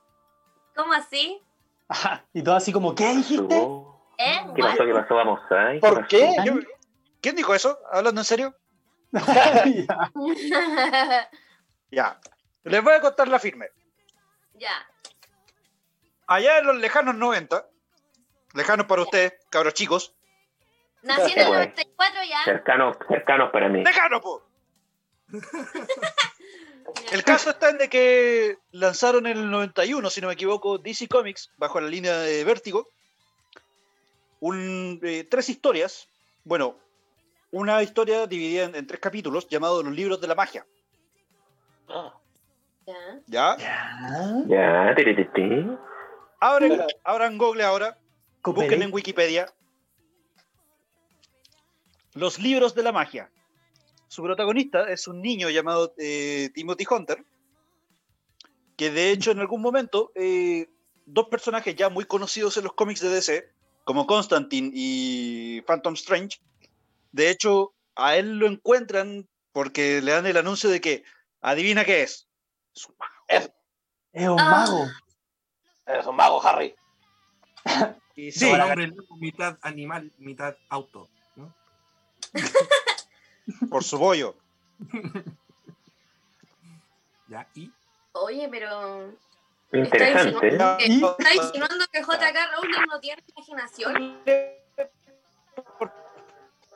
¿Cómo 0.75 0.93
así? 0.93 1.41
Ajá. 1.89 2.25
Y 2.33 2.41
todo 2.41 2.55
así 2.55 2.71
como, 2.71 2.95
¿qué 2.95 3.13
dijiste? 3.15 3.55
¿Eh? 4.17 4.39
¿Qué 4.55 4.61
pasó? 4.61 4.85
¿Qué 4.85 4.93
pasó? 4.93 5.15
Vamos 5.15 5.39
a 5.49 5.79
¿Por 5.81 6.07
qué? 6.07 6.35
Yo- 6.45 6.53
¿Quién 7.21 7.35
dijo 7.35 7.53
eso? 7.53 7.77
¿Hablando 7.91 8.21
en 8.21 8.25
serio? 8.25 8.55
Ya. 9.11 9.63
Ya. 11.91 12.17
Les 12.63 12.81
voy 12.81 12.93
a 12.93 13.01
contar 13.01 13.27
la 13.27 13.39
firme. 13.39 13.67
ya. 14.53 14.71
Allá 16.31 16.59
en 16.59 16.65
los 16.65 16.77
lejanos 16.77 17.15
90, 17.15 17.67
lejanos 18.53 18.85
para 18.85 19.01
ustedes, 19.01 19.33
cabros 19.49 19.73
chicos, 19.73 20.15
Nací 21.01 21.33
en 21.33 21.39
el 21.39 21.51
94 21.51 22.21
ya. 22.23 22.43
Cercanos, 22.45 22.95
cercanos 23.09 23.51
para 23.51 23.67
mí. 23.67 23.83
¡lejanos, 23.83 24.21
po! 24.21 24.41
El 27.11 27.25
caso 27.25 27.49
está 27.49 27.71
en 27.71 27.79
de 27.79 27.89
que 27.89 28.57
lanzaron 28.71 29.27
en 29.27 29.37
el 29.39 29.51
91, 29.51 30.09
si 30.09 30.21
no 30.21 30.27
me 30.27 30.33
equivoco, 30.33 30.77
DC 30.77 31.09
Comics, 31.09 31.51
bajo 31.57 31.81
la 31.81 31.89
línea 31.89 32.17
de 32.19 32.45
Vértigo, 32.45 32.87
un, 34.39 35.01
eh, 35.03 35.27
tres 35.29 35.49
historias. 35.49 36.07
Bueno, 36.45 36.77
una 37.51 37.83
historia 37.83 38.25
dividida 38.25 38.63
en, 38.63 38.75
en 38.75 38.87
tres 38.87 39.01
capítulos 39.01 39.49
llamado 39.49 39.83
Los 39.83 39.93
Libros 39.93 40.21
de 40.21 40.27
la 40.27 40.35
Magia. 40.35 40.65
Ya. 41.89 42.13
¿Ya? 43.27 43.57
Ya. 43.57 44.43
Ya, 44.47 44.95
tirititi. 44.95 45.77
Abren, 46.41 46.81
abran 47.03 47.37
Google 47.37 47.63
ahora, 47.63 47.97
busquen 48.43 48.81
en 48.81 48.91
Wikipedia. 48.93 49.45
Los 52.13 52.39
Libros 52.39 52.75
de 52.75 52.83
la 52.83 52.91
Magia. 52.91 53.31
Su 54.07 54.23
protagonista 54.23 54.89
es 54.89 55.07
un 55.07 55.21
niño 55.21 55.49
llamado 55.49 55.93
eh, 55.97 56.49
Timothy 56.53 56.85
Hunter, 56.89 57.23
que 58.75 58.89
de 58.89 59.11
hecho 59.11 59.31
en 59.31 59.39
algún 59.39 59.61
momento 59.61 60.11
eh, 60.15 60.67
dos 61.05 61.27
personajes 61.29 61.75
ya 61.75 61.89
muy 61.89 62.05
conocidos 62.05 62.57
en 62.57 62.63
los 62.65 62.73
cómics 62.73 62.99
de 63.01 63.09
DC, 63.09 63.49
como 63.85 64.07
Constantine 64.07 64.71
y 64.73 65.61
Phantom 65.61 65.93
Strange, 65.93 66.41
de 67.11 67.29
hecho 67.29 67.73
a 67.95 68.17
él 68.17 68.37
lo 68.39 68.47
encuentran 68.47 69.29
porque 69.53 70.01
le 70.01 70.11
dan 70.11 70.25
el 70.25 70.37
anuncio 70.37 70.69
de 70.69 70.81
que 70.81 71.03
adivina 71.41 71.85
qué 71.85 72.01
es. 72.03 72.27
Es 72.73 72.87
un 72.87 72.95
mago. 72.97 73.53
Es 74.13 74.27
un 74.27 74.39
Ah. 74.39 74.49
mago. 74.51 74.87
Eres 75.91 76.05
un 76.05 76.15
mago, 76.15 76.41
Harry. 76.45 76.75
Y 78.13 78.31
Sí, 78.31 78.51
hombre 78.51 78.87
loco, 78.87 79.15
mitad 79.15 79.57
animal, 79.61 80.11
mitad 80.17 80.55
auto. 80.67 81.07
¿no? 81.35 81.55
por 83.69 83.83
su 83.83 83.97
bollo. 83.97 84.35
Ya, 87.27 87.47
y 87.55 87.71
Oye, 88.11 88.49
pero. 88.51 89.09
Interesante. 89.71 90.49
Está 90.49 90.77
¿Y? 90.81 90.91
insinuando 90.91 91.15
que, 91.15 91.23
está 91.23 91.33
insinuando 91.33 91.85
que 91.89 92.03
J.K. 92.03 92.51
Rowling 92.51 92.85
no 92.89 92.99
tiene 92.99 93.23
imaginación. 93.33 94.21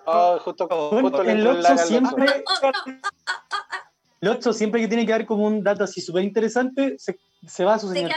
Ah, 0.07 0.38
justo, 0.39 0.68
Bueno, 0.68 1.09
justo 1.09 1.24
le 1.24 1.32
el 1.34 1.47
el 1.47 1.80
siempre, 1.80 2.43
Oxxo 4.22 4.53
siempre 4.53 4.82
que 4.82 4.88
tiene 4.88 5.05
que 5.05 5.11
dar 5.11 5.26
como 5.26 5.45
un 5.45 5.63
dato 5.63 5.84
así 5.84 6.01
súper 6.01 6.24
interesante, 6.24 6.95
se, 6.97 7.18
se 7.47 7.63
va 7.66 7.76
a 7.76 7.80
su 7.80 7.88
Se 7.89 7.93
señor. 7.95 8.11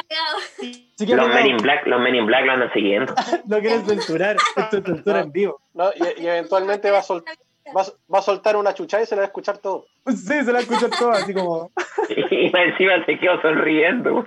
Se 0.96 1.06
queda 1.06 1.16
Los. 1.16 1.34
Men 1.34 1.46
in 1.46 1.56
Black, 1.58 1.86
los 1.86 2.00
Men 2.00 2.14
in 2.14 2.26
Black 2.26 2.44
lo 2.46 2.52
andan 2.52 2.72
siguiendo. 2.72 3.14
No 3.46 3.58
quieren 3.60 3.84
censurar. 3.86 4.36
Esto 4.56 4.78
es 4.78 4.84
censura 4.84 5.18
No. 5.18 5.24
en 5.24 5.32
vivo. 5.32 5.60
No, 5.74 5.90
y, 5.94 6.22
y 6.22 6.26
eventualmente 6.26 6.90
va 6.90 6.98
a, 6.98 7.02
sol- 7.02 7.24
va, 7.76 7.82
a- 7.82 7.92
va 8.14 8.18
a 8.20 8.22
soltar 8.22 8.56
una 8.56 8.72
chucha 8.74 9.02
y 9.02 9.06
se 9.06 9.14
la 9.16 9.20
va 9.22 9.24
a 9.24 9.28
escuchar 9.28 9.58
todo. 9.58 9.86
Sí, 10.06 10.16
se 10.44 10.52
la 10.52 10.60
escuchan 10.60 10.90
todas 10.98 11.22
así 11.22 11.34
como. 11.34 11.70
Y 12.08 12.46
encima 12.56 13.04
se 13.04 13.18
quedó 13.18 13.40
sonriendo. 13.42 14.26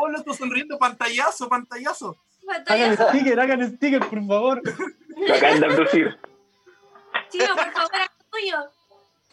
¡Oh, 0.00 0.08
lo 0.08 0.18
estoy 0.18 0.34
sonriendo! 0.34 0.76
¡Pantallazo, 0.78 1.48
pantallazo! 1.48 2.16
Hagan 2.66 2.96
sticker, 2.96 3.38
hagan 3.40 3.76
sticker, 3.76 4.00
por 4.00 4.26
favor. 4.26 4.62
Lo 5.16 5.34
acaban 5.34 5.60
de 5.60 5.66
abducir. 5.66 6.18
Chino, 7.30 7.46
por 7.54 7.70
favor, 7.72 7.90
tuyo. 8.30 8.56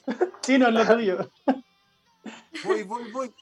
Chino, 0.41 0.67
es 0.67 0.73
lo 0.73 0.85
tuyo. 0.95 1.31
Voy, 2.63 2.83
voy, 2.83 3.11
voy. 3.11 3.33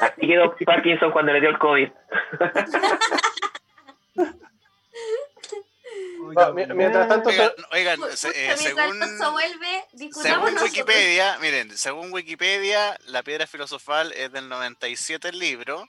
Así 0.00 0.20
quedó 0.20 0.54
Parkinson 0.66 1.12
cuando 1.12 1.32
le 1.32 1.40
dio 1.40 1.50
el 1.50 1.58
COVID. 1.58 1.88
Ah, 6.36 6.52
mi- 6.52 6.66
mientras 6.66 7.08
tanto, 7.08 7.30
Oigan, 7.72 8.00
eh, 8.02 8.56
según, 8.56 9.00
vuelve. 9.32 9.84
Wikipedia, 10.62 11.38
miren, 11.40 11.76
según 11.76 12.12
Wikipedia, 12.12 12.96
la 13.06 13.22
piedra 13.22 13.46
filosofal 13.46 14.12
es 14.12 14.30
del 14.32 14.48
97 14.48 15.28
el 15.28 15.38
libro. 15.38 15.88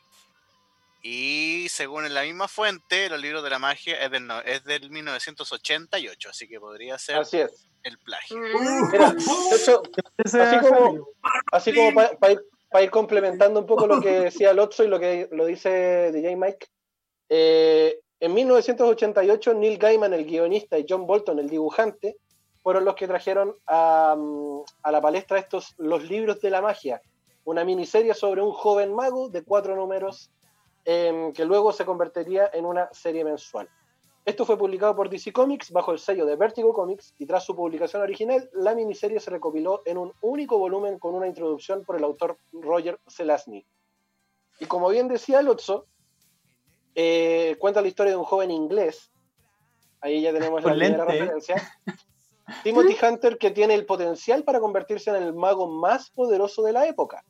Y 1.03 1.67
según 1.69 2.05
en 2.05 2.13
la 2.13 2.23
misma 2.23 2.47
fuente, 2.47 3.09
los 3.09 3.19
libros 3.19 3.43
de 3.43 3.49
la 3.49 3.59
magia 3.59 3.99
es 4.03 4.11
del, 4.11 4.29
es 4.45 4.63
del 4.63 4.89
1988, 4.91 6.29
así 6.29 6.47
que 6.47 6.59
podría 6.59 6.97
ser 6.99 7.17
así 7.17 7.39
es. 7.39 7.67
El 7.83 7.97
plagio. 7.99 8.37
Mm. 8.37 8.91
Mira, 8.91 9.11
de 9.49 9.55
hecho, 9.55 9.81
Así 10.23 10.55
es 10.55 10.61
como- 10.67 11.07
así 11.51 11.73
como 11.73 11.93
para 11.93 12.33
ir, 12.33 12.41
pa 12.69 12.81
ir 12.81 12.89
complementando 12.91 13.59
un 13.59 13.65
poco 13.65 13.87
lo 13.87 13.99
que 14.01 14.21
decía 14.21 14.53
Lotso 14.53 14.83
y 14.83 14.87
lo 14.87 14.99
que 14.99 15.27
lo 15.31 15.45
dice 15.45 16.11
DJ 16.11 16.35
Mike, 16.35 16.67
eh, 17.29 17.99
en 18.19 18.33
1988 18.33 19.53
Neil 19.55 19.77
Gaiman, 19.77 20.13
el 20.13 20.25
guionista, 20.25 20.77
y 20.77 20.85
John 20.87 21.07
Bolton, 21.07 21.39
el 21.39 21.49
dibujante, 21.49 22.17
fueron 22.61 22.85
los 22.85 22.93
que 22.95 23.07
trajeron 23.07 23.55
a, 23.65 24.15
mm, 24.17 24.61
a 24.83 24.91
la 24.91 25.01
palestra 25.01 25.39
estos 25.39 25.73
Los 25.77 26.03
Libros 26.07 26.39
de 26.41 26.51
la 26.51 26.61
Magia, 26.61 27.01
una 27.43 27.63
miniserie 27.65 28.13
sobre 28.13 28.41
un 28.43 28.51
joven 28.51 28.93
mago 28.93 29.29
de 29.29 29.43
cuatro 29.43 29.75
números 29.75 30.29
em, 30.85 31.31
que 31.33 31.45
luego 31.45 31.73
se 31.73 31.85
convertiría 31.85 32.49
en 32.53 32.65
una 32.65 32.89
serie 32.91 33.23
mensual. 33.23 33.67
Esto 34.23 34.45
fue 34.45 34.57
publicado 34.57 34.95
por 34.95 35.09
DC 35.09 35.33
Comics 35.33 35.71
bajo 35.71 35.91
el 35.91 35.99
sello 35.99 36.27
de 36.27 36.35
Vertigo 36.35 36.73
Comics 36.73 37.15
y 37.17 37.25
tras 37.25 37.43
su 37.43 37.55
publicación 37.55 38.03
original, 38.03 38.49
la 38.53 38.75
miniserie 38.75 39.19
se 39.19 39.31
recopiló 39.31 39.81
en 39.85 39.97
un 39.97 40.13
único 40.21 40.59
volumen 40.59 40.99
con 40.99 41.15
una 41.15 41.27
introducción 41.27 41.83
por 41.83 41.95
el 41.95 42.03
autor 42.03 42.37
Roger 42.51 42.99
Zelazny. 43.09 43.65
Y 44.59 44.65
como 44.67 44.89
bien 44.89 45.07
decía 45.07 45.41
Lotso, 45.41 45.87
eh, 46.93 47.55
cuenta 47.57 47.81
la 47.81 47.87
historia 47.87 48.11
de 48.11 48.17
un 48.17 48.23
joven 48.23 48.51
inglés, 48.51 49.11
ahí 50.01 50.21
ya 50.21 50.31
tenemos 50.31 50.63
la 50.63 50.73
primera 50.73 51.05
referencia, 51.05 51.79
Timothy 52.63 52.95
Hunter, 53.03 53.39
que 53.39 53.49
tiene 53.49 53.73
el 53.73 53.87
potencial 53.87 54.43
para 54.43 54.59
convertirse 54.59 55.09
en 55.09 55.23
el 55.23 55.33
mago 55.33 55.67
más 55.67 56.11
poderoso 56.11 56.61
de 56.61 56.73
la 56.73 56.85
época. 56.85 57.25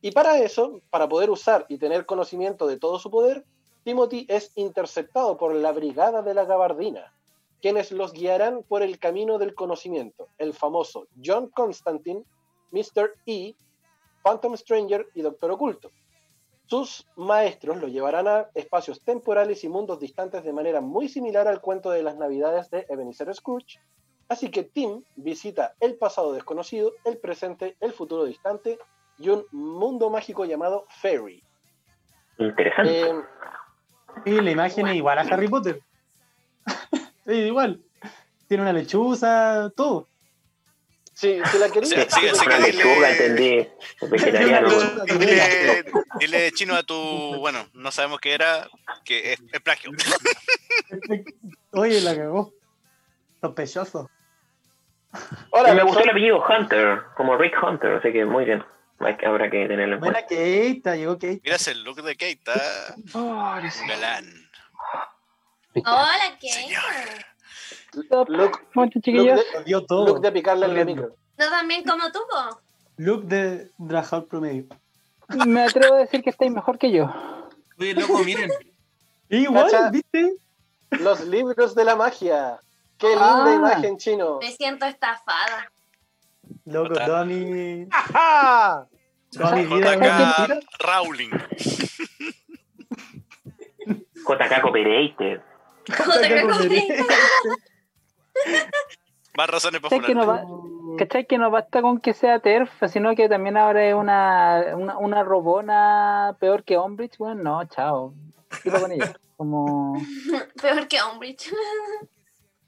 Y 0.00 0.12
para 0.12 0.38
eso, 0.38 0.80
para 0.90 1.08
poder 1.08 1.30
usar 1.30 1.66
y 1.68 1.78
tener 1.78 2.06
conocimiento 2.06 2.68
de 2.68 2.78
todo 2.78 3.00
su 3.00 3.10
poder, 3.10 3.44
Timothy 3.84 4.26
es 4.28 4.52
interceptado 4.54 5.36
por 5.36 5.54
la 5.54 5.72
Brigada 5.72 6.22
de 6.22 6.34
la 6.34 6.44
Gabardina, 6.44 7.12
quienes 7.60 7.92
los 7.92 8.12
guiarán 8.12 8.62
por 8.62 8.82
el 8.82 8.98
camino 8.98 9.38
del 9.38 9.54
conocimiento, 9.54 10.28
el 10.38 10.52
famoso 10.52 11.06
John 11.24 11.48
Constantine, 11.48 12.24
Mr. 12.70 13.14
E, 13.26 13.54
Phantom 14.22 14.56
Stranger 14.56 15.06
y 15.14 15.22
Doctor 15.22 15.50
Oculto. 15.50 15.90
Sus 16.66 17.06
maestros 17.16 17.78
lo 17.78 17.88
llevarán 17.88 18.28
a 18.28 18.48
espacios 18.54 19.00
temporales 19.02 19.62
y 19.64 19.68
mundos 19.68 19.98
distantes 19.98 20.44
de 20.44 20.52
manera 20.52 20.80
muy 20.80 21.08
similar 21.08 21.48
al 21.48 21.60
cuento 21.60 21.90
de 21.90 22.02
las 22.02 22.16
Navidades 22.16 22.70
de 22.70 22.86
Ebenezer 22.88 23.34
Scrooge, 23.34 23.78
así 24.28 24.50
que 24.50 24.62
Tim 24.62 25.02
visita 25.16 25.74
el 25.80 25.96
pasado 25.96 26.32
desconocido, 26.32 26.92
el 27.04 27.18
presente, 27.18 27.76
el 27.80 27.92
futuro 27.92 28.24
distante 28.24 28.78
y 29.18 29.28
un 29.28 29.44
mundo 29.50 30.08
mágico 30.08 30.44
llamado 30.44 30.86
Fairy. 30.88 31.42
Interesante. 32.38 33.02
Eh, 33.02 33.22
Sí, 34.24 34.40
la 34.40 34.50
imagen 34.50 34.86
es 34.88 34.96
igual 34.96 35.18
a 35.18 35.22
Harry 35.22 35.48
Potter. 35.48 35.80
sí, 37.26 37.32
igual. 37.32 37.80
Tiene 38.48 38.62
una 38.62 38.72
lechuza, 38.72 39.70
todo. 39.76 40.08
si, 41.14 41.40
si 41.44 41.58
la 41.58 41.68
queréis, 41.70 41.88
Sí, 41.94 42.00
sí, 42.08 42.20
sí, 42.34 42.46
Una 42.46 42.56
que 42.58 42.72
dile- 42.72 43.10
entendí. 43.10 43.68
Vegetariano. 44.10 44.68
Dile, 45.18 45.84
dile 46.20 46.52
chino 46.52 46.74
a 46.74 46.82
tu, 46.82 46.94
bueno, 47.38 47.66
no 47.72 47.90
sabemos 47.90 48.20
qué 48.20 48.34
era, 48.34 48.68
que 49.04 49.32
es, 49.32 49.42
es 49.52 49.60
plagio. 49.60 49.90
Oye, 51.72 52.00
la 52.02 52.14
cagó. 52.14 52.52
Sospechoso. 53.40 54.10
ahora, 55.52 55.74
Me 55.74 55.82
gustó 55.82 56.00
el 56.04 56.10
apellido 56.10 56.42
Hunter, 56.46 57.02
como 57.16 57.36
Rick 57.36 57.54
Hunter, 57.62 57.94
así 57.94 58.12
que 58.12 58.24
muy 58.24 58.44
bien. 58.44 58.62
Que- 59.18 59.26
Habrá 59.26 59.50
que 59.50 59.66
tenerlo 59.66 59.94
en 59.94 60.00
Buena 60.00 60.22
cuenta. 60.26 60.34
Kate, 60.90 60.98
llegó 60.98 61.14
Kate. 61.14 61.40
Mira 61.42 61.56
ese 61.56 61.74
look 61.74 62.02
de 62.02 62.16
un 63.14 63.86
galán. 63.88 64.24
Hola. 65.74 66.38
Señor. 66.40 66.82
look, 68.28 68.60
Mucho 68.74 68.90
look 68.94 69.02
chiquillos. 69.04 69.40
de, 69.54 69.64
dio 69.64 69.84
todo. 69.86 70.06
look 70.06 70.20
de 70.20 70.32
picarle 70.32 70.66
el 70.66 70.72
Corriendo. 70.72 71.02
micro. 71.02 71.16
¿Tú 71.36 71.44
también 71.50 71.84
como 71.84 72.10
tú, 72.12 72.20
po? 72.30 72.60
Look 72.98 73.24
de 73.24 73.70
Drajal 73.78 74.24
promedio. 74.24 74.66
Me 75.46 75.62
atrevo 75.62 75.94
a 75.94 75.98
decir 75.98 76.22
que 76.22 76.30
estáis 76.30 76.50
mejor 76.52 76.78
que 76.78 76.92
yo. 76.92 77.10
Oye, 77.78 77.94
loco, 77.94 78.18
miren. 78.24 78.50
Igual, 79.30 79.70
Cacha. 79.70 79.90
¿viste? 79.90 80.34
Los 80.90 81.20
libros 81.26 81.74
de 81.74 81.84
la 81.84 81.96
magia. 81.96 82.60
Qué 82.98 83.08
linda 83.08 83.46
Ah. 83.46 83.54
imagen, 83.54 83.96
chino. 83.96 84.38
Me 84.40 84.52
siento 84.52 84.84
estafada. 84.84 85.72
Loco, 86.64 87.24
mi, 87.26 87.86
¡Ajá! 87.90 88.86
mentira. 89.38 90.46
JK 90.46 90.60
Rowling. 90.80 91.30
JK 94.14 94.60
Cooperator. 94.62 95.42
Joder, 95.96 96.46
qué 96.68 97.04
Más 99.36 99.48
razones 99.48 99.80
para 99.80 99.90
¿Sabes 99.90 100.06
que 100.06 100.14
no 100.14 100.26
va- 100.26 100.44
¿Cachai? 100.98 101.26
Que 101.26 101.38
no 101.38 101.50
basta 101.50 101.80
con 101.80 102.00
que 102.00 102.12
sea 102.12 102.38
TERF, 102.38 102.70
sino 102.88 103.14
que 103.16 103.28
también 103.28 103.56
ahora 103.56 103.84
es 103.84 103.94
una, 103.94 104.76
una, 104.76 104.98
una 104.98 105.24
robona 105.24 106.36
peor 106.38 106.64
que 106.64 106.76
Ombridge. 106.76 107.16
Bueno, 107.18 107.42
no, 107.42 107.64
chao. 107.64 108.14
Tiro 108.62 108.80
con 108.80 108.92
ella. 108.92 109.12
Como. 109.36 109.94
Peor 110.62 110.86
que 110.86 110.98
Umbridge. 111.02 111.50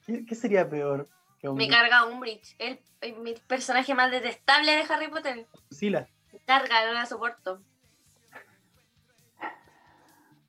¿Qué, 0.07 0.24
qué 0.26 0.34
sería 0.34 0.68
peor 0.68 1.09
Me 1.53 1.68
carga 1.68 2.07
Umbridge. 2.07 2.57
El, 2.59 2.80
el- 3.03 3.16
mi 3.16 3.34
personaje 3.34 3.95
más 3.95 4.11
detestable 4.11 4.72
de 4.72 4.82
Harry 4.92 5.09
Potter. 5.09 5.47
Sila? 5.70 6.09
Me 6.32 6.38
carga, 6.40 6.86
no 6.86 6.92
la 6.95 7.05
soporto. 7.07 7.61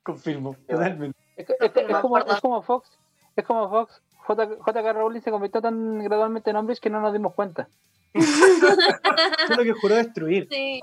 Confirmo, 0.02 0.56
totalmente. 0.68 1.18
Es, 1.36 1.48
es- 1.50 1.56
es 1.76 1.88
No, 1.88 2.00
como, 2.00 2.18
es 2.18 2.40
como 2.40 2.62
Fox. 2.62 2.90
Es 3.34 3.44
como 3.44 3.68
Fox. 3.68 4.00
J, 4.18 4.44
JK 4.46 4.92
Rowling 4.94 5.20
se 5.20 5.30
convirtió 5.30 5.60
tan 5.60 6.00
gradualmente 6.02 6.50
en 6.50 6.56
Ombridge 6.56 6.80
que 6.80 6.90
no 6.90 7.00
nos 7.00 7.12
dimos 7.12 7.34
cuenta. 7.34 7.68
Es 8.12 9.56
lo 9.56 9.62
que 9.62 9.72
juró 9.72 9.94
destruir. 9.96 10.48
Sí, 10.50 10.80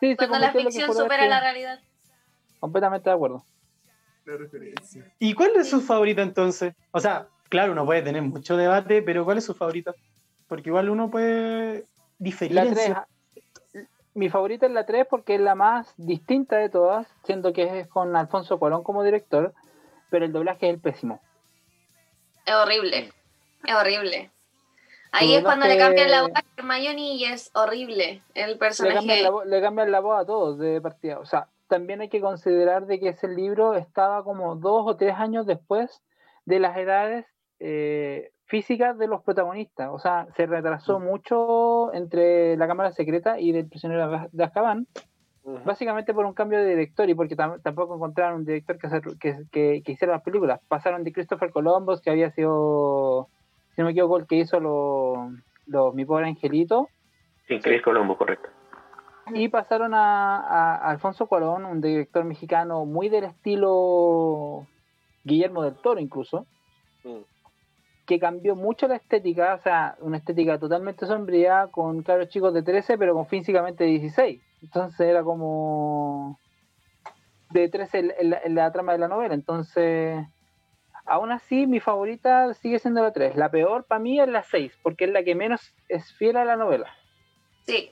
Sí, 0.00 0.10
se 0.10 0.16
cuando 0.28 0.38
la 0.40 0.52
ficción 0.52 0.92
supera 0.92 1.26
la 1.26 1.40
realidad. 1.40 1.80
Completamente 2.60 3.08
de 3.10 3.14
acuerdo. 3.14 3.44
¿Y 5.18 5.34
cuál 5.34 5.52
es 5.56 5.70
su 5.70 5.80
favorita 5.80 6.22
entonces? 6.22 6.74
O 6.90 7.00
sea, 7.00 7.28
claro, 7.48 7.72
uno 7.72 7.84
puede 7.84 8.02
tener 8.02 8.22
mucho 8.22 8.56
debate, 8.56 9.02
pero 9.02 9.24
¿cuál 9.24 9.38
es 9.38 9.44
su 9.44 9.54
favorita? 9.54 9.94
Porque 10.48 10.68
igual 10.70 10.88
uno 10.90 11.10
puede 11.10 11.84
diferir. 12.18 12.54
La 12.54 12.62
en 12.62 12.74
3. 12.74 12.84
cierto- 12.84 13.06
Mi 14.14 14.28
favorita 14.30 14.66
es 14.66 14.72
la 14.72 14.86
3 14.86 15.06
porque 15.10 15.34
es 15.34 15.40
la 15.40 15.54
más 15.54 15.92
distinta 15.96 16.56
de 16.56 16.68
todas, 16.70 17.06
siendo 17.24 17.52
que 17.52 17.80
es 17.80 17.86
con 17.88 18.14
Alfonso 18.16 18.58
Cuarón 18.58 18.82
como 18.82 19.02
director, 19.04 19.52
pero 20.10 20.24
el 20.24 20.32
doblaje 20.32 20.68
es 20.68 20.74
el 20.74 20.80
pésimo. 20.80 21.20
Es 22.46 22.54
horrible. 22.54 23.12
Es 23.66 23.74
horrible. 23.74 24.30
Ahí 25.12 25.34
es 25.34 25.42
cuando 25.42 25.66
le 25.66 25.78
cambian 25.78 26.10
la 26.10 26.22
voz 26.22 26.30
a 26.34 26.44
Hermione 26.56 27.14
y 27.14 27.24
es 27.24 27.50
horrible. 27.54 28.22
El 28.34 28.52
Le 28.52 28.58
cambian, 28.58 28.58
personaje. 28.58 29.22
la, 29.22 29.30
le 29.46 29.60
cambian 29.62 29.90
la 29.90 30.00
voz 30.00 30.20
a 30.20 30.26
todos 30.26 30.58
de 30.58 30.80
partida. 30.80 31.18
O 31.18 31.24
sea, 31.26 31.48
también 31.68 32.00
hay 32.02 32.08
que 32.08 32.20
considerar 32.20 32.86
de 32.86 33.00
que 33.00 33.08
ese 33.10 33.26
libro 33.28 33.74
estaba 33.74 34.22
como 34.24 34.56
dos 34.56 34.84
o 34.86 34.96
tres 34.96 35.14
años 35.16 35.46
después 35.46 36.02
de 36.44 36.60
las 36.60 36.76
edades 36.76 37.24
eh, 37.60 38.30
físicas 38.46 38.96
de 38.98 39.06
los 39.08 39.22
protagonistas. 39.22 39.88
O 39.92 39.98
sea, 39.98 40.26
se 40.36 40.46
retrasó 40.46 41.00
mucho 41.00 41.92
entre 41.94 42.56
la 42.56 42.66
Cámara 42.66 42.92
Secreta 42.92 43.40
y 43.40 43.52
del 43.52 43.68
prisionero 43.68 44.28
de 44.32 44.44
Azkaban, 44.44 44.86
básicamente 45.64 46.12
por 46.12 46.26
un 46.26 46.32
cambio 46.34 46.58
de 46.58 46.68
director 46.70 47.08
y 47.08 47.14
porque 47.14 47.36
tam- 47.36 47.62
tampoco 47.62 47.94
encontraron 47.94 48.40
un 48.40 48.44
director 48.44 48.78
que, 48.78 48.86
hacer- 48.88 49.18
que, 49.20 49.36
que- 49.52 49.82
que 49.84 49.92
hiciera 49.92 50.14
las 50.14 50.22
películas. 50.22 50.60
Pasaron 50.68 51.04
de 51.04 51.12
Christopher 51.12 51.50
Columbus, 51.50 52.00
que 52.00 52.10
había 52.10 52.30
sido, 52.32 53.28
si 53.74 53.80
no 53.80 53.86
me 53.86 53.92
equivoco, 53.92 54.16
el 54.18 54.26
que 54.26 54.36
hizo 54.36 54.58
los 54.60 55.18
los 55.68 55.94
Mi 55.94 56.04
Pobre 56.04 56.26
Angelito, 56.26 56.88
Sí, 57.48 57.58
Chris 57.60 57.82
Colombo, 57.82 58.16
correcto. 58.16 58.48
y 59.34 59.48
pasaron 59.48 59.94
a 59.94 60.76
Alfonso 60.76 61.26
Cuarón, 61.26 61.64
un 61.64 61.80
director 61.80 62.24
mexicano 62.24 62.84
muy 62.84 63.08
del 63.08 63.24
estilo 63.24 64.66
Guillermo 65.24 65.62
del 65.62 65.74
Toro 65.76 66.00
incluso, 66.00 66.46
Mm. 67.04 67.22
Que 68.06 68.20
cambió 68.20 68.54
mucho 68.54 68.86
la 68.86 68.96
estética, 68.96 69.54
o 69.54 69.62
sea, 69.62 69.96
una 70.00 70.18
estética 70.18 70.58
totalmente 70.58 71.06
sombría 71.06 71.68
con 71.70 72.02
claros 72.02 72.28
chicos 72.28 72.54
de 72.54 72.62
13, 72.62 72.96
pero 72.98 73.14
con 73.14 73.26
físicamente 73.26 73.84
16. 73.84 74.40
Entonces 74.62 75.00
era 75.00 75.22
como 75.24 76.38
de 77.50 77.68
13 77.68 77.98
en, 77.98 78.14
en 78.18 78.30
la, 78.30 78.40
en 78.44 78.54
la 78.54 78.72
trama 78.72 78.92
de 78.92 78.98
la 78.98 79.08
novela. 79.08 79.34
Entonces, 79.34 80.24
aún 81.04 81.32
así, 81.32 81.66
mi 81.66 81.80
favorita 81.80 82.54
sigue 82.54 82.78
siendo 82.78 83.02
la 83.02 83.12
3. 83.12 83.36
La 83.36 83.50
peor 83.50 83.84
para 83.84 83.98
mí 83.98 84.20
es 84.20 84.28
la 84.28 84.44
6, 84.44 84.72
porque 84.82 85.06
es 85.06 85.10
la 85.10 85.24
que 85.24 85.34
menos 85.34 85.74
es 85.88 86.12
fiel 86.12 86.36
a 86.36 86.44
la 86.44 86.56
novela. 86.56 86.94
Sí. 87.66 87.90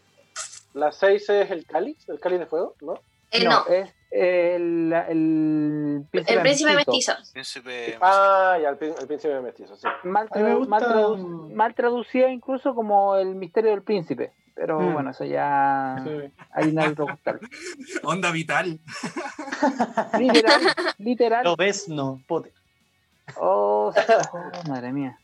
La 0.75 0.93
6 0.93 1.29
es 1.29 1.51
el 1.51 1.67
cáliz, 1.67 2.09
el 2.09 2.21
cáliz 2.21 2.39
de 2.39 2.47
fuego, 2.47 2.75
¿no? 2.81 3.01
Eh, 3.31 3.45
no, 3.45 3.67
es 3.67 3.93
el, 4.17 4.93
el 4.93 6.07
príncipe, 6.11 6.35
el 6.35 6.41
príncipe 6.43 6.75
mestizo. 6.75 7.13
Príncipe. 7.33 7.99
Ah, 8.01 8.57
ya, 8.63 8.69
el, 8.69 8.79
el 8.81 9.07
príncipe 9.09 9.41
mestizo, 9.41 9.75
sí. 9.77 9.89
Mal, 10.05 10.29
tradu- 10.29 10.59
gusta- 10.59 10.71
mal, 10.71 10.83
tradu- 10.83 11.53
mal 11.55 11.75
incluso 12.33 12.75
como 12.77 13.17
el 13.17 13.35
misterio 13.35 13.71
del 13.73 13.83
príncipe. 13.83 14.33
Pero 14.55 14.79
Mm. 14.79 14.93
bueno, 14.93 15.11
eso 15.11 15.25
ya 15.25 15.97
Sí. 16.05 16.11
hay 16.53 16.71
una. 16.71 16.95
Onda 18.05 18.31
vital. 18.31 18.79
Literal, 20.19 20.61
literal. 20.99 21.45
Lo 21.45 21.57
ves, 21.57 21.89
no, 21.89 22.23
Potter. 22.29 22.53
Oh, 23.37 23.93
oh, 24.33 24.69
madre 24.69 24.93
mía. 24.93 25.19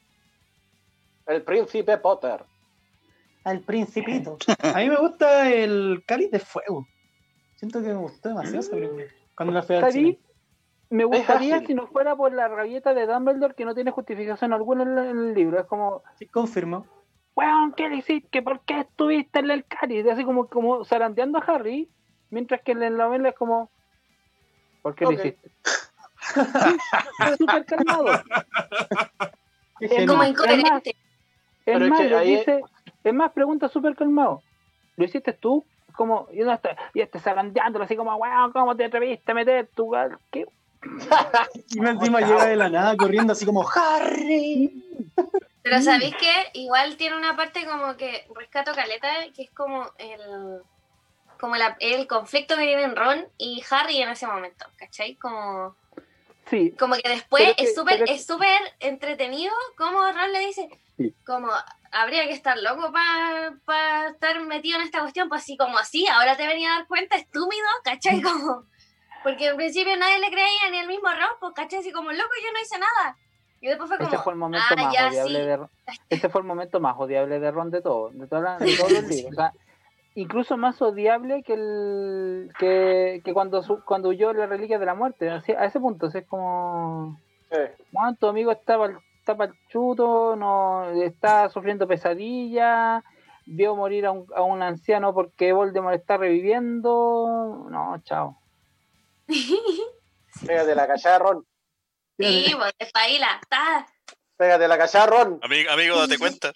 El 1.27 1.43
príncipe 1.43 1.97
Potter. 1.99 2.43
Al 3.45 3.61
principito. 3.61 4.37
A 4.65 4.79
mí 4.79 4.89
me 4.91 4.97
gusta 4.97 5.49
el 5.49 6.03
cáliz 6.07 6.31
de 6.33 6.41
fuego. 6.41 6.89
Siento 7.61 7.83
que 7.83 7.89
me 7.89 7.97
gustó 7.97 8.31
demasiado 8.31 8.61
esa 8.61 8.71
película. 8.71 9.05
Cuando 9.37 9.53
la 9.53 9.63
fui 9.63 9.77
al 9.77 9.93
cine. 9.93 10.19
Me 10.89 11.05
gustaría 11.05 11.61
si 11.61 11.75
no 11.75 11.87
fuera 11.89 12.17
por 12.17 12.33
la 12.33 12.49
rabieta 12.49 12.95
de 12.95 13.07
Dumbledore 13.07 13.55
que 13.55 13.67
no 13.67 13.75
tiene 13.75 13.91
justificación 13.91 14.55
alguna 14.55 14.83
en 14.85 14.97
el- 15.19 15.35
libro. 15.35 15.61
Es 15.61 15.67
como, 15.67 16.03
Sí, 16.19 16.27
confirmo. 16.27 16.87
weón, 17.37 17.75
¿qué 17.75 17.91
le 17.91 17.97
hiciste? 17.97 18.41
¿Por 18.41 18.61
qué 18.65 18.81
estuviste 18.81 19.41
en 19.41 19.51
el 19.51 19.67
cáliz? 19.67 20.07
Así 20.07 20.25
como, 20.25 20.49
como 20.49 20.87
zarandeando 20.87 21.37
a 21.39 21.43
Harry, 21.43 21.91
mientras 22.31 22.63
que 22.63 22.73
en 22.73 22.81
la 22.81 22.89
novela 22.89 23.29
es 23.29 23.35
como, 23.37 23.71
¿por 24.81 24.95
qué 24.95 25.05
Ok. 25.05 25.13
lo 25.13 25.19
hiciste? 25.19 25.53
Es 27.29 27.37
súper 27.39 27.67
calmado. 27.67 28.07
Es 29.81 29.93
Es 29.93 30.07
como 30.09 30.25
incoherente. 30.25 30.97
Es 31.67 31.81
es 31.83 31.89
más, 31.91 32.01
que 32.01 32.09
le 32.09 32.17
ahí- 32.17 32.37
dice, 32.39 32.63
es 33.05 33.15
más, 33.15 33.33
pregunta 33.33 33.69
súper 33.69 33.95
calmado. 33.95 34.43
¿Lo 34.97 35.05
hiciste 35.05 35.35
tú? 35.35 35.65
Como, 36.01 36.29
y 36.33 36.41
uno 36.41 36.55
está, 36.55 36.75
y 36.95 37.03
este 37.03 37.19
zarandeándolo 37.21 37.85
así 37.85 37.95
como, 37.95 38.17
weón, 38.17 38.53
¿cómo 38.53 38.75
te 38.75 38.87
atreviste 38.87 39.33
a 39.33 39.35
meter 39.35 39.69
tu 39.77 39.91
gal- 39.91 40.17
¿Qué? 40.31 40.47
Y 41.69 41.79
encima 41.79 42.21
llega 42.23 42.47
de 42.47 42.57
la 42.57 42.71
nada 42.71 42.97
corriendo 42.97 43.35
así 43.35 43.45
como 43.45 43.69
¡Harry! 43.69 44.83
Pero 45.63 45.83
¿sabéis 45.83 46.17
que 46.17 46.33
Igual 46.59 46.97
tiene 46.97 47.19
una 47.19 47.37
parte 47.37 47.67
como 47.67 47.99
que 47.99 48.27
rescato 48.35 48.73
caleta, 48.75 49.09
que 49.37 49.43
es 49.43 49.51
como 49.51 49.91
el 49.99 50.63
como 51.39 51.57
la- 51.57 51.77
el 51.81 52.07
conflicto 52.07 52.57
que 52.57 52.63
tienen 52.65 52.97
Ron 52.97 53.27
y 53.37 53.63
Harry 53.71 54.01
en 54.01 54.09
ese 54.09 54.27
momento, 54.27 54.65
¿cachai? 54.79 55.17
Como, 55.17 55.77
Sí, 56.49 56.71
como 56.79 56.95
que 56.95 57.11
después 57.11 57.53
es 57.59 57.75
súper 57.75 58.05
es 58.09 58.25
súper 58.25 58.59
entretenido 58.79 59.53
como 59.77 60.01
Ron 60.01 60.33
le 60.33 60.39
dice, 60.47 60.67
Sí. 60.97 61.15
como 61.27 61.49
habría 61.93 62.25
que 62.27 62.33
estar 62.33 62.57
loco 62.59 62.93
para 62.93 64.09
estar 64.09 64.41
metido 64.43 64.79
en 64.79 64.85
esta 64.85 65.01
cuestión, 65.01 65.29
pues 65.29 65.43
así 65.43 65.57
como 65.57 65.79
así, 65.79 66.07
ahora 66.07 66.37
te 66.37 66.47
venía 66.47 66.73
a 66.75 66.79
dar 66.79 66.87
cuenta, 66.89 67.17
estúpido, 67.17 67.67
¿cachai? 67.85 68.21
Como, 68.23 68.65
porque 69.23 69.49
en 69.49 69.57
principio 69.57 69.97
nadie 69.97 70.19
le 70.21 70.29
creía 70.29 70.71
ni 70.71 70.79
el 70.79 70.87
mismo 70.89 71.09
Ron, 71.09 71.37
pues, 71.41 71.53
¿cachai? 71.55 71.81
Así 71.81 71.93
como, 71.93 72.13
loco, 72.13 72.31
yo 72.45 72.53
no 72.53 72.61
hice 72.61 72.79
nada. 72.79 73.17
Y 73.61 73.69
después 73.69 73.89
fue 73.89 73.99
como, 73.99 74.09
ese 74.09 74.19
fue 74.23 74.33
el 74.33 74.39
momento 74.39 74.67
ah, 74.71 74.77
más 74.83 74.95
ya, 74.95 75.09
odiable 75.09 75.39
sí. 75.39 75.45
de. 75.47 75.59
Ese 76.09 76.29
fue 76.31 76.41
el 76.41 76.47
momento 76.47 76.81
más 76.81 76.95
odiable 76.99 77.39
de 77.41 77.51
Ron 77.51 77.71
de 77.71 77.83
todo, 77.83 78.09
de, 78.11 78.27
toda 78.27 78.41
la- 78.41 78.59
de 78.59 78.75
todos 78.79 78.91
los 78.93 79.03
libros. 79.05 79.33
O 79.33 79.35
sea, 79.35 79.53
incluso 80.15 80.57
más 80.57 80.81
odiable 80.81 81.43
que 81.43 81.53
el 81.55 82.53
que, 82.59 83.21
que 83.23 83.33
cuando 83.35 83.63
su- 83.63 83.85
cuando 83.85 84.09
huyó 84.09 84.33
la 84.33 84.47
reliquia 84.47 84.79
de 84.79 84.87
la 84.87 84.95
muerte. 84.95 85.29
Así, 85.29 85.53
a 85.53 85.67
ese 85.67 85.79
punto, 85.79 86.07
así 86.07 86.19
es 86.19 86.27
como 86.27 87.21
Sí. 87.51 87.59
"Juan, 87.93 88.17
tu 88.17 88.29
amigo 88.29 88.51
estaba 88.51 88.87
al- 88.87 89.01
está 89.33 89.37
pa'l 89.37 89.55
chuto, 89.69 90.37
no 90.37 90.91
está 91.03 91.49
sufriendo 91.51 91.87
pesadillas, 91.87 93.03
vio 93.47 93.77
morir 93.77 94.07
a 94.07 94.11
un, 94.13 94.27
a 94.35 94.43
un 94.43 94.63
anciano 94.63 95.15
porque 95.15 95.53
Voldemort 95.53 95.95
está 95.97 96.17
reviviendo. 96.17 97.67
No, 97.71 98.01
chao. 98.03 98.39
Pégate 100.47 100.75
la 100.75 100.87
callada, 100.87 101.19
Ron. 101.19 101.47
Sí, 102.19 102.53
pues, 102.57 102.73
espaila, 102.79 103.39
está. 103.43 103.87
Pégate 104.37 104.69
la 104.69 104.79
callada, 104.79 105.07
Ron. 105.07 105.39
Amigo, 105.43 105.71
amigo, 105.71 105.99
date 105.99 106.19
cuenta. 106.19 106.53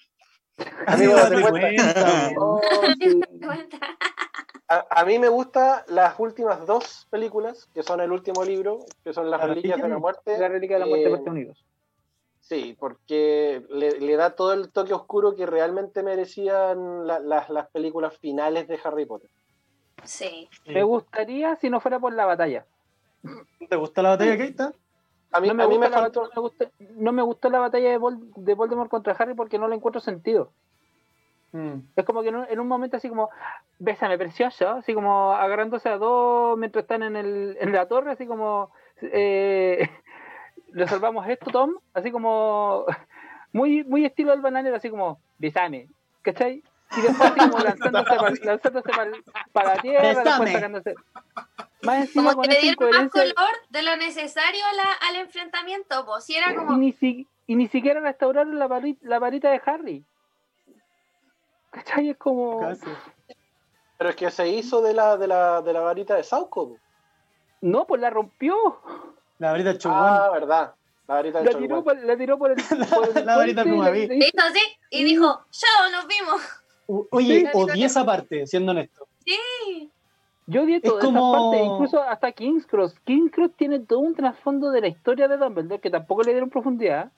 Amigo, 0.86 1.14
date 1.14 1.40
cuenta. 1.42 2.30
Oh, 2.38 2.60
sí. 3.00 3.20
a, 4.68 4.86
a 4.88 5.04
mí 5.04 5.18
me 5.18 5.28
gustan 5.28 5.82
las 5.88 6.14
últimas 6.18 6.64
dos 6.66 7.06
películas, 7.10 7.68
que 7.74 7.82
son 7.82 8.00
el 8.00 8.12
último 8.12 8.44
libro, 8.44 8.78
que 9.02 9.12
son 9.12 9.30
Las 9.30 9.40
La 9.40 9.46
Reliquias 9.48 9.76
de 9.76 9.82
la 9.82 9.88
reliquia. 9.88 9.98
Muerte. 10.00 10.38
La 10.38 10.48
reliquia 10.48 10.76
de 10.76 10.80
la 10.80 10.86
muerte 10.86 11.08
Eh, 11.08 11.30
unidos. 11.30 11.64
Sí, 12.46 12.76
porque 12.78 13.64
le, 13.70 13.98
le 14.00 14.16
da 14.16 14.36
todo 14.36 14.52
el 14.52 14.70
toque 14.70 14.92
oscuro 14.92 15.34
que 15.34 15.46
realmente 15.46 16.02
merecían 16.02 17.06
la- 17.06 17.18
las- 17.18 17.48
las 17.48 17.68
películas 17.70 18.18
finales 18.18 18.68
de 18.68 18.78
Harry 18.84 19.06
Potter. 19.06 19.30
Sí. 20.04 20.48
Me 20.66 20.82
gustaría 20.82 21.56
si 21.56 21.70
no 21.70 21.80
fuera 21.80 21.98
por 21.98 22.12
la 22.12 22.26
batalla. 22.26 22.66
¿Te 23.68 23.76
gusta 23.76 24.02
la 24.02 24.10
batalla, 24.10 24.36
Keita? 24.36 24.72
A 25.32 25.40
mí, 25.40 25.48
no, 25.48 25.54
me 25.54 25.62
a 25.64 25.68
mí 25.68 25.78
me 25.78 25.88
la 25.88 25.98
faltó. 26.00 26.20
batalla- 26.20 26.34
me 26.36 26.40
gusta- 26.42 26.70
no 26.96 27.12
me 27.12 27.22
gustó 27.22 27.48
la 27.48 27.60
batalla 27.60 27.90
de, 27.90 27.98
Vol- 27.98 28.30
de 28.36 28.54
Voldemort 28.54 28.90
contra 28.90 29.14
Harry 29.14 29.32
porque 29.34 29.58
no 29.58 29.66
le 29.66 29.76
encuentro 29.76 30.02
sentido. 30.02 30.52
Mm. 31.52 31.78
Es 31.96 32.04
como 32.04 32.22
que 32.22 32.28
en 32.28 32.36
un, 32.36 32.46
en 32.50 32.60
un 32.60 32.68
momento 32.68 32.98
así 32.98 33.08
como, 33.08 33.30
bésame 33.78 34.18
precioso, 34.18 34.68
así 34.68 34.92
como 34.92 35.32
agarrándose 35.32 35.88
a 35.88 35.96
dos 35.96 36.58
mientras 36.58 36.82
están 36.82 37.02
en, 37.02 37.16
el, 37.16 37.56
en 37.58 37.72
la 37.72 37.88
torre, 37.88 38.12
así 38.12 38.26
como, 38.26 38.70
eh, 39.00 39.88
resolvamos 40.74 41.26
esto, 41.28 41.50
Tom, 41.50 41.74
así 41.94 42.10
como, 42.10 42.84
muy, 43.52 43.84
muy 43.84 44.04
estilo 44.04 44.32
del 44.32 44.40
bananero, 44.42 44.76
así 44.76 44.90
como, 44.90 45.20
bésame, 45.38 45.88
¿cachai? 46.22 46.62
Y 46.96 47.00
después 47.00 47.30
así 47.30 47.40
como 47.50 47.58
lanzándose, 47.64 48.14
para, 48.16 48.30
lanzándose 48.42 48.88
para, 48.90 49.10
para 49.52 49.74
la 49.76 49.82
tierra, 49.82 50.22
después 50.22 50.52
sacándose. 50.52 50.94
Más 51.82 51.96
encima 52.00 52.30
Como 52.32 52.36
con 52.36 52.42
que 52.44 52.48
le 52.50 52.54
esa 52.58 52.62
dieron 52.62 52.90
más 53.04 53.10
color 53.12 53.50
de 53.68 53.82
lo 53.82 53.96
necesario 53.96 54.64
la- 54.76 55.08
al 55.08 55.16
enfrentamiento, 55.16 56.04
pues 56.06 56.24
si 56.24 56.36
era 56.36 56.52
y 56.52 56.54
como, 56.56 56.76
ni, 56.76 56.92
si- 56.92 57.26
y 57.46 57.56
ni 57.56 57.68
siquiera 57.68 58.00
restauraron 58.00 58.58
la, 58.58 58.68
vari- 58.68 58.98
la 59.02 59.18
varita 59.18 59.50
de 59.50 59.60
Harry. 59.66 60.04
¿Cachai? 61.70 62.10
Es 62.10 62.16
como... 62.16 62.60
Casi. 62.60 62.86
Pero 63.98 64.10
es 64.10 64.16
que 64.16 64.30
se 64.30 64.48
hizo 64.48 64.80
de 64.82 64.94
la, 64.94 65.16
de 65.16 65.26
la, 65.26 65.60
de 65.62 65.72
la 65.72 65.80
varita 65.80 66.14
de 66.14 66.22
Sauco. 66.24 66.78
No, 67.60 67.86
pues 67.86 68.00
la 68.00 68.10
rompió. 68.10 68.80
La 69.44 69.50
varita 69.52 69.76
chugón. 69.78 69.98
Ah, 70.00 70.30
verdad. 70.32 70.74
La 71.06 71.14
varita 71.16 71.38
de 71.40 71.52
La 71.52 71.58
tiró, 71.58 71.84
por, 71.84 72.02
la 72.02 72.16
tiró 72.16 72.38
por 72.38 72.50
el, 72.52 72.56
por 72.94 73.16
el 73.18 73.26
la 73.26 73.36
varita 73.36 73.62
Rumaví. 73.64 74.06
le- 74.06 74.16
hizo 74.16 74.38
así 74.40 74.60
y 74.90 75.04
dijo, 75.04 75.44
yo 75.52 75.90
nos 75.92 76.06
vimos. 76.06 77.06
Oye, 77.10 77.40
Sí. 77.40 77.46
odié 77.52 77.84
esa 77.86 78.04
parte, 78.06 78.46
siendo 78.46 78.72
honesto. 78.72 79.06
Sí. 79.26 79.90
Yo 80.46 80.62
odié 80.62 80.76
Es 80.76 80.82
toda 80.82 81.00
como- 81.02 81.34
esa 81.34 81.42
parte, 81.42 81.64
incluso 81.64 82.02
hasta 82.02 82.32
King's 82.32 82.66
Cross. 82.66 82.94
King's 83.04 83.32
Cross 83.32 83.52
tiene 83.56 83.80
todo 83.80 83.98
un 84.00 84.14
trasfondo 84.14 84.70
de 84.70 84.80
la 84.80 84.88
historia 84.88 85.28
de 85.28 85.36
Dumbledore 85.36 85.80
que 85.80 85.90
tampoco 85.90 86.22
le 86.22 86.32
dieron 86.32 86.48
profundidad. 86.50 87.10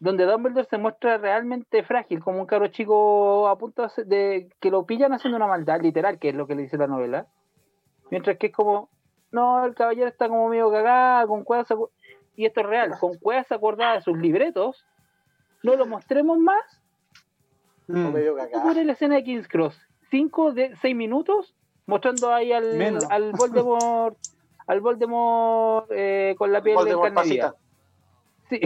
Donde 0.00 0.26
Dumbledore 0.26 0.66
se 0.68 0.78
muestra 0.78 1.18
realmente 1.18 1.82
frágil, 1.82 2.20
como 2.22 2.40
un 2.40 2.46
caro 2.46 2.68
chico 2.68 3.48
a 3.48 3.56
punto 3.58 3.82
de 3.82 3.86
hacer- 3.86 4.06
de 4.06 4.48
que 4.60 4.70
lo 4.70 4.84
pillan 4.84 5.12
haciendo 5.12 5.36
una 5.36 5.46
maldad, 5.48 5.80
literal, 5.80 6.18
que 6.18 6.28
es 6.30 6.34
lo 6.36 6.46
que 6.46 6.54
le 6.56 6.62
dice 6.62 6.76
la 6.76 6.86
novela. 6.86 7.26
Mientras 8.10 8.36
que 8.38 8.46
es 8.48 8.52
como, 8.52 8.88
no, 9.30 9.64
el 9.64 9.74
caballero 9.74 10.08
está 10.08 10.28
como 10.28 10.48
medio 10.48 10.70
cagado, 10.70 11.28
con 11.28 11.44
cuevas, 11.44 11.66
y 12.36 12.46
esto 12.46 12.60
es 12.60 12.66
real, 12.66 12.98
con 12.98 13.16
cuevas 13.18 13.50
acordadas 13.52 13.96
de 13.98 14.02
sus 14.12 14.18
libretos, 14.18 14.84
no 15.62 15.76
lo 15.76 15.86
mostremos 15.86 16.38
más, 16.38 16.80
Mm. 17.90 18.12
me 18.12 18.20
dio 18.20 18.36
¿Cómo 18.36 18.50
cagada. 18.50 18.70
era 18.72 18.84
la 18.84 18.92
escena 18.92 19.14
de 19.14 19.24
King's 19.24 19.48
Cross? 19.48 19.80
¿Cinco 20.10 20.52
de 20.52 20.76
seis 20.76 20.94
minutos? 20.94 21.54
Mostrando 21.86 22.34
ahí 22.34 22.52
al, 22.52 22.76
Menos. 22.76 23.04
al 23.10 23.32
Voldemort, 23.32 24.14
al 24.66 24.80
Voldemort 24.82 25.86
eh, 25.90 26.34
con 26.36 26.52
la 26.52 26.60
piel 26.62 26.76
pasita. 27.14 27.54
Sí. 28.50 28.60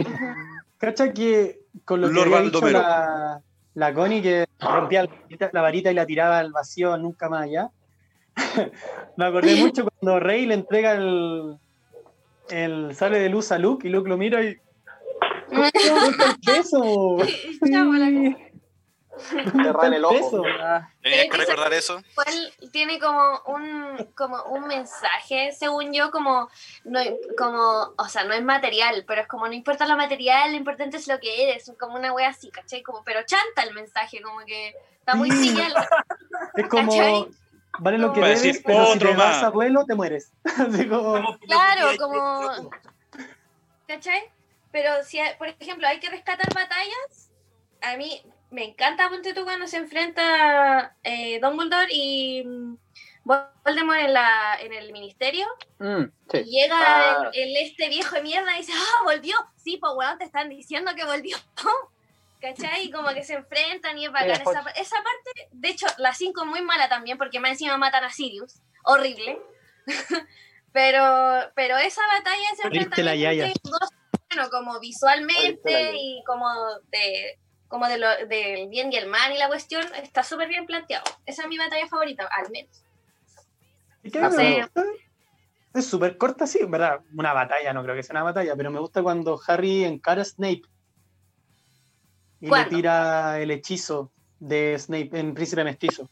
Cacha 0.77 1.13
que 1.13 1.61
con 1.85 2.01
lo 2.01 2.09
que 2.09 2.13
Lord 2.15 2.33
había 2.33 2.41
dicho 2.41 2.69
la, 2.69 3.41
la 3.75 3.93
Connie 3.93 4.21
que 4.21 4.45
rompía 4.59 5.03
la 5.03 5.09
varita, 5.09 5.49
la 5.53 5.61
varita 5.61 5.91
y 5.91 5.93
la 5.95 6.05
tiraba 6.05 6.39
al 6.39 6.51
vacío 6.51 6.97
nunca 6.97 7.29
más 7.29 7.43
allá. 7.43 7.71
Me 9.17 9.25
acordé 9.25 9.55
mucho 9.55 9.85
cuando 9.85 10.19
Rey 10.19 10.45
le 10.45 10.55
entrega 10.55 10.93
el, 10.93 11.57
el 12.49 12.95
sale 12.95 13.19
de 13.19 13.29
luz 13.29 13.51
a 13.51 13.57
Luke 13.57 13.87
y 13.87 13.91
Luke 13.91 14.09
lo 14.09 14.17
mira 14.17 14.43
y 14.43 14.57
¿Dónde 15.49 15.71
está 19.69 19.71
está 19.71 19.87
en 19.87 19.93
el 19.93 20.05
ojo. 20.05 20.43
Ah, 20.59 20.89
Tenías 21.01 21.27
que 21.29 21.37
recordar 21.37 21.73
eso. 21.73 22.01
Igual 22.11 22.53
tiene 22.71 22.99
como 22.99 23.41
un 23.47 24.09
como 24.15 24.43
un 24.45 24.67
mensaje, 24.67 25.51
según 25.51 25.93
yo, 25.93 26.11
como 26.11 26.49
no 26.83 26.99
como, 27.37 27.93
o 27.97 28.07
sea, 28.09 28.23
no 28.23 28.33
es 28.33 28.43
material, 28.43 29.03
pero 29.07 29.21
es 29.21 29.27
como 29.27 29.47
no 29.47 29.53
importa 29.53 29.85
lo 29.85 29.97
material, 29.97 30.51
lo 30.51 30.57
importante 30.57 30.97
es 30.97 31.07
lo 31.07 31.19
que 31.19 31.43
eres, 31.43 31.71
como 31.79 31.95
una 31.95 32.13
wea 32.13 32.29
así, 32.29 32.49
¿cachai? 32.49 32.81
Como, 32.81 33.03
pero 33.03 33.21
chanta 33.25 33.63
el 33.63 33.73
mensaje, 33.73 34.21
como 34.21 34.39
que 34.45 34.73
está 34.99 35.15
muy 35.15 35.31
Sí. 35.31 35.55
Es 36.55 36.67
como, 36.67 36.91
¿Cachai? 36.91 37.27
Vale 37.79 37.97
lo 37.97 38.13
que 38.13 38.19
Va 38.19 38.27
a 38.27 38.29
debes, 38.29 38.43
decir 38.43 38.63
pero 38.65 38.85
si 38.85 38.91
otro 38.93 39.09
te 39.09 39.15
vas 39.15 39.35
más. 39.35 39.43
a 39.43 39.49
vuelo 39.49 39.85
te 39.85 39.95
mueres. 39.95 40.31
Así 40.45 40.87
como, 40.87 41.37
Claro, 41.39 41.97
como 41.97 42.69
¿cachai? 43.87 44.23
Pero 44.71 45.03
si, 45.03 45.19
por 45.37 45.47
ejemplo, 45.47 45.87
hay 45.87 45.99
que 45.99 46.09
rescatar 46.09 46.47
batallas, 46.53 47.31
a 47.81 47.95
mí 47.97 48.21
me 48.49 48.65
encanta 48.65 49.09
ponte 49.09 49.33
tú 49.33 49.43
cuando 49.43 49.67
se 49.67 49.77
enfrenta 49.77 50.95
eh, 51.03 51.39
Dumbledore 51.41 51.87
y 51.91 52.43
mm, 52.45 52.77
Voldemort 53.23 53.99
en, 53.99 54.13
la, 54.13 54.57
en 54.59 54.73
el 54.73 54.91
ministerio 54.91 55.45
mm, 55.79 56.03
y 56.33 56.37
sí. 56.37 56.43
llega 56.45 56.75
Ah. 56.77 57.29
el, 57.33 57.49
el 57.49 57.57
este 57.57 57.89
viejo 57.89 58.15
de 58.15 58.21
mierda 58.23 58.53
y 58.55 58.59
dice, 58.59 58.73
ah, 58.75 59.03
volvió. 59.03 59.35
Sí, 59.55 59.77
pues 59.77 59.93
weón, 59.95 60.17
te 60.17 60.25
están 60.25 60.49
diciendo 60.49 60.91
que 60.95 61.05
volvió. 61.05 61.37
¿Cachai? 62.43 62.87
Y 62.87 62.91
como 62.91 63.07
que 63.13 63.23
se 63.23 63.35
enfrentan 63.35 63.97
y 63.97 64.05
es 64.05 64.11
bacán. 64.11 64.31
Esa, 64.31 64.59
esa 64.75 64.95
parte, 64.97 65.49
de 65.49 65.69
hecho, 65.69 65.87
la 65.97 66.13
5 66.13 66.41
es 66.41 66.47
muy 66.47 66.61
mala 66.61 66.89
también 66.89 67.17
porque 67.17 67.39
más 67.39 67.51
encima 67.51 67.77
matan 67.77 68.03
a 68.03 68.09
Sirius. 68.09 68.59
Horrible. 68.83 69.39
pero, 70.73 71.51
pero 71.55 71.77
esa 71.77 72.01
batalla, 72.05 72.49
la 72.97 73.13
enfrentamiento 73.13 73.59
dos, 73.63 73.89
bueno, 74.29 74.49
como 74.49 74.77
visualmente 74.81 75.93
y 75.95 76.21
como 76.25 76.49
de 76.91 77.39
como 77.69 77.87
de 77.87 77.97
lo, 77.97 78.09
del 78.27 78.67
bien 78.67 78.91
y 78.91 78.97
el 78.97 79.07
mal 79.07 79.31
y 79.31 79.37
la 79.37 79.47
cuestión, 79.47 79.83
está 79.95 80.21
súper 80.21 80.49
bien 80.49 80.65
planteado. 80.65 81.05
Esa 81.25 81.43
es 81.43 81.47
mi 81.47 81.57
batalla 81.57 81.87
favorita, 81.87 82.27
al 82.29 82.51
menos. 82.51 82.83
Es 85.73 85.87
súper 85.87 86.17
corta, 86.17 86.45
sí, 86.45 86.59
en 86.61 86.69
verdad. 86.69 86.99
Una 87.15 87.31
batalla, 87.31 87.73
no 87.73 87.83
creo 87.83 87.95
que 87.95 88.03
sea 88.03 88.13
una 88.13 88.23
batalla, 88.23 88.55
pero 88.55 88.69
me 88.69 88.79
gusta 88.79 89.01
cuando 89.01 89.39
Harry 89.47 89.85
encara 89.85 90.21
a 90.21 90.25
Snape 90.25 90.63
y 92.43 92.49
¿Cuándo? 92.49 92.69
le 92.71 92.75
tira 92.75 93.39
el 93.39 93.51
hechizo 93.51 94.11
de 94.39 94.77
Snape 94.77 95.09
en 95.17 95.33
Príncipe 95.33 95.63
Mestizo. 95.63 96.09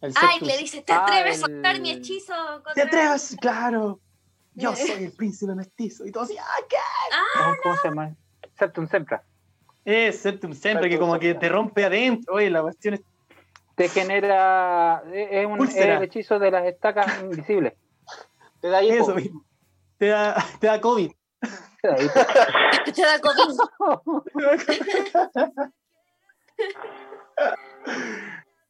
El 0.00 0.12
Ay, 0.16 0.32
Septus. 0.38 0.48
le 0.48 0.58
dice, 0.58 0.82
¿te 0.82 0.92
Ah, 0.92 1.02
atreves 1.04 1.42
a 1.42 1.46
el- 1.46 1.52
soltar 1.52 1.80
mi 1.80 1.90
hechizo? 1.90 2.32
¿Te 2.32 2.62
contra-" 2.62 2.84
atreves? 2.84 3.36
Claro. 3.40 4.00
Yo 4.54 4.72
Eh. 4.72 4.76
soy 4.76 5.04
el 5.04 5.12
Príncipe 5.12 5.52
Mestizo. 5.56 6.06
Y 6.06 6.12
todo 6.12 6.22
así, 6.22 6.36
¡ah, 6.38 6.44
qué! 6.68 6.76
¿Cómo, 7.42 7.54
cómo 7.62 7.76
se 7.76 7.88
llama? 7.88 8.14
Septum 8.56 8.86
Sempra. 8.88 9.24
Es 9.84 10.20
Septum 10.20 10.52
Sempre, 10.52 10.84
que 10.88 10.94
Septum 10.94 11.08
como 11.08 11.18
que 11.18 11.30
Sempra. 11.32 11.40
te 11.40 11.52
rompe 11.52 11.84
adentro. 11.84 12.34
Oye, 12.34 12.50
la 12.50 12.62
cuestión 12.62 12.94
es. 12.94 13.00
Te 13.74 13.88
genera. 13.88 15.02
Es, 15.12 15.28
es 15.32 15.46
un, 15.46 15.66
es 15.66 15.74
el 15.76 16.02
hechizo 16.04 16.38
de 16.38 16.50
las 16.52 16.64
estacas 16.66 17.20
invisibles. 17.20 17.72
Te 18.60 18.68
da 18.68 18.80
hipo. 18.84 18.94
Eso 18.94 19.14
mismo. 19.16 19.44
Te 19.98 20.06
da, 20.06 20.36
te 20.60 20.68
da 20.68 20.80
COVID. 20.80 21.10
Te 21.84 23.02
da 23.02 23.18
COVID. 23.20 23.58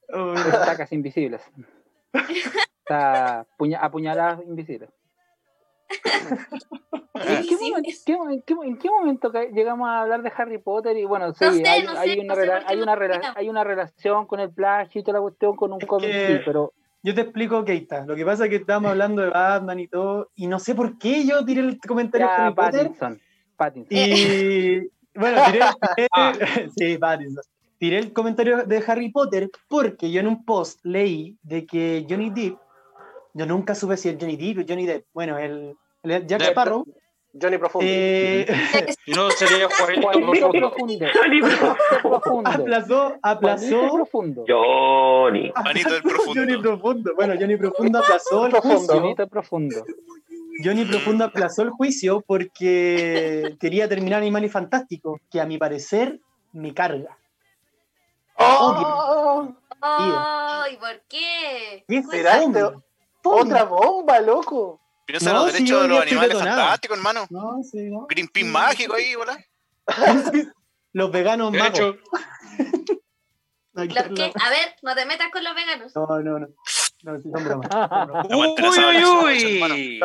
Estacas 0.08 0.92
invisibles. 0.92 1.42
Está 2.80 3.46
puña- 3.58 3.78
apuñaladas 3.80 4.40
invisibles. 4.46 4.90
¿En 7.14 7.46
qué, 7.46 7.56
momento, 7.56 7.90
qué- 8.04 8.12
en 8.12 8.42
qué- 8.42 8.54
en 8.68 8.78
qué 8.78 8.90
momento 8.90 9.30
llegamos 9.52 9.88
a 9.88 10.00
hablar 10.02 10.22
de 10.22 10.32
Harry 10.36 10.58
Potter? 10.58 10.96
Y 10.96 11.04
bueno, 11.04 11.32
sí, 11.32 11.44
No 11.44 11.52
sé, 11.52 11.68
hay, 11.68 11.82
no 11.84 11.92
hay 11.98 12.10
sé, 12.14 12.20
una 12.20 12.34
no 12.34 12.40
sé 12.40 12.46
rela- 12.46 12.54
por 12.58 12.66
qué 12.66 12.72
hay, 12.74 12.82
una 12.82 12.94
rela- 12.94 12.98
terminamos. 13.10 13.36
hay 13.36 13.48
una 13.48 13.64
relación 13.64 14.26
con 14.26 14.40
el 14.40 14.50
plagio 14.52 15.00
y 15.00 15.04
toda 15.04 15.18
la 15.18 15.22
cuestión 15.22 15.56
con 15.56 15.72
un 15.72 15.80
cómic, 15.80 16.10
que- 16.10 16.26
sí, 16.26 16.42
pero 16.44 16.72
Yo 17.04 17.14
te 17.14 17.20
explico, 17.20 17.64
Keita. 17.64 18.04
Lo 18.06 18.16
que 18.16 18.24
pasa 18.24 18.44
es 18.44 18.50
que 18.50 18.56
estábamos 18.56 18.90
hablando 18.92 19.20
de 19.22 19.28
Batman 19.30 19.78
y 19.78 19.86
todo, 19.88 20.30
y 20.34 20.46
no 20.46 20.58
sé 20.58 20.74
por 20.74 20.98
qué 20.98 21.24
yo 21.26 21.44
tiré 21.44 21.60
el 21.60 21.78
comentario 21.78 22.26
de 22.26 22.32
ya 22.32 22.46
Harry 22.46 22.54
Potter. 22.54 22.80
Pattinson. 22.86 23.20
Pattinson. 23.56 23.98
Y 23.98 24.88
bueno, 25.14 25.42
tiré, 25.52 25.60
tiré- 25.96 26.70
sí, 26.76 26.98
Pattinson. 26.98 27.44
Tiré 27.78 27.98
el 27.98 28.12
comentario 28.14 28.64
de 28.64 28.82
Harry 28.86 29.10
Potter 29.10 29.50
porque 29.68 30.10
yo 30.10 30.20
en 30.20 30.28
un 30.28 30.44
post 30.46 30.80
leí 30.84 31.36
de 31.42 31.66
que 31.66 32.06
Johnny 32.08 32.30
Depp, 32.30 32.56
yo 33.34 33.46
nunca 33.46 33.74
supe 33.74 33.96
si 33.98 34.08
es 34.08 34.16
Johnny 34.18 34.36
Depp 34.36 34.64
o 34.64 34.66
Johnny 34.66 34.86
Depp, 34.86 35.04
bueno, 35.12 35.36
el, 35.38 35.76
el 36.04 36.26
Jack 36.26 36.40
Depp. 36.40 36.50
Sparrow, 36.52 36.86
Johnny 37.40 37.58
Profundo. 37.58 37.86
eh, 37.90 38.46
no, 39.08 39.30
sería 39.32 39.68
Juanito 39.68 40.02
Juanito 40.02 40.50
Profundo. 40.50 40.70
profundo. 40.70 41.06
Juanito 41.12 41.48
profundo. 42.02 42.50
aplazó, 42.50 42.96
Juanito 43.04 43.18
aplazó. 43.22 43.92
profundo. 43.94 44.44
Johnny. 44.48 45.52
Juanito 45.54 45.90
del 45.92 46.02
Profundo. 46.02 46.40
Johnny 46.40 46.62
Profundo. 46.62 47.14
Bueno, 47.16 47.34
Johnny 47.38 47.56
Profundo 47.56 47.98
aplazó 47.98 48.46
el 48.46 48.50
Profundo. 48.52 48.76
juicio. 48.78 48.94
Juanito 49.00 49.26
profundo. 49.28 49.84
Johnny 50.64 50.84
Profundo 50.84 51.24
aplazó 51.24 51.62
el 51.62 51.70
juicio 51.70 52.22
porque 52.24 53.56
quería 53.58 53.88
terminar 53.88 54.20
Animal 54.22 54.44
y 54.44 54.48
Fantástico, 54.48 55.20
que 55.30 55.40
a 55.40 55.46
mi 55.46 55.58
parecer 55.58 56.20
me 56.52 56.72
carga. 56.72 57.18
¡Oh! 58.38 59.48
Ay, 59.80 60.76
¿por 60.76 61.00
qué? 61.08 61.84
¿Qué 61.88 62.02
¿Será 62.04 62.42
este-. 62.42 62.62
Otra 63.24 63.64
bomba, 63.64 64.20
loco. 64.20 64.80
Piensa 65.06 65.30
en 65.30 65.36
No, 65.36 65.42
los 65.44 65.52
sí, 65.52 65.58
derechos 65.58 65.82
de 65.82 65.88
los 65.88 66.02
animales 66.02 66.38
fantásticos, 66.38 66.96
hermano. 66.96 67.26
No, 67.30 67.62
sí, 67.62 67.90
no. 67.90 68.06
Greenpeace 68.08 68.46
mágico 68.46 68.94
ahí, 68.94 69.14
¿verdad? 69.16 69.38
Los 70.92 71.10
veganos 71.10 71.52
magos. 71.52 71.96
¿Los 73.72 73.92
lado. 73.92 74.14
A 74.14 74.50
ver, 74.50 74.76
no 74.82 74.94
te 74.94 75.04
metas 75.04 75.28
con 75.32 75.42
los 75.42 75.54
veganos. 75.54 75.92
No, 75.96 76.06
no, 76.20 76.38
no. 76.38 76.46
No, 77.02 77.18
sí, 77.18 77.28
son 77.30 77.44
bromas. 77.44 77.68
uy, 78.30 79.04
uy, 79.04 79.04
uy. 79.04 80.00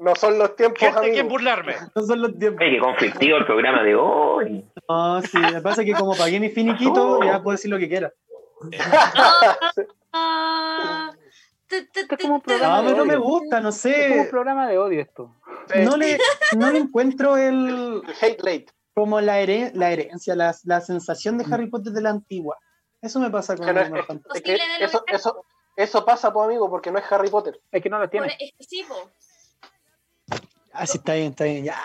No 0.00 0.16
son 0.16 0.36
los 0.38 0.56
tiempos, 0.56 0.80
Gente, 0.80 1.00
¿quién 1.00 1.12
amigos. 1.12 1.28
burlarme? 1.30 1.76
No 1.94 2.02
son 2.02 2.20
los 2.20 2.36
tiempos. 2.36 2.60
Oye, 2.60 2.72
qué 2.72 2.78
conflictivo 2.80 3.36
el 3.38 3.46
programa 3.46 3.84
de 3.84 3.94
hoy. 3.94 4.64
No, 4.88 5.22
sí, 5.22 5.38
me 5.38 5.60
pasa 5.62 5.84
que 5.84 5.92
como 5.92 6.16
pagué 6.16 6.40
mi 6.40 6.50
finiquito, 6.50 7.22
ya 7.22 7.40
puedo 7.40 7.56
decir 7.56 7.70
lo 7.70 7.78
que 7.78 7.88
quiera. 7.88 8.12
Esto 11.78 12.14
es 12.14 12.20
como 12.22 12.34
un 12.36 12.40
programa 12.40 12.82
No, 12.82 12.88
de 12.90 12.96
no 12.96 13.04
me 13.04 13.16
gusta, 13.16 13.60
no 13.60 13.68
Es 13.70 13.82
como 13.82 13.94
sé. 13.94 14.20
un 14.20 14.28
programa 14.30 14.68
de 14.68 14.78
odio 14.78 15.00
esto. 15.00 15.34
No 15.84 15.96
le, 15.96 16.18
no 16.56 16.70
le 16.70 16.78
encuentro 16.78 17.36
el 17.36 18.02
Hate 18.20 18.42
late. 18.42 18.66
como 18.94 19.20
la, 19.20 19.40
here- 19.40 19.72
la 19.74 19.90
herencia, 19.92 20.34
la, 20.36 20.54
la 20.64 20.80
sensación 20.80 21.38
de 21.38 21.44
Harry 21.52 21.68
Potter 21.68 21.92
de 21.92 22.02
la 22.02 22.10
antigua. 22.10 22.58
Eso 23.02 23.18
me 23.20 23.30
pasa 23.30 23.56
con 23.56 23.66
Que 23.66 23.72
no 23.72 23.80
es- 23.80 24.42
que 24.42 24.54
eso, 24.54 24.98
mejor. 25.00 25.04
eso, 25.08 25.44
eso 25.76 26.04
pasa, 26.04 26.32
pues, 26.32 26.46
amigo, 26.46 26.68
porque 26.70 26.90
no 26.90 26.98
es 26.98 27.04
Harry 27.10 27.28
Potter. 27.30 27.60
Es 27.72 27.82
que 27.82 27.90
no 27.90 27.98
lo 27.98 28.08
tiene. 28.08 28.28
es 28.38 28.52
que 28.56 28.64
sí, 28.64 28.84
po. 28.88 29.10
Ah, 30.72 30.86
sí, 30.86 30.98
está 30.98 31.14
bien, 31.14 31.30
está 31.30 31.44
bien, 31.44 31.64
ya. 31.64 31.78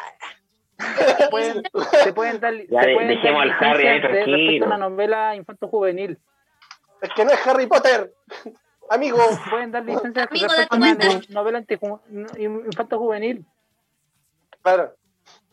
Te 1.18 1.28
pueden, 1.30 1.64
te 2.04 2.14
pueden 2.14 2.40
dar, 2.40 2.54
Ya, 2.70 2.82
te 2.82 2.88
de- 2.88 2.94
pueden 2.96 3.10
dejemos 3.10 3.44
dar 3.46 3.64
al 3.64 3.72
Harry 3.72 3.88
ahí 3.88 4.02
de 4.02 4.08
respecto 4.08 4.32
tranquilo. 4.32 4.66
a 4.66 4.68
una 4.68 4.78
novela 4.78 5.36
infanto-juvenil. 5.36 6.18
Es 7.02 7.10
que 7.16 7.26
no 7.26 7.32
es 7.32 7.48
Harry 7.48 7.68
Potter. 7.68 8.14
Amigo, 8.90 9.18
pueden 9.52 9.72
dar 9.72 9.84
licencias 9.86 10.28
Amigo, 10.30 10.48
respecto 10.48 10.76
a 10.76 10.80
date 10.80 10.96
una 10.96 11.08
cuenta. 11.10 11.28
no- 11.30 11.34
novela 11.42 11.60
antiju- 11.60 12.66
infanto-juvenil. 12.68 13.46
claro. 14.62 14.96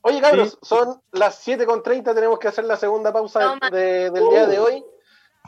Oye, 0.03 0.21
cabros, 0.21 0.57
son 0.63 1.03
las 1.11 1.45
7.30, 1.45 2.15
tenemos 2.15 2.39
que 2.39 2.47
hacer 2.47 2.65
la 2.65 2.77
segunda 2.77 3.13
pausa 3.13 3.57
de- 3.73 4.09
del 4.13 4.29
día 4.31 4.47
de 4.47 4.61
hoy. 4.61 4.85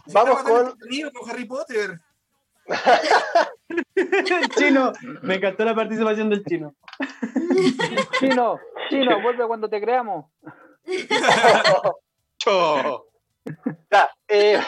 Vamos 0.07 0.43
con... 0.43 0.77
con 0.77 1.31
Harry 1.31 1.45
Potter. 1.45 2.01
Chino, 4.57 4.93
me 5.23 5.37
encantó 5.37 5.65
la 5.65 5.77
participación 5.77 6.29
del 6.29 6.45
chino. 6.45 6.75
Chino, 8.19 8.59
chino, 8.91 9.21
vuelve 9.23 9.47
cuando 9.47 9.69
te 9.71 9.81
creamos. 9.81 10.27
Cho. 12.39 13.07
Ya, 13.91 14.11
eh, 14.27 14.61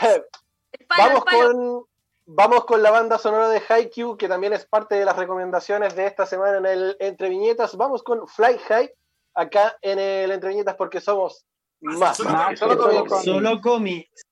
vamos, 0.89 1.25
con, 1.25 1.85
vamos 2.33 2.65
con 2.65 2.83
la 2.83 2.91
banda 2.91 3.19
sonora 3.19 3.49
de 3.49 3.63
Haikyuu, 3.67 4.17
que 4.17 4.29
también 4.29 4.53
es 4.53 4.65
parte 4.65 4.95
de 4.95 5.05
las 5.05 5.17
recomendaciones 5.17 5.97
de 5.97 6.07
esta 6.07 6.27
semana 6.27 6.59
en 6.59 6.67
el 6.67 6.97
Entre 7.01 7.29
Viñetas. 7.29 7.77
Vamos 7.77 8.03
con 8.03 8.27
Fly 8.29 8.59
High, 8.59 8.91
acá 9.35 9.77
en 9.83 9.99
el 9.99 10.31
Entre 10.31 10.51
Viñetas, 10.51 10.77
porque 10.77 11.01
somos 11.01 11.45
más. 11.81 12.17
Solo 12.17 12.31
más, 12.31 12.45
comics. 12.45 12.61
solo 12.61 12.75
Solo 12.75 12.85
comics. 12.87 13.11
comics. 13.11 13.25
Solo 13.25 13.61
cómics. 13.61 14.23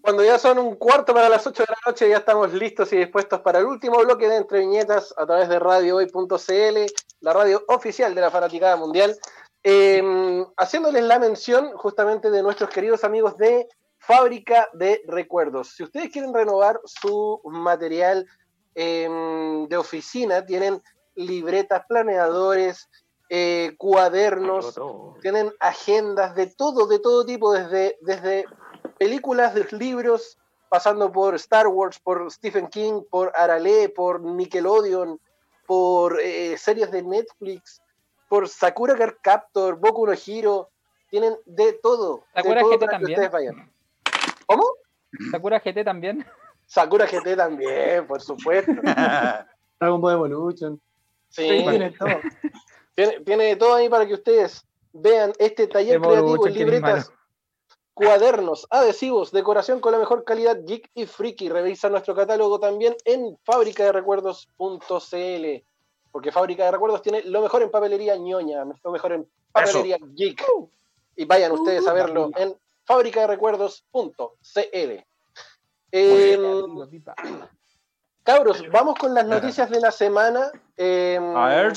Cuando 0.00 0.24
ya 0.24 0.38
son 0.38 0.58
un 0.58 0.76
cuarto 0.76 1.12
para 1.12 1.28
las 1.28 1.46
8 1.46 1.62
de 1.62 1.68
la 1.68 1.90
noche, 1.90 2.08
ya 2.08 2.16
estamos 2.18 2.52
listos 2.54 2.90
y 2.94 2.96
dispuestos 2.96 3.40
para 3.40 3.58
el 3.58 3.66
último 3.66 3.98
bloque 3.98 4.26
de 4.26 4.36
Entre 4.36 4.60
Viñetas 4.60 5.12
a 5.18 5.26
través 5.26 5.50
de 5.50 5.58
radiohoy.cl, 5.58 6.78
la 7.20 7.32
radio 7.34 7.62
oficial 7.68 8.14
de 8.14 8.20
la 8.22 8.30
Fanaticada 8.30 8.76
Mundial. 8.76 9.14
Eh, 9.62 10.44
haciéndoles 10.56 11.02
la 11.02 11.18
mención 11.18 11.72
justamente 11.76 12.30
de 12.30 12.42
nuestros 12.42 12.70
queridos 12.70 13.04
amigos 13.04 13.36
de 13.36 13.68
Fábrica 14.06 14.68
de 14.72 15.02
Recuerdos. 15.08 15.70
Si 15.70 15.82
ustedes 15.82 16.10
quieren 16.10 16.32
renovar 16.32 16.80
su 16.84 17.40
material 17.44 18.26
eh, 18.74 19.08
de 19.68 19.76
oficina, 19.76 20.46
tienen 20.46 20.80
libretas, 21.16 21.84
planeadores, 21.88 22.88
eh, 23.28 23.74
cuadernos, 23.78 24.78
tienen 25.20 25.52
agendas 25.58 26.36
de 26.36 26.46
todo, 26.46 26.86
de 26.86 27.00
todo 27.00 27.26
tipo, 27.26 27.52
desde, 27.52 27.98
desde 28.02 28.44
películas, 28.98 29.54
de 29.54 29.66
libros, 29.72 30.38
pasando 30.68 31.10
por 31.10 31.34
Star 31.34 31.66
Wars, 31.66 31.98
por 31.98 32.30
Stephen 32.30 32.68
King, 32.68 33.02
por 33.10 33.32
Arale, 33.34 33.88
por 33.88 34.20
Nickelodeon, 34.20 35.20
por 35.66 36.20
eh, 36.20 36.56
series 36.56 36.92
de 36.92 37.02
Netflix, 37.02 37.82
por 38.28 38.48
Sakura 38.48 38.96
Card 38.96 39.16
Captor, 39.20 39.76
Boku 39.76 40.06
no 40.06 40.12
Hero, 40.12 40.70
tienen 41.10 41.36
de 41.44 41.72
todo. 41.72 42.24
de 42.34 42.42
Sakura 42.42 42.60
todo 42.60 42.70
GT 42.70 42.78
para 42.78 42.90
que 42.90 42.96
también. 42.98 43.18
ustedes 43.18 43.32
vayan. 43.32 43.75
¿Cómo? 44.46 44.64
Sakura 45.30 45.60
GT 45.60 45.84
también. 45.84 46.26
Sakura 46.66 47.06
GT 47.06 47.36
también, 47.36 48.06
por 48.06 48.20
supuesto. 48.20 48.72
Dragon 49.80 50.00
Ball 50.00 50.14
Evolution. 50.14 50.80
Sí, 51.28 51.48
Tiene 51.48 51.90
todo. 51.90 52.08
tiene, 52.94 53.20
tiene 53.20 53.44
de 53.44 53.56
todo 53.56 53.74
ahí 53.74 53.88
para 53.88 54.06
que 54.06 54.14
ustedes 54.14 54.66
vean 54.92 55.32
este 55.38 55.66
taller 55.66 56.00
creativo, 56.00 56.46
eres 56.46 56.56
libretas, 56.56 57.12
cuadernos, 57.92 58.66
adhesivos, 58.70 59.32
decoración 59.32 59.80
con 59.80 59.92
la 59.92 59.98
mejor 59.98 60.24
calidad 60.24 60.58
geek 60.64 60.90
y 60.94 61.06
freaky. 61.06 61.50
Revisa 61.50 61.90
nuestro 61.90 62.14
catálogo 62.14 62.58
también 62.58 62.96
en 63.04 63.36
fábricaderecuerdos.cl 63.44 65.64
porque 66.16 66.32
Fábrica 66.32 66.64
de 66.64 66.70
Recuerdos 66.70 67.02
tiene 67.02 67.22
lo 67.24 67.42
mejor 67.42 67.62
en 67.62 67.70
papelería 67.70 68.16
ñoña, 68.16 68.64
lo 68.82 68.90
mejor 68.90 69.12
en 69.12 69.28
papelería 69.52 69.98
geek. 70.14 70.42
Y 71.14 71.26
vayan 71.26 71.52
ustedes 71.52 71.86
a 71.86 71.92
verlo 71.92 72.30
en 72.34 72.56
fábricaderecuerdos.cl. 72.86 75.04
Em, 75.92 76.40
cabros, 78.22 78.62
vamos 78.70 78.98
con 78.98 79.14
las 79.14 79.26
noticias 79.26 79.70
de 79.70 79.80
la 79.80 79.90
semana. 79.90 80.50
Em, 80.76 81.36
A 81.36 81.48
ver. 81.48 81.72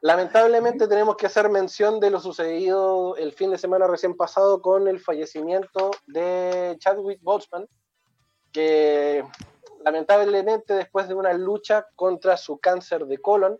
Lamentablemente 0.00 0.86
tenemos 0.86 1.16
que 1.16 1.26
hacer 1.26 1.48
mención 1.48 1.98
de 1.98 2.10
lo 2.10 2.20
sucedido 2.20 3.16
el 3.16 3.32
fin 3.32 3.50
de 3.50 3.58
semana 3.58 3.86
recién 3.86 4.16
pasado 4.16 4.62
con 4.62 4.86
el 4.86 5.00
fallecimiento 5.00 5.90
de 6.06 6.76
Chadwick 6.78 7.20
Boseman, 7.22 7.66
que 8.52 9.24
lamentablemente 9.84 10.74
después 10.74 11.08
de 11.08 11.14
una 11.14 11.32
lucha 11.32 11.86
contra 11.96 12.36
su 12.36 12.58
cáncer 12.58 13.06
de 13.06 13.18
colon 13.18 13.58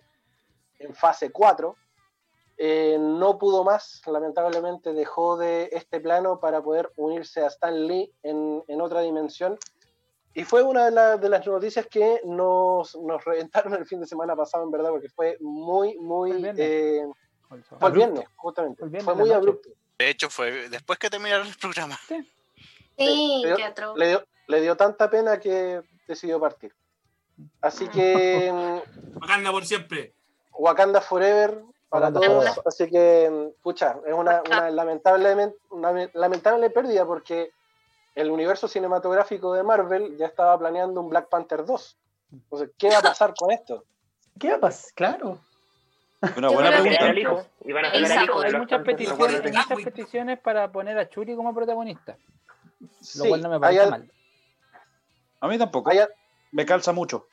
en 0.78 0.94
fase 0.94 1.32
4, 1.32 1.74
eh, 2.58 2.96
no 2.98 3.38
pudo 3.38 3.64
más, 3.64 4.00
lamentablemente 4.06 4.92
dejó 4.92 5.36
de 5.36 5.68
este 5.72 6.00
plano 6.00 6.40
para 6.40 6.62
poder 6.62 6.90
unirse 6.96 7.42
a 7.42 7.48
Stan 7.48 7.86
Lee 7.86 8.12
en, 8.22 8.62
en 8.68 8.80
otra 8.80 9.00
dimensión. 9.02 9.58
Y 10.34 10.44
fue 10.44 10.62
una 10.62 10.84
de, 10.86 10.90
la- 10.90 11.16
de 11.16 11.28
las 11.28 11.46
noticias 11.46 11.86
que 11.86 12.20
nos, 12.24 12.94
nos 12.96 13.24
reventaron 13.24 13.74
el 13.74 13.86
fin 13.86 14.00
de 14.00 14.06
semana 14.06 14.36
pasado, 14.36 14.64
en 14.64 14.70
verdad, 14.70 14.90
porque 14.90 15.08
fue 15.08 15.36
muy, 15.40 15.96
muy... 15.98 16.30
Fue 16.30 16.36
el 16.36 16.42
viernes. 16.42 16.66
eh, 16.66 17.06
fue 17.78 17.88
el 17.88 17.94
viernes, 17.94 18.24
justamente. 18.36 18.78
Fue 18.80 18.86
el 18.86 18.90
viernes 18.90 19.04
Fue 19.04 19.14
muy 19.14 19.32
abrupto. 19.32 19.70
De 19.98 20.10
hecho, 20.10 20.28
fue 20.28 20.68
después 20.68 20.98
que 20.98 21.08
terminaron 21.08 21.46
el 21.46 21.54
programa. 21.56 21.98
Sí, 22.98 23.40
le, 23.42 23.48
dio, 23.48 23.56
teatro. 23.56 23.96
le 23.96 24.08
dio- 24.08 24.24
le 24.48 24.60
dio 24.60 24.76
tanta 24.76 25.08
pena 25.10 25.38
que 25.40 25.80
decidió 26.06 26.38
partir. 26.40 26.74
Así 27.60 27.88
que 27.88 28.50
Wakanda 29.20 29.50
por 29.50 29.64
siempre. 29.66 30.14
Wakanda 30.52 31.00
Forever 31.00 31.62
para 31.88 32.12
todos. 32.12 32.60
Así 32.66 32.88
que, 32.90 33.30
mm, 33.30 33.62
pucha, 33.62 33.96
es 34.06 34.12
una, 34.14 34.42
una 34.50 34.70
lamentable, 34.70 35.54
una 35.70 36.08
lamentable 36.14 36.70
pérdida 36.70 37.04
porque 37.06 37.50
el 38.14 38.30
universo 38.30 38.66
cinematográfico 38.68 39.52
de 39.52 39.62
Marvel 39.62 40.16
ya 40.16 40.26
estaba 40.26 40.58
planeando 40.58 41.00
un 41.00 41.08
Black 41.10 41.28
Panther 41.28 41.64
2. 41.64 41.96
Entonces, 42.32 42.70
¿qué 42.78 42.88
va 42.90 42.98
a 42.98 43.02
pasar 43.02 43.34
con 43.38 43.50
esto? 43.52 43.84
¿Qué 44.38 44.50
va 44.50 44.56
a 44.56 44.60
pasar? 44.60 44.92
Claro. 44.94 45.38
Una 46.36 46.48
buena 46.48 46.70
pregunta. 46.70 47.04
al 47.04 47.18
hijo. 47.18 47.44
Y 47.64 47.72
van 47.72 47.84
a 47.84 47.88
sacar 47.88 48.04
al 48.04 48.10
Esa, 48.10 48.24
hijo 48.24 48.40
de 48.40 48.46
Hay 48.48 48.52
muchas 48.54 48.82
peticiones, 48.82 49.44
hay 49.44 49.52
muchas 49.52 49.82
peticiones 49.84 50.40
para 50.40 50.72
poner 50.72 50.98
a 50.98 51.08
Churi 51.08 51.36
como 51.36 51.54
protagonista, 51.54 52.16
lo 52.80 52.88
Sí, 53.00 53.28
cual 53.28 53.42
no 53.42 53.50
me 53.50 53.60
parece 53.60 53.80
al- 53.82 53.90
mal. 53.90 54.10
A 55.40 55.48
mí 55.48 55.58
tampoco. 55.58 55.90
al- 55.90 56.08
Me 56.52 56.64
calza 56.66 56.92
mucho. 56.92 57.26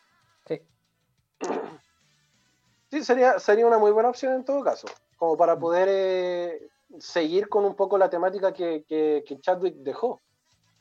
Sí. 2.94 3.04
Sería, 3.04 3.40
sería 3.40 3.66
una 3.66 3.78
muy 3.80 3.92
buena 3.92 4.10
opción 4.10 4.34
en 4.34 4.46
todo 4.46 4.64
caso, 4.64 4.88
como 5.18 5.36
para 5.36 5.58
poder 5.58 5.88
eh, 5.90 6.68
seguir 7.00 7.50
con 7.50 7.66
un 7.66 7.76
poco 7.76 7.98
la 7.98 8.10
temática 8.10 8.54
que, 8.54 8.84
que- 8.88 9.24
que 9.28 9.40
Chadwick 9.40 9.76
dejó, 9.78 10.22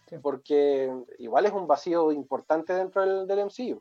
Sí. 0.09 0.17
porque 0.23 0.93
igual 1.19 1.47
es 1.47 1.53
un 1.53 1.67
vacío 1.67 2.13
importante 2.13 2.75
dentro 2.75 3.01
del, 3.01 3.27
del 3.27 3.39
MCU. 3.47 3.81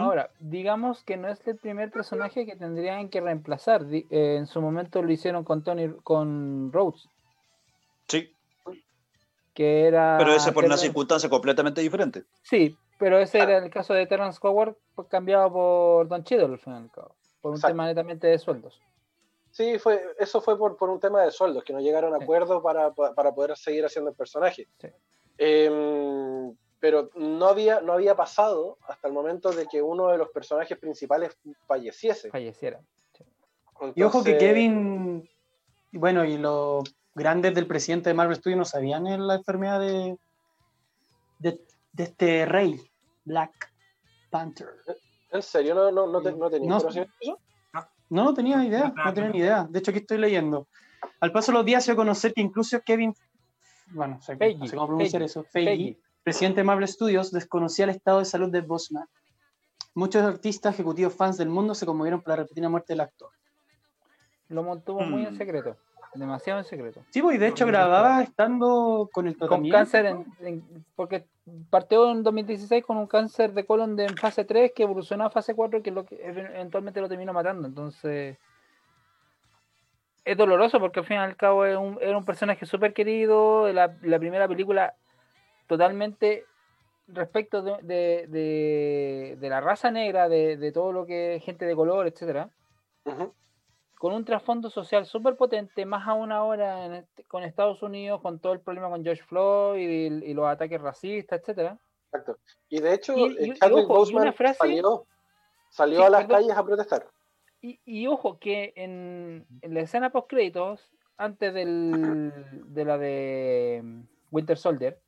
Ahora, 0.00 0.30
digamos 0.40 1.04
que 1.04 1.16
no 1.18 1.28
es 1.28 1.46
el 1.46 1.56
primer 1.58 1.90
personaje 1.90 2.46
que 2.46 2.56
tendrían 2.56 3.10
que 3.10 3.20
reemplazar. 3.20 3.84
Eh, 3.92 4.06
en 4.38 4.46
su 4.46 4.60
momento 4.62 5.02
lo 5.02 5.12
hicieron 5.12 5.44
con 5.44 5.62
Tony, 5.62 5.88
con 6.02 6.72
Rhodes, 6.72 7.06
Sí, 8.08 8.34
que 9.54 9.86
era. 9.86 10.16
pero 10.18 10.32
ese 10.32 10.50
por 10.52 10.64
una 10.64 10.74
Terrence- 10.74 10.86
circunstancia 10.86 11.28
completamente 11.30 11.80
diferente. 11.82 12.24
Sí, 12.42 12.74
pero 12.98 13.18
ese 13.18 13.38
era 13.38 13.58
el 13.58 13.70
caso 13.70 13.92
de 13.94 14.06
Terrence 14.06 14.38
Howard 14.42 14.74
pues, 14.94 15.08
cambiado 15.08 15.52
por 15.52 16.08
Don 16.08 16.24
Cheadle, 16.24 16.46
al 16.54 16.58
fin 16.58 16.72
y 16.72 16.76
al 16.76 16.90
cabo, 16.90 17.14
por 17.40 17.50
un 17.52 17.56
Exacto. 17.56 17.72
tema 17.72 17.86
netamente 17.86 18.26
de 18.26 18.38
sueldos. 18.38 18.80
Sí, 19.50 19.78
fue, 19.78 20.14
eso 20.18 20.40
fue 20.40 20.56
por, 20.56 20.76
por 20.76 20.90
un 20.90 21.00
tema 21.00 21.22
de 21.22 21.30
sueldos, 21.32 21.64
que 21.64 21.72
no 21.72 21.80
llegaron 21.80 22.14
a 22.14 22.18
Sí. 22.18 22.22
acuerdo 22.24 22.62
para, 22.62 22.92
para 22.92 23.34
poder 23.34 23.56
seguir 23.56 23.84
haciendo 23.84 24.10
el 24.10 24.16
personaje. 24.16 24.68
Sí. 24.80 24.88
Em, 25.38 26.54
pero 26.78 27.10
no 27.14 27.46
había, 27.46 27.80
no 27.80 27.92
había 27.92 28.14
pasado 28.14 28.78
hasta 28.86 29.08
el 29.08 29.14
momento 29.14 29.50
de 29.50 29.66
que 29.66 29.82
uno 29.82 30.08
de 30.08 30.18
los 30.18 30.28
personajes 30.30 30.78
principales 30.78 31.36
falleciese. 31.66 32.30
Falleciera. 32.30 32.80
Y 33.94 34.02
ojo 34.02 34.22
que 34.22 34.36
Kevin, 34.38 35.28
y 35.90 35.98
bueno, 35.98 36.24
y 36.24 36.36
los 36.36 36.84
grandes 37.14 37.54
del 37.54 37.66
presidente 37.66 38.10
de 38.10 38.14
Marvel 38.14 38.36
Studios 38.36 38.58
no 38.58 38.64
sabían 38.64 39.06
en 39.06 39.26
la 39.26 39.36
enfermedad 39.36 39.80
de, 39.80 40.18
de, 41.38 41.60
de 41.92 42.02
este 42.04 42.46
rey, 42.46 42.78
Black 43.24 43.72
Panther. 44.30 44.68
¿En 45.32 45.42
serio 45.42 45.74
no, 45.74 45.90
no, 45.92 46.06
no, 46.06 46.20
te- 46.22 46.30
Sí. 46.32 46.36
no 46.38 46.50
tenía 46.50 46.68
No- 46.68 46.74
información 46.76 47.06
de 47.06 47.12
eso? 47.20 47.38
No, 48.08 48.24
no 48.24 48.34
tenía 48.34 48.64
idea, 48.64 48.92
no 49.04 49.14
tenía 49.14 49.30
ni 49.30 49.38
idea. 49.38 49.66
De 49.70 49.78
hecho, 49.78 49.90
aquí 49.92 50.00
estoy 50.00 50.18
leyendo. 50.18 50.66
Al 51.20 51.30
paso 51.32 51.52
de 51.52 51.58
los 51.58 51.64
días 51.66 51.84
se 51.84 51.92
dio 51.92 51.94
a 51.94 52.04
conocer 52.04 52.32
que 52.34 52.40
incluso 52.40 52.80
Kevin, 52.84 53.14
bueno, 53.92 54.14
no 54.16 54.22
sé, 54.22 54.36
Feige, 54.36 54.58
no 54.58 54.66
sé 54.66 54.74
cómo 54.76 54.88
pronunciar 54.88 55.20
Feige, 55.20 55.24
eso, 55.26 55.44
Feige, 55.44 55.70
Feige. 55.70 56.00
presidente 56.24 56.60
de 56.60 56.64
Marvel 56.64 56.88
Studios, 56.88 57.30
desconocía 57.30 57.84
el 57.84 57.90
estado 57.90 58.18
de 58.18 58.24
salud 58.24 58.50
de 58.50 58.60
Bosman. 58.62 59.06
Muchos 59.94 60.22
artistas, 60.22 60.74
ejecutivos, 60.74 61.14
fans 61.14 61.36
del 61.38 61.48
mundo 61.48 61.74
se 61.74 61.86
conmovieron 61.86 62.20
por 62.20 62.30
la 62.30 62.36
repentina 62.36 62.68
muerte 62.68 62.92
del 62.92 63.00
actor. 63.00 63.30
Lo 64.48 64.62
mantuvo 64.64 65.00
muy 65.02 65.24
en 65.24 65.34
Hmm. 65.34 65.38
secreto. 65.38 65.76
Demasiado 66.14 66.58
en 66.58 66.64
secreto. 66.64 67.04
Sí, 67.10 67.22
pues, 67.22 67.36
y 67.36 67.38
de 67.38 67.46
hecho 67.48 67.66
grababa 67.66 68.20
estando 68.22 69.08
con 69.12 69.28
el 69.28 69.34
Con 69.36 69.48
tratamiento. 69.48 69.76
cáncer, 69.78 70.06
en, 70.06 70.26
en- 70.40 70.84
porque 70.96 71.26
partió 71.70 72.10
en 72.10 72.22
2016 72.24 72.84
con 72.84 72.96
un 72.96 73.06
cáncer 73.06 73.52
de 73.52 73.64
colon 73.64 73.94
de 73.94 74.06
en 74.06 74.16
fase 74.16 74.44
3 74.44 74.72
que 74.74 74.82
evolucionó 74.82 75.24
a 75.24 75.30
fase 75.30 75.54
4 75.54 75.82
que, 75.82 75.90
es 75.90 75.94
lo 75.94 76.04
que 76.04 76.20
eventualmente 76.24 77.00
lo 77.00 77.08
terminó 77.08 77.32
matando. 77.32 77.68
Entonces, 77.68 78.36
es 80.24 80.36
doloroso 80.36 80.80
porque 80.80 81.00
al 81.00 81.06
fin 81.06 81.16
y 81.16 81.20
al 81.20 81.36
cabo 81.36 81.64
es 81.64 81.76
un- 81.76 81.98
era 82.00 82.18
un 82.18 82.24
personaje 82.24 82.66
súper 82.66 82.92
querido. 82.92 83.72
La, 83.72 83.96
la 84.02 84.18
primera 84.18 84.48
película 84.48 84.94
totalmente 85.68 86.44
respecto 87.06 87.62
de, 87.62 87.74
de- 87.82 88.26
de- 88.28 89.36
de 89.40 89.48
la 89.48 89.60
raza 89.60 89.90
negra, 89.92 90.28
de, 90.28 90.56
de 90.56 90.72
todo 90.72 90.92
lo 90.92 91.06
que 91.06 91.36
es 91.36 91.44
gente 91.44 91.64
de 91.66 91.74
color, 91.76 92.06
etcétera 92.08 92.50
Ujú. 93.04 93.32
Con 94.00 94.14
un 94.14 94.24
trasfondo 94.24 94.70
social 94.70 95.04
súper 95.04 95.36
potente, 95.36 95.84
más 95.84 96.08
aún 96.08 96.32
ahora 96.32 96.86
en 96.86 96.94
este- 96.94 97.22
con 97.24 97.42
Estados 97.42 97.82
Unidos, 97.82 98.22
con 98.22 98.38
todo 98.40 98.54
el 98.54 98.60
problema 98.60 98.88
con 98.88 99.04
George 99.04 99.22
Floyd 99.22 99.78
y, 99.78 100.30
y 100.30 100.32
los 100.32 100.46
ataques 100.46 100.80
racistas, 100.80 101.38
etcétera. 101.40 101.78
Exacto. 102.06 102.38
Y 102.70 102.80
de 102.80 102.94
hecho, 102.94 103.14
Y- 103.14 103.24
eh, 103.36 103.36
y- 103.48 103.54
Chadwick 103.58 103.84
ojo, 103.84 103.98
Boseman 103.98 104.32
frase- 104.32 104.56
salió, 104.56 105.06
salió 105.68 105.98
Sí, 105.98 106.04
a 106.06 106.08
las 106.08 106.22
perdón. 106.22 106.36
calles 106.40 106.56
a 106.56 106.64
protestar. 106.64 107.06
Y, 107.60 107.78
y 107.84 108.06
ojo, 108.06 108.38
que 108.38 108.72
en, 108.74 109.46
en 109.60 109.74
la 109.74 109.80
escena 109.80 110.08
post 110.08 110.30
créditos, 110.30 110.96
antes 111.18 111.52
del, 111.52 112.32
de 112.74 112.84
la 112.86 112.96
de 112.96 113.82
mm, 113.84 114.00
Winter 114.30 114.56
Soldier, 114.56 114.98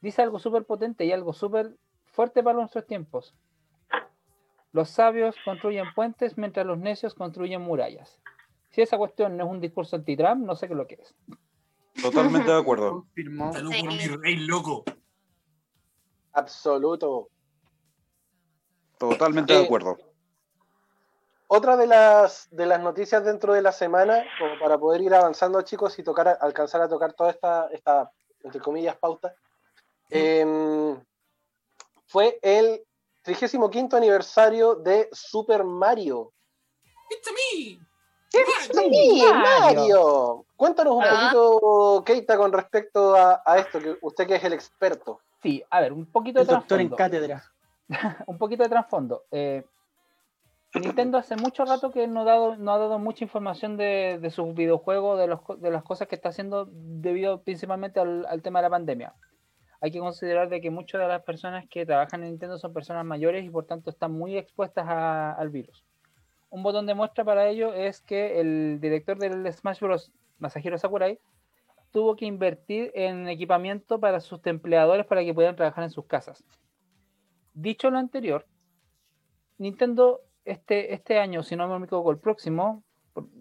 dice 0.00 0.22
algo 0.22 0.40
súper 0.40 0.64
potente 0.64 1.04
y 1.04 1.12
algo 1.12 1.32
súper 1.32 1.76
fuerte 2.06 2.42
para 2.42 2.58
nuestros 2.58 2.84
tiempos. 2.84 3.32
Los 4.72 4.90
sabios 4.90 5.36
construyen 5.44 5.92
puentes 5.94 6.36
mientras 6.36 6.66
los 6.66 6.78
necios 6.78 7.14
construyen 7.14 7.62
murallas. 7.62 8.20
Si 8.70 8.82
esa 8.82 8.98
cuestión 8.98 9.36
no 9.36 9.44
es 9.44 9.50
un 9.50 9.60
discurso 9.60 9.96
anti-Trump, 9.96 10.44
no 10.44 10.54
sé 10.54 10.66
qué 10.66 10.74
es 10.74 10.78
lo 10.78 10.86
que 10.86 10.94
es. 10.94 11.14
Totalmente 12.02 12.50
de 12.50 12.58
acuerdo. 12.58 12.90
Confirmó. 12.92 13.52
Salud 13.52 13.72
por 13.80 13.88
mi 13.88 14.06
rey 14.06 14.36
loco. 14.36 14.84
Absoluto. 16.32 17.30
Totalmente 18.98 19.52
de 19.54 19.60
Eh, 19.60 19.64
acuerdo. 19.64 19.96
Otra 21.46 21.76
de 21.78 21.86
las, 21.86 22.48
de 22.50 22.66
las 22.66 22.80
noticias 22.80 23.24
dentro 23.24 23.54
de 23.54 23.62
la 23.62 23.72
semana, 23.72 24.22
como 24.38 24.58
para 24.60 24.76
poder 24.76 25.00
ir 25.00 25.14
avanzando, 25.14 25.62
chicos, 25.62 25.98
y 25.98 26.02
tocar, 26.02 26.36
alcanzar 26.40 26.82
a 26.82 26.88
tocar 26.88 27.14
toda 27.14 27.30
esta, 27.30 27.68
esta 27.72 28.12
entre 28.44 28.60
comillas, 28.60 28.96
pauta, 28.96 29.34
em, 30.10 31.00
fue 32.06 32.38
el 32.42 32.82
35 33.36 33.96
aniversario 33.96 34.74
de 34.76 35.08
Super 35.12 35.62
Mario. 35.64 36.32
It's 37.10 37.30
me. 37.30 37.78
¡Sí, 38.30 39.22
Mario! 39.32 40.44
Cuéntanos 40.56 40.96
un 40.96 41.02
Ah. 41.04 41.30
poquito, 41.32 42.02
Keita, 42.06 42.36
con 42.38 42.52
respecto 42.52 43.14
a, 43.16 43.42
a 43.44 43.58
esto, 43.58 43.78
que 43.80 43.96
usted 44.02 44.26
que 44.26 44.36
es 44.36 44.44
el 44.44 44.52
experto. 44.54 45.20
Sí, 45.42 45.62
a 45.70 45.80
ver, 45.80 45.92
un 45.92 46.06
poquito 46.10 46.38
de 46.38 46.42
El 46.44 46.48
doctor 46.48 46.80
en 46.80 46.88
trasfondo. 46.90 46.96
cátedra. 46.96 47.44
un 48.26 48.38
poquito 48.38 48.62
de 48.62 48.68
trasfondo. 48.68 49.24
Eh, 49.30 49.64
Nintendo 50.74 51.16
hace 51.18 51.36
mucho 51.36 51.64
rato 51.64 51.90
que 51.90 52.06
no 52.06 52.20
ha 52.22 52.24
dado, 52.24 52.56
no 52.56 52.72
ha 52.72 52.78
dado 52.78 52.98
mucha 52.98 53.24
información 53.24 53.76
de, 53.78 54.18
de 54.20 54.30
sus 54.30 54.54
videojuegos, 54.54 55.18
de, 55.18 55.26
los 55.26 55.40
de 55.58 55.70
las 55.70 55.82
cosas 55.82 56.08
que 56.08 56.14
está 56.14 56.28
haciendo 56.30 56.66
debido 56.70 57.42
principalmente 57.42 58.00
al, 58.00 58.26
al 58.26 58.42
tema 58.42 58.58
de 58.60 58.62
la 58.64 58.70
pandemia. 58.70 59.14
Hay 59.80 59.90
que 59.90 60.00
considerar 60.00 60.48
de 60.48 60.60
que 60.60 60.70
muchas 60.70 61.00
de 61.00 61.08
las 61.08 61.22
personas 61.22 61.66
que 61.68 61.86
trabajan 61.86 62.22
en 62.22 62.30
Nintendo 62.30 62.58
son 62.58 62.72
personas 62.72 63.04
mayores 63.04 63.44
y 63.44 63.50
por 63.50 63.64
tanto 63.64 63.90
están 63.90 64.12
muy 64.12 64.36
expuestas 64.36 64.86
a- 64.88 65.32
al 65.32 65.50
virus. 65.50 65.84
Un 66.50 66.62
botón 66.62 66.86
de 66.86 66.94
muestra 66.94 67.24
para 67.24 67.48
ello 67.48 67.72
es 67.74 68.00
que 68.00 68.40
el 68.40 68.80
director 68.80 69.18
del 69.18 69.52
Smash 69.52 69.80
Bros. 69.80 70.12
Masahiro 70.38 70.78
Sakurai 70.78 71.18
tuvo 71.90 72.16
que 72.16 72.24
invertir 72.24 72.90
en 72.94 73.28
equipamiento 73.28 74.00
para 74.00 74.20
sus 74.20 74.44
empleadores 74.46 75.06
para 75.06 75.24
que 75.24 75.34
puedan 75.34 75.56
trabajar 75.56 75.84
en 75.84 75.90
sus 75.90 76.06
casas. 76.06 76.44
Dicho 77.54 77.90
lo 77.90 77.98
anterior, 77.98 78.46
Nintendo 79.58 80.20
este, 80.44 80.94
este 80.94 81.18
año, 81.18 81.42
si 81.42 81.56
no 81.56 81.66
me 81.78 81.84
equivoco, 81.84 82.10
el 82.10 82.18
próximo, 82.18 82.82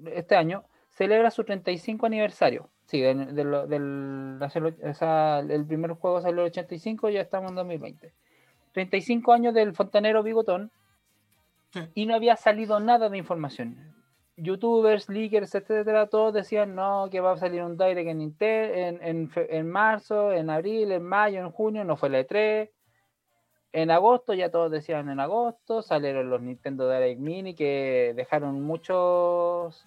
este 0.06 0.36
año, 0.36 0.64
celebra 0.90 1.32
su 1.32 1.44
35 1.44 2.06
aniversario. 2.06 2.70
Sí, 2.88 3.02
del, 3.02 3.36
del- 3.36 3.68
del- 3.70 4.40
o 4.42 4.94
sea, 4.94 5.40
el 5.40 5.66
primer 5.66 5.92
juego 5.92 6.22
salió 6.22 6.38
en 6.40 6.46
el 6.46 6.52
85, 6.52 7.10
ya 7.10 7.22
estamos 7.22 7.50
en 7.52 7.56
2020. 7.56 8.14
35 8.74 9.34
años 9.34 9.54
del 9.54 9.74
fontanero 9.74 10.24
Bigotón 10.24 10.72
Sí. 11.74 11.82
y 11.96 12.06
no 12.06 12.16
había 12.16 12.36
salido 12.38 12.80
nada 12.80 13.10
de 13.10 13.18
información. 13.18 13.94
Youtubers, 14.38 15.10
leakers, 15.10 15.54
etcétera, 15.56 16.08
todos 16.08 16.34
decían 16.34 16.76
no, 16.76 17.10
que 17.12 17.20
va 17.20 17.34
a 17.34 17.38
salir 17.38 17.62
un 17.64 17.78
direct 17.78 18.08
en, 18.08 18.22
Intel, 18.22 18.72
en, 18.72 19.04
en, 19.04 19.32
en 19.36 19.70
marzo, 19.70 20.32
en 20.32 20.50
abril, 20.50 20.92
en 20.94 21.04
mayo, 21.04 21.40
en 21.42 21.52
junio, 21.52 21.84
no 21.84 21.98
fue 21.98 22.10
la 22.10 22.20
E3. 22.22 22.70
En 23.74 23.92
agosto, 23.92 24.34
ya 24.34 24.50
todos 24.50 24.72
decían 24.72 25.10
en 25.10 25.20
agosto, 25.20 25.82
salieron 25.82 26.30
los 26.30 26.42
Nintendo 26.42 26.90
Direct 26.90 27.20
Mini 27.20 27.54
que 27.54 28.14
dejaron 28.16 28.62
muchos 28.64 29.86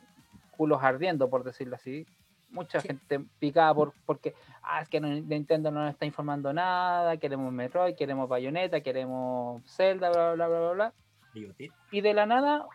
culos 0.56 0.80
ardiendo, 0.82 1.30
por 1.30 1.44
decirlo 1.44 1.76
así. 1.76 2.06
Mucha 2.50 2.80
Sí. 2.80 2.88
gente 2.88 3.20
picada 3.38 3.72
por, 3.74 3.92
porque 4.06 4.34
ah, 4.62 4.82
es 4.82 4.88
que 4.88 5.00
Nintendo 5.00 5.70
no 5.70 5.82
nos 5.84 5.92
está 5.92 6.04
informando 6.04 6.52
nada, 6.52 7.16
queremos 7.16 7.52
Metroid, 7.52 7.94
queremos 7.94 8.28
Bayonetta, 8.28 8.80
queremos 8.80 9.62
Zelda, 9.70 10.10
bla, 10.10 10.34
bla, 10.34 10.48
bla, 10.48 10.58
bla, 10.60 10.72
bla. 10.72 10.92
Y 11.92 12.00
de 12.00 12.12
la 12.12 12.26
nada, 12.26 12.66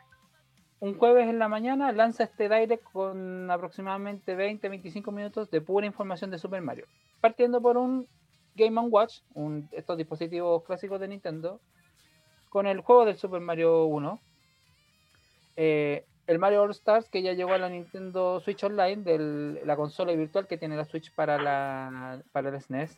un 0.79 0.97
jueves 0.97 1.27
en 1.27 1.39
la 1.39 1.49
mañana 1.49 1.91
lanza 1.91 2.23
este 2.23 2.47
direct 2.47 2.83
con 2.93 3.51
aproximadamente 3.51 4.37
20-25 4.37 5.11
minutos 5.11 5.51
de 5.51 5.59
pura 5.59 5.85
información 5.85 6.31
de 6.31 6.37
Super 6.37 6.61
Mario. 6.61 6.85
Partiendo 7.19 7.61
por 7.61 7.75
un 7.77 8.07
Game 8.55 8.79
Watch, 8.79 9.19
un, 9.33 9.67
estos 9.73 9.97
dispositivos 9.97 10.63
clásicos 10.63 11.01
de 11.01 11.09
Nintendo, 11.09 11.59
con 12.49 12.65
el 12.67 12.79
juego 12.79 13.03
del 13.03 13.17
Super 13.17 13.41
Mario 13.41 13.85
1, 13.87 14.19
eh, 15.57 16.05
el 16.27 16.39
Mario 16.39 16.63
All 16.63 16.71
Stars 16.71 17.09
que 17.09 17.21
ya 17.21 17.33
llegó 17.33 17.53
a 17.53 17.57
la 17.57 17.69
Nintendo 17.69 18.39
Switch 18.39 18.63
Online, 18.63 19.03
de 19.03 19.61
la 19.65 19.75
consola 19.75 20.13
virtual 20.13 20.47
que 20.47 20.57
tiene 20.57 20.75
la 20.75 20.85
Switch 20.85 21.13
para 21.13 21.37
la, 21.37 22.21
para 22.31 22.49
el 22.49 22.61
SNES, 22.61 22.97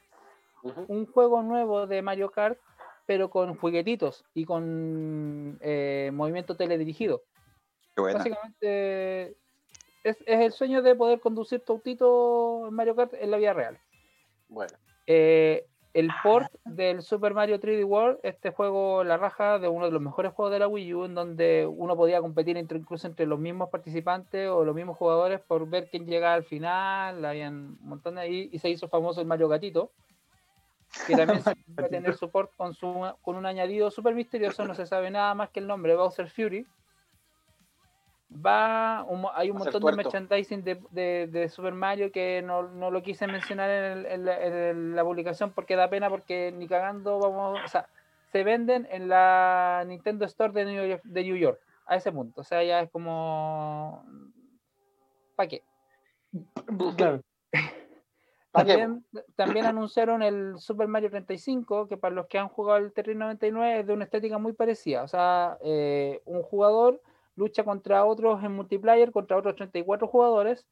Ujú. 0.64 0.86
un 0.88 1.06
juego 1.06 1.44
nuevo 1.44 1.88
de 1.88 2.02
Mario 2.02 2.32
Kart, 2.32 2.58
pero 3.06 3.30
con 3.30 3.56
juguetitos 3.56 4.26
y 4.34 4.46
con 4.46 5.58
eh, 5.62 6.12
movimiento 6.14 6.56
teledirigido. 6.56 7.24
Qué 7.96 8.02
buena. 8.02 8.20
Básicamente 8.20 9.38
es, 10.04 10.18
es 10.26 10.40
el 10.42 10.52
sueño 10.52 10.82
de 10.82 10.96
poder 10.96 11.20
conducir 11.20 11.62
tu 11.62 11.74
autito 11.74 12.68
en 12.68 12.74
Mario 12.74 12.96
Kart 12.96 13.14
en 13.14 13.32
la 13.32 13.38
vida 13.38 13.54
real. 13.54 13.78
Bueno, 14.50 14.78
Eh, 15.06 15.66
el 15.98 16.12
port 16.22 16.54
del 16.64 17.02
Super 17.02 17.34
Mario 17.34 17.60
3D 17.60 17.84
World, 17.84 18.20
este 18.22 18.52
juego, 18.52 19.04
la 19.04 19.18
raja 19.18 19.58
de 19.58 19.68
uno 19.68 19.86
de 19.86 19.92
los 19.92 20.00
mejores 20.00 20.32
juegos 20.32 20.54
de 20.54 20.60
la 20.60 20.68
Wii 20.68 20.94
U, 20.94 21.06
en 21.06 21.16
donde 21.16 21.66
uno 21.66 21.96
podía 21.96 22.22
competir 22.22 22.56
entre, 22.56 22.78
incluso 22.78 23.08
entre 23.08 23.26
los 23.26 23.40
mismos 23.40 23.70
participantes 23.72 24.48
o 24.48 24.64
los 24.64 24.76
mismos 24.76 24.96
jugadores 24.96 25.40
por 25.40 25.68
ver 25.68 25.90
quién 25.90 26.06
llegaba 26.06 26.36
al 26.36 26.44
final. 26.44 27.26
Habían 27.26 27.80
un 27.82 27.90
montón 27.90 28.14
de 28.14 28.22
ahí, 28.22 28.48
y 28.52 28.60
se 28.60 28.70
hizo 28.70 28.88
famoso 28.88 29.22
el 29.22 29.26
Mario 29.26 29.48
Gatito, 29.48 29.90
que 31.08 31.16
también 31.16 31.42
va 31.80 31.86
a 31.86 31.90
tener 31.90 32.14
support 32.14 32.52
con, 32.56 32.76
su, 32.76 33.12
con 33.24 33.36
un 33.36 33.48
añadido 33.48 33.90
súper 33.90 34.14
misterioso, 34.14 34.68
no 34.68 34.76
se 34.76 34.86
sabe 34.86 35.10
nada 35.10 35.34
más 35.34 35.50
que 35.50 35.62
el 35.62 35.66
nombre, 35.66 35.96
Bowser 35.96 36.30
Fury. 36.30 36.68
Va, 38.30 39.06
un 39.08 39.26
hay 39.34 39.50
un 39.52 39.58
montón 39.58 39.82
de 39.82 39.96
merchandising 39.96 40.64
de, 40.64 40.82
de- 40.92 41.28
de 41.28 41.48
Super 41.48 41.74
Mario 41.74 42.12
que 42.12 42.42
no, 42.42 42.64
no 42.64 42.92
lo 42.92 43.02
quise 43.02 43.26
mencionar 43.26 43.70
en, 43.70 43.84
el- 44.00 44.06
en 44.06 44.26
la, 44.26 44.46
en 44.46 44.96
la 44.96 45.04
publicación 45.04 45.52
porque 45.54 45.78
da 45.78 45.90
pena 45.90 46.10
porque 46.10 46.52
ni 46.52 46.68
cagando 46.68 47.20
vamos, 47.20 47.60
o 47.64 47.68
sea, 47.70 47.88
se 48.34 48.44
venden 48.44 48.86
en 48.92 49.08
la 49.08 49.84
Nintendo 49.88 50.26
Store 50.26 50.52
de 50.52 50.66
New 50.66 50.86
York, 50.86 51.02
de 51.06 51.24
New 51.24 51.38
York 51.38 51.62
a 51.86 51.96
ese 51.96 52.12
punto, 52.12 52.42
o 52.42 52.44
sea, 52.44 52.62
ya 52.64 52.82
es 52.82 52.90
como 52.92 54.04
¿para 55.38 55.48
qué? 55.48 55.64
Claro. 56.98 57.22
¿pa' 58.52 58.66
qué, 58.66 58.74
También, 58.78 59.06
también 59.38 59.66
anunciaron 59.68 60.22
el 60.22 60.58
Super 60.60 60.88
Mario 60.90 61.10
35, 61.12 61.88
que 61.88 61.96
para 61.96 62.14
los 62.14 62.28
que 62.28 62.40
han 62.40 62.50
jugado 62.50 62.80
el 62.80 62.92
Terry 62.92 63.16
99 63.16 63.80
es 63.80 63.88
de 63.88 63.94
una 63.94 64.04
estética 64.04 64.38
muy 64.38 64.52
parecida. 64.54 65.04
O 65.04 65.08
sea, 65.08 65.58
eh, 65.62 66.22
un 66.26 66.42
jugador 66.44 67.02
lucha 67.38 67.64
contra 67.64 68.04
otros 68.04 68.44
en 68.44 68.52
multiplayer, 68.52 69.12
contra 69.12 69.38
otros 69.38 69.56
34 69.56 70.08
jugadores. 70.08 70.66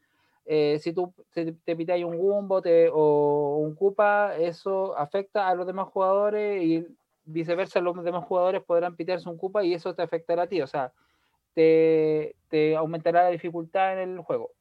Eh, 0.47 0.77
si 0.79 0.91
tú 0.93 1.13
te, 1.31 1.53
te 1.53 1.75
pitáis 1.75 2.03
un 2.05 2.17
Gumbo 2.17 2.61
te- 2.61 2.89
o 2.93 3.57
un 3.59 3.73
Koopa, 3.75 4.35
eso 4.37 4.95
afecta 4.97 5.47
a 5.47 5.55
los 5.55 5.65
demás 5.65 5.87
jugadores 5.87 6.61
y 6.61 6.85
viceversa, 7.23 7.79
los 7.79 8.03
demás 8.03 8.25
jugadores 8.25 8.61
podrán 8.63 8.95
pitearse 8.95 9.29
un 9.29 9.37
Koopa 9.37 9.63
y 9.63 9.73
eso 9.73 9.95
te 9.95 10.01
afectará 10.03 10.43
a 10.43 10.47
ti. 10.47 10.61
O 10.61 10.67
sea, 10.67 10.91
te, 11.53 12.35
te 12.49 12.75
aumentará 12.75 13.23
la 13.23 13.29
dificultad 13.29 14.01
en 14.01 14.13
el 14.15 14.19
juego. 14.19 14.51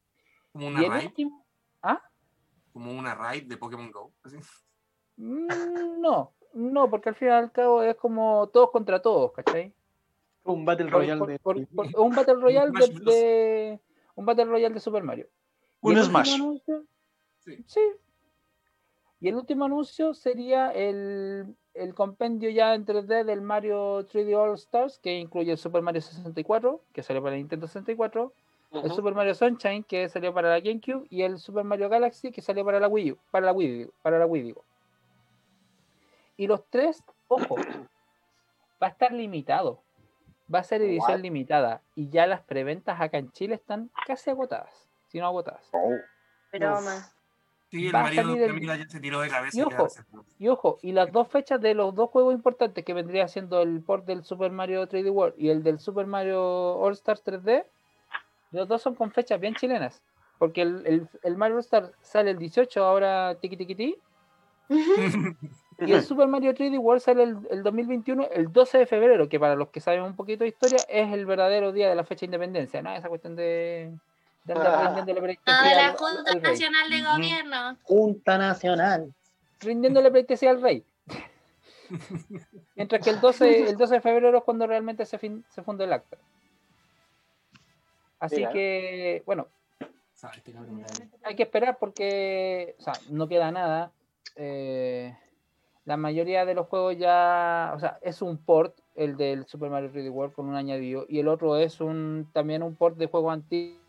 Como 0.53 0.67
una 0.67 0.81
el 0.83 0.89
raid, 0.89 1.05
último. 1.07 1.45
¿Ah? 1.83 2.01
como 2.73 2.91
una 2.91 3.13
raid 3.15 3.43
de 3.47 3.57
Pokémon 3.57 3.91
Go. 3.91 4.11
así. 4.23 4.37
Mm, 5.17 6.01
No, 6.01 6.33
no, 6.53 6.89
porque 6.89 7.09
al 7.09 7.15
fin 7.15 7.27
y 7.29 7.31
al 7.31 7.51
cabo 7.51 7.83
es 7.83 7.95
como 7.95 8.47
todos 8.47 8.71
contra 8.71 9.01
todos, 9.01 9.31
¿cachai? 9.33 9.73
Un 10.45 10.63
Battle 10.65 10.89
Royale 10.89 11.19
por- 11.19 11.27
de. 11.29 11.39
por- 11.39 11.67
por- 11.67 11.99
un 11.99 12.15
Battle 12.15 12.35
Royale 12.35 12.71
de, 13.03 13.79
un 14.15 14.25
Battle 14.25 14.45
Royale 14.45 14.73
de 14.73 14.79
Super 14.79 15.03
Mario. 15.03 15.27
Un 15.81 15.97
Smash. 15.97 16.35
anuncio- 16.35 16.83
Sí. 17.39 17.63
sí. 17.67 17.79
Y 19.19 19.27
el 19.29 19.35
último 19.35 19.65
anuncio 19.65 20.13
sería 20.13 20.71
el, 20.71 21.55
el 21.73 21.93
compendio 21.95 22.49
ya 22.49 22.73
en 22.75 22.85
3D 22.85 23.23
del 23.23 23.41
Mario 23.41 24.05
3D 24.05 24.35
All 24.35 24.53
Stars, 24.55 24.99
que 24.99 25.17
incluye 25.17 25.51
el 25.51 25.57
Super 25.57 25.81
Mario 25.81 26.01
64, 26.01 26.81
que 26.93 27.01
salió 27.03 27.23
para 27.23 27.35
Nintendo 27.35 27.65
64, 27.67 28.33
el. 28.71 28.91
Super 28.91 29.13
Mario 29.15 29.33
Sunshine, 29.33 29.83
que 29.83 30.09
salió 30.09 30.33
para 30.33 30.49
la 30.49 30.59
GameCube, 30.59 31.07
y 31.09 31.21
el 31.23 31.39
Super 31.39 31.63
Mario 31.63 31.89
Galaxy, 31.89 32.31
que 32.31 32.41
salió 32.41 32.63
para 32.65 32.79
la 32.79 32.87
Wii 32.87 33.11
U, 33.13 33.17
para 33.31 33.45
la 33.47 33.53
Wii, 33.53 33.89
para 34.01 34.19
la 34.19 34.25
Wii, 34.27 34.41
digo. 34.43 34.63
Y 36.37 36.47
los 36.47 36.63
tres, 36.69 37.01
ojo, 37.27 37.55
va 38.81 38.87
a 38.87 38.89
estar 38.89 39.11
limitado. 39.11 39.81
Va 40.53 40.59
a 40.59 40.63
ser 40.63 40.81
edición 40.81 41.11
What? 41.11 41.19
limitada. 41.21 41.81
Y 41.95 42.09
ya 42.09 42.27
las 42.27 42.41
preventas 42.41 43.01
acá 43.01 43.17
en 43.17 43.31
Chile 43.31 43.55
están 43.55 43.89
casi 44.05 44.29
agotadas, 44.29 44.87
si 45.07 45.19
no 45.19 45.25
agotadas. 45.25 45.69
Broma. 46.51 47.09
Sí, 47.71 47.87
el 47.87 47.95
Va 47.95 48.01
a 48.01 48.03
marido 48.03 48.33
de 48.35 48.43
el- 48.45 48.47
Camila 48.51 48.77
ya 48.77 48.87
se 48.87 48.99
tiró 48.99 49.19
de 49.21 49.29
cabeza. 49.29 49.57
Y 49.57 49.61
ojo. 49.63 49.87
Y 50.37 50.47
ojo, 50.47 50.77
y 50.83 50.91
las 50.91 51.11
dos 51.11 51.27
fechas 51.27 51.59
de 51.59 51.73
los 51.73 51.93
dos 51.95 52.09
juegos 52.11 52.33
importantes 52.35 52.85
que 52.85 52.93
vendría 52.93 53.27
siendo 53.27 53.61
el 53.61 53.81
port 53.81 54.05
del 54.05 54.23
Super 54.23 54.51
Mario 54.51 54.87
3D 54.87 55.09
World 55.11 55.33
y 55.37 55.49
el 55.49 55.63
del 55.63 55.79
Super 55.79 56.05
Mario 56.05 56.41
All 56.77 56.93
Stars 56.93 57.23
3D, 57.25 57.65
los 58.51 58.67
dos 58.67 58.81
son 58.83 58.93
con 58.95 59.11
fechas 59.11 59.39
bien 59.41 59.55
chilenas. 59.55 60.01
Porque 60.37 60.61
el, 60.61 60.85
el, 60.85 61.09
el 61.23 61.37
Mario 61.37 61.55
All 61.55 61.61
Stars 61.61 61.91
sale 62.01 62.29
el 62.31 62.37
18, 62.37 62.83
ahora 62.85 63.35
tiki 63.41 63.57
tiki 63.57 63.73
ti, 63.75 63.97
y 65.79 65.91
el 65.91 66.03
Super 66.03 66.27
Mario 66.27 66.53
3D 66.53 66.77
World 66.79 67.01
sale 67.01 67.23
el, 67.23 67.37
el 67.49 67.63
2021, 67.63 68.27
el 68.31 68.51
12 68.51 68.77
de 68.79 68.85
febrero, 68.85 69.27
que 69.29 69.39
para 69.39 69.55
los 69.55 69.69
que 69.69 69.79
saben 69.81 70.01
un 70.03 70.15
poquito 70.15 70.43
de 70.43 70.49
historia, 70.49 70.77
es 70.87 71.11
el 71.11 71.25
verdadero 71.25 71.71
día 71.71 71.89
de 71.89 71.95
la 71.95 72.03
fecha 72.03 72.21
de 72.21 72.25
independencia, 72.27 72.81
¿no? 72.81 72.93
Esa 72.95 73.09
cuestión 73.09 73.35
de, 73.35 73.91
de 74.45 74.53
andar 74.53 74.67
Ah. 74.73 75.03
pleitesía 75.05 75.63
de 75.63 75.75
la 75.75 75.93
Junta 75.97 76.31
al 76.31 76.41
rey. 76.41 76.51
Nacional 76.51 76.89
de. 76.89 77.01
Gobierno. 77.03 77.77
Junta 77.83 78.37
Nacional. 78.37 79.13
rindiéndole 79.59 80.11
pleitesía 80.11 80.51
al 80.51 80.61
rey. 80.61 80.83
Mientras 82.75 83.01
que 83.03 83.09
el 83.11 83.19
12, 83.21 83.69
el 83.69 83.77
12 83.77 83.95
de 83.95 84.01
febrero 84.01 84.37
es 84.37 84.43
cuando 84.43 84.65
realmente 84.67 85.05
se, 85.05 85.17
fin- 85.19 85.43
se 85.49 85.61
funda 85.61 85.83
el 85.85 85.93
acta. 85.93 86.17
Así 88.19 88.37
Mira. 88.37 88.51
que, 88.51 89.23
bueno, 89.25 89.47
hay 91.23 91.35
que 91.35 91.43
esperar 91.43 91.77
porque, 91.77 92.75
o 92.79 92.81
sea, 92.83 92.93
no 93.09 93.27
queda 93.27 93.51
nada. 93.51 93.91
Eh, 94.35 95.15
la 95.85 95.97
mayoría 95.97 96.45
de 96.45 96.55
los 96.55 96.67
juegos 96.67 96.97
ya, 96.97 97.71
o 97.75 97.79
sea, 97.79 97.99
es 98.01 98.21
un 98.21 98.37
port, 98.37 98.75
el 98.95 99.17
del 99.17 99.45
Super 99.45 99.69
Mario 99.69 99.91
3D 99.91 100.09
World 100.11 100.33
con 100.33 100.47
un 100.47 100.55
añadido, 100.55 101.05
y 101.07 101.19
el 101.19 101.27
otro 101.27 101.57
es 101.57 101.79
un 101.79 102.29
también 102.33 102.63
un 102.63 102.75
port 102.75 102.97
de 102.97 103.07
juego 103.07 103.31
antiguo. 103.31 103.79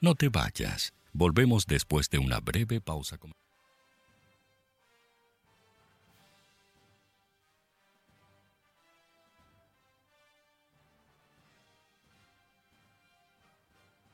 No 0.00 0.16
te 0.16 0.28
vayas. 0.28 0.92
Volvemos 1.12 1.66
después 1.66 2.08
de 2.08 2.18
una 2.18 2.40
breve 2.40 2.80
pausa. 2.80 3.18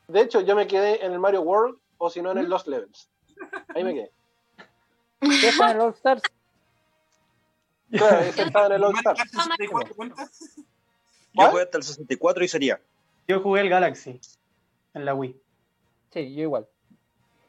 De 0.08 0.20
hecho, 0.22 0.40
yo 0.40 0.56
me 0.56 0.66
quedé 0.66 1.04
en 1.04 1.12
el 1.12 1.18
Mario 1.18 1.42
World 1.42 1.78
o 1.98 2.10
si 2.10 2.22
no 2.22 2.32
en 2.32 2.38
el 2.38 2.48
Lost 2.48 2.66
Levels. 2.66 3.08
Ahí 3.74 3.84
me 3.84 3.94
quedé. 3.94 4.10
¿Qué 5.20 5.48
está 5.48 5.70
en 5.70 5.76
el 5.76 5.82
All 5.82 5.94
Stars? 5.94 6.22
Claro, 7.90 8.20
ese 8.20 8.42
estaba 8.42 8.66
en 8.66 8.72
el 8.72 8.84
All 8.84 8.94
Mario 8.94 9.10
Star. 9.12 9.16
Kart 9.16 9.50
64 9.50 9.94
cuenta? 9.94 10.30
Yo 11.34 11.50
jugué 11.50 11.62
hasta 11.62 11.78
el 11.78 11.84
64 11.84 12.44
y 12.44 12.48
sería. 12.48 12.80
Yo 13.28 13.40
jugué 13.40 13.60
el 13.60 13.68
Galaxy 13.68 14.18
en 14.94 15.04
la 15.04 15.14
Wii. 15.14 15.38
Sí, 16.10 16.34
yo 16.34 16.42
igual. 16.42 16.66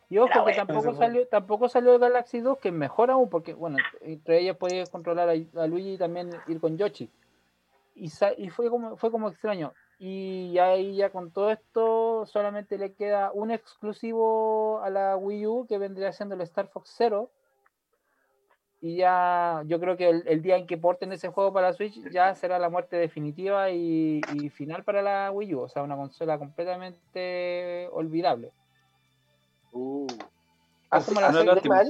Y 0.10 0.18
ojo 0.18 0.30
que 0.34 0.40
bueno 0.40 0.66
tampoco 0.66 0.94
salió, 0.96 1.28
tampoco 1.28 1.70
salió 1.70 1.94
el 1.94 2.00
Galaxy 2.00 2.40
2, 2.40 2.58
que 2.58 2.72
mejor 2.72 3.12
aún, 3.12 3.30
porque 3.30 3.54
bueno, 3.54 3.78
entre 4.02 4.40
ellas 4.40 4.58
podías 4.58 4.90
controlar 4.90 5.30
a, 5.30 5.62
a 5.62 5.68
Luigi 5.68 5.94
y 5.94 5.98
también 5.98 6.32
ir 6.48 6.60
con 6.60 6.78
Yoshi. 6.78 7.12
Y, 7.94 8.50
fue 8.50 8.70
como 8.70 8.98
fue 8.98 9.12
como 9.12 9.30
extraño. 9.30 9.74
Y 10.00 10.58
ahí 10.58 10.96
ya 10.96 11.10
con 11.10 11.32
todo 11.32 11.52
esto 11.52 12.26
solamente 12.26 12.78
le 12.78 12.94
queda 12.94 13.32
un 13.34 13.52
exclusivo 13.52 14.82
a 14.82 14.90
la 14.90 15.18
Wii 15.18 15.48
U 15.48 15.66
que 15.68 15.78
vendría 15.78 16.14
siendo 16.14 16.36
el 16.36 16.42
Star 16.42 16.70
Fox 16.70 16.94
Zero. 16.98 17.30
Y 18.82 18.96
ya 18.96 19.64
yo 19.66 19.82
creo 19.82 19.98
que 19.98 20.10
el, 20.10 20.24
el 20.26 20.42
día 20.42 20.56
en 20.56 20.66
que 20.66 20.78
porten 20.78 21.12
ese 21.12 21.28
juego 21.28 21.52
para 21.52 21.68
la 21.68 21.74
Switch 21.74 22.00
ya 22.12 22.34
será 22.34 22.58
la 22.58 22.70
muerte 22.70 22.96
definitiva 22.96 23.70
y, 23.72 24.22
y 24.34 24.50
final 24.50 24.86
para 24.86 25.02
la 25.02 25.32
Wii 25.32 25.56
U. 25.56 25.60
O 25.62 25.70
sea, 25.70 25.84
una 25.84 25.98
consola 25.98 26.40
completamente 26.40 27.90
olvidable. 27.92 28.54
Uh. 29.72 30.08
Es 30.92 31.06
como 31.06 31.22
la 31.22 31.32
Sega- 31.32 31.56
de 31.62 31.70
mal. 31.70 31.90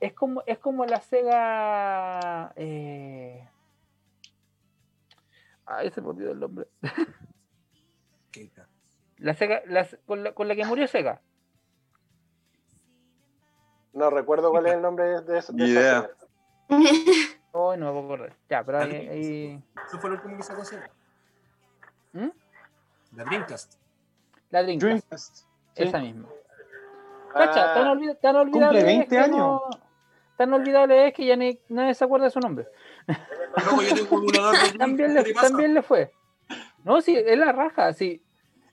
Es 0.00 0.12
como, 0.14 0.42
es 0.46 0.58
como 0.58 0.84
la 0.86 1.00
Sega. 1.00 2.52
Eh... 2.56 3.48
Ay, 5.66 5.90
se 5.90 6.00
me 6.00 6.08
olvidó 6.08 6.32
el 6.32 6.40
nombre. 6.40 6.66
La 9.18 9.34
Sega, 9.34 9.62
la- 9.66 9.88
con, 10.06 10.22
la, 10.22 10.32
con 10.32 10.46
la 10.46 10.54
que 10.54 10.64
murió 10.64 10.86
Sega. 10.86 11.20
No 13.92 14.10
recuerdo 14.10 14.50
cuál 14.52 14.66
es 14.66 14.74
el 14.74 14.82
nombre 14.82 15.20
de, 15.22 15.38
esa- 15.38 15.52
idea. 15.56 16.08
Oh, 17.50 17.76
no 17.76 17.86
me 17.86 17.92
puedo 18.00 18.04
acordar. 18.14 18.36
Ya, 18.48 18.62
pero 18.62 18.78
ahí. 18.78 19.08
Ahí- 19.08 19.64
Eso 19.88 19.98
fue 19.98 20.10
lo 20.10 20.16
último 20.16 20.36
que 20.36 20.42
sacó 20.44 20.64
Sega. 20.64 20.88
¿Mm? 22.12 22.28
La 23.16 23.24
Dreamcast. 23.24 23.74
La 24.50 24.62
Dreamcast, 24.62 24.86
Dreamcast. 24.86 25.36
Sí. 25.36 25.44
esa 25.74 25.98
misma. 25.98 26.28
Cacha, 27.32 27.74
tan, 27.74 27.86
Ah, 27.86 27.92
olvida- 27.92 28.14
tan 28.16 28.36
olvidable. 28.36 28.78
Cumple 28.80 28.84
20 28.84 29.02
es 29.04 29.08
que 29.08 29.18
años. 29.18 29.38
no- 29.38 29.62
tan 30.36 30.52
olvidable 30.52 31.08
es 31.08 31.14
que 31.14 31.26
ya 31.26 31.36
ni, 31.36 31.58
nadie 31.68 31.94
se 31.94 32.04
acuerda 32.04 32.26
de 32.26 32.30
su 32.30 32.40
nombre. 32.40 32.66
Luego 33.06 33.82
yo 33.82 33.94
tengo 33.94 34.16
un 34.16 34.26
También 34.78 35.14
¿Qué 35.14 35.22
le, 35.22 35.34
también 35.34 35.74
le 35.74 35.82
fue. 35.82 36.12
No, 36.84 37.00
sí, 37.00 37.16
es 37.16 37.38
la 37.38 37.52
raja, 37.52 37.92
sí. 37.92 38.22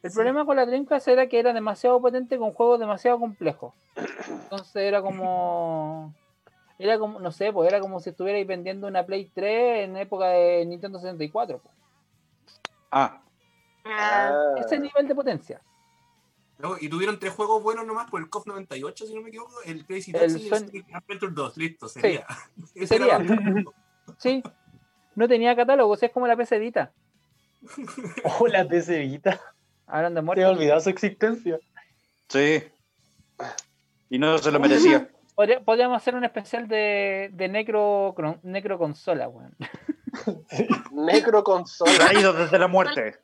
El 0.04 0.12
problema 0.12 0.46
con 0.46 0.56
la 0.56 0.66
Dreamcast 0.68 1.08
era 1.08 1.26
que 1.28 1.40
era 1.40 1.52
demasiado 1.52 2.00
potente 2.00 2.38
con 2.38 2.54
juegos 2.54 2.80
demasiado 2.80 3.20
complejos. 3.20 3.74
Entonces 3.96 4.76
era 4.84 5.02
como. 5.02 6.14
Era 6.78 7.00
como, 7.00 7.20
no 7.20 7.32
sé, 7.32 7.52
pues 7.54 7.68
era 7.70 7.80
como 7.80 8.00
si 8.00 8.10
estuvierais 8.12 8.46
vendiendo 8.46 8.86
una 8.88 9.04
Play 9.06 9.32
3 9.34 9.86
en 9.86 9.98
época 9.98 10.28
de 10.28 10.66
Nintendo 10.66 11.00
64. 11.00 11.60
pues. 11.60 11.74
Ah, 12.92 13.22
Ah, 13.86 14.32
ah. 14.32 14.60
Ese 14.60 14.78
nivel 14.80 15.08
de 15.08 15.16
potencia. 15.16 15.62
Y 16.80 16.90
tuvieron 16.90 17.20
tres 17.20 17.34
juegos 17.34 17.62
buenos 17.62 17.86
nomás 17.86 18.10
por 18.10 18.22
el 18.22 18.30
COF 18.30 18.48
98, 18.48 19.06
si 19.08 19.14
no 19.14 19.22
me 19.22 19.30
equivoco. 19.30 19.62
El 19.66 19.86
Crazy 19.86 20.12
El 20.12 20.20
Taxi 20.22 20.40
y 20.40 20.44
el 20.44 20.50
Son- 20.50 20.68
Sonic 20.68 20.86
Adventure 20.96 21.32
2. 21.34 21.58
Listo, 21.58 21.88
sería. 21.90 22.26
Sería. 22.86 23.20
Sí. 24.18 24.42
No 25.16 25.28
tenía 25.28 25.56
catálogo, 25.56 25.94
o 25.94 25.98
sea, 25.98 26.08
es 26.08 26.14
como 26.14 26.28
la 26.28 26.36
PC 26.36 26.60
Vita. 26.60 26.92
Oh, 28.40 28.48
la 28.48 28.66
PC 28.68 29.00
Vita. 29.00 29.40
Hablan 29.88 30.14
de 30.16 30.22
Se 30.22 30.26
muerte. 30.26 30.44
me 30.44 30.50
olvidado 30.50 30.80
su 30.82 30.90
existencia. 30.90 31.60
sí. 32.30 32.64
Y 34.10 34.18
no 34.20 34.38
se 34.38 34.52
lo 34.52 34.60
merecía. 34.60 35.10
Podría- 35.36 35.60
podríamos 35.60 35.98
hacer 35.98 36.16
un 36.16 36.24
especial 36.24 36.68
de, 36.70 37.30
de 37.34 37.48
Necro, 37.50 38.16
necro 38.44 38.78
Consola, 38.78 39.28
weón. 39.28 39.54
Necro 40.94 41.44
consola. 41.44 41.92
Traído 41.98 42.32
desde 42.32 42.58
la 42.58 42.68
muerte. 42.70 43.18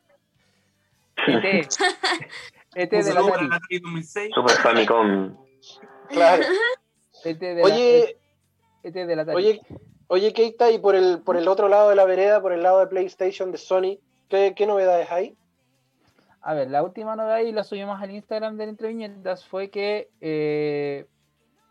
ET. 1.28 1.70
ET 2.76 2.92
Un 2.94 3.02
de 3.04 3.14
la 3.14 3.20
Atari. 3.22 3.48
la 3.48 3.56
Atari 3.58 3.80
2006. 3.80 4.32
Super 4.34 4.56
Famicom. 4.58 5.38
Claro. 6.10 6.44
ET 7.24 7.40
de 7.40 7.56
la, 7.56 7.64
Oye, 7.64 8.18
ET 8.84 8.94
de 8.94 9.16
la 9.16 9.22
Atari. 9.24 9.38
oye, 9.38 9.62
oye, 10.08 10.34
Keita, 10.34 10.72
y 10.72 10.80
por 10.80 10.96
el, 10.96 11.22
por 11.22 11.38
el 11.38 11.48
otro 11.48 11.68
lado 11.68 11.90
de 11.90 11.96
la 11.96 12.06
vereda, 12.06 12.42
por 12.42 12.54
el 12.54 12.64
lado 12.64 12.80
de 12.80 12.88
PlayStation 12.88 13.52
de 13.52 13.58
Sony, 13.58 14.00
¿qué, 14.30 14.54
qué 14.56 14.66
novedades 14.66 15.12
hay? 15.12 15.36
A 16.42 16.54
ver, 16.56 16.72
la 16.72 16.82
última 16.82 17.16
novedad 17.16 17.40
y 17.40 17.52
la 17.52 17.64
subimos 17.64 18.02
al 18.02 18.12
Instagram 18.12 18.58
de 18.58 18.64
Entre 18.64 18.88
Viñetas 18.88 19.46
fue 19.46 19.70
que 19.70 20.10
eh, 20.22 21.06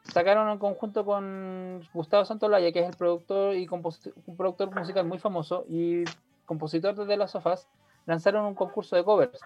sacaron 0.04 0.48
en 0.48 0.58
conjunto 0.58 1.04
con 1.04 1.82
Gustavo 1.92 2.24
Santolaya, 2.24 2.70
que 2.70 2.80
es 2.80 2.88
el 2.88 2.96
productor 2.96 3.56
y 3.56 3.66
un 3.68 4.36
productor 4.36 4.72
musical 4.72 5.06
muy 5.06 5.18
famoso 5.18 5.64
y 5.68 6.04
compositor 6.46 6.94
de 6.94 7.06
The 7.06 7.16
Last 7.16 7.34
of 7.34 7.46
Us, 7.46 7.66
lanzaron 8.06 8.44
un 8.44 8.54
concurso 8.54 8.94
de 8.94 9.02
covers 9.02 9.40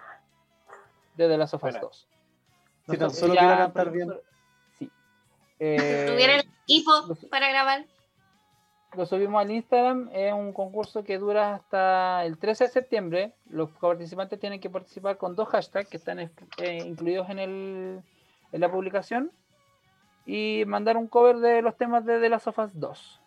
de 1.16 1.28
The 1.28 1.36
Last 1.38 1.54
of 1.54 1.62
Us 1.64 1.70
Buena. 1.72 1.80
2. 1.80 2.08
Si 2.90 2.96
tan 2.98 3.10
solo 3.10 3.34
ya- 3.34 3.56
cantar 3.58 3.90
bien. 3.90 4.12
Sí. 4.78 4.90
Eh, 5.60 6.06
¿Tuviera 6.10 6.34
el 6.34 6.40
equipo 6.64 6.90
para 7.30 7.48
grabar? 7.48 7.86
lo 8.96 9.06
subimos 9.06 9.40
al 9.40 9.50
Instagram, 9.50 10.08
es 10.12 10.32
un 10.32 10.52
concurso 10.52 11.02
que 11.02 11.18
dura 11.18 11.54
hasta 11.54 12.24
el 12.24 12.38
13 12.38 12.64
de 12.64 12.70
septiembre. 12.70 13.32
Los 13.50 13.70
participantes 13.70 14.38
tienen 14.38 14.60
que 14.60 14.70
participar 14.70 15.16
con 15.16 15.34
dos 15.34 15.48
hashtags 15.48 15.88
que 15.88 15.96
están 15.96 16.20
eh, 16.20 16.30
incluidos 16.84 17.28
en, 17.30 17.38
el, 17.40 18.02
en 18.52 18.60
la 18.60 18.70
publicación 18.70 19.32
y 20.26 20.62
mandar 20.66 20.96
un 20.96 21.08
cover 21.08 21.38
de 21.38 21.60
los 21.60 21.76
temas 21.76 22.04
de 22.04 22.20
The 22.20 22.28
Last 22.28 22.46
of 22.46 22.58
Us 22.60 22.70
2. 22.74 23.20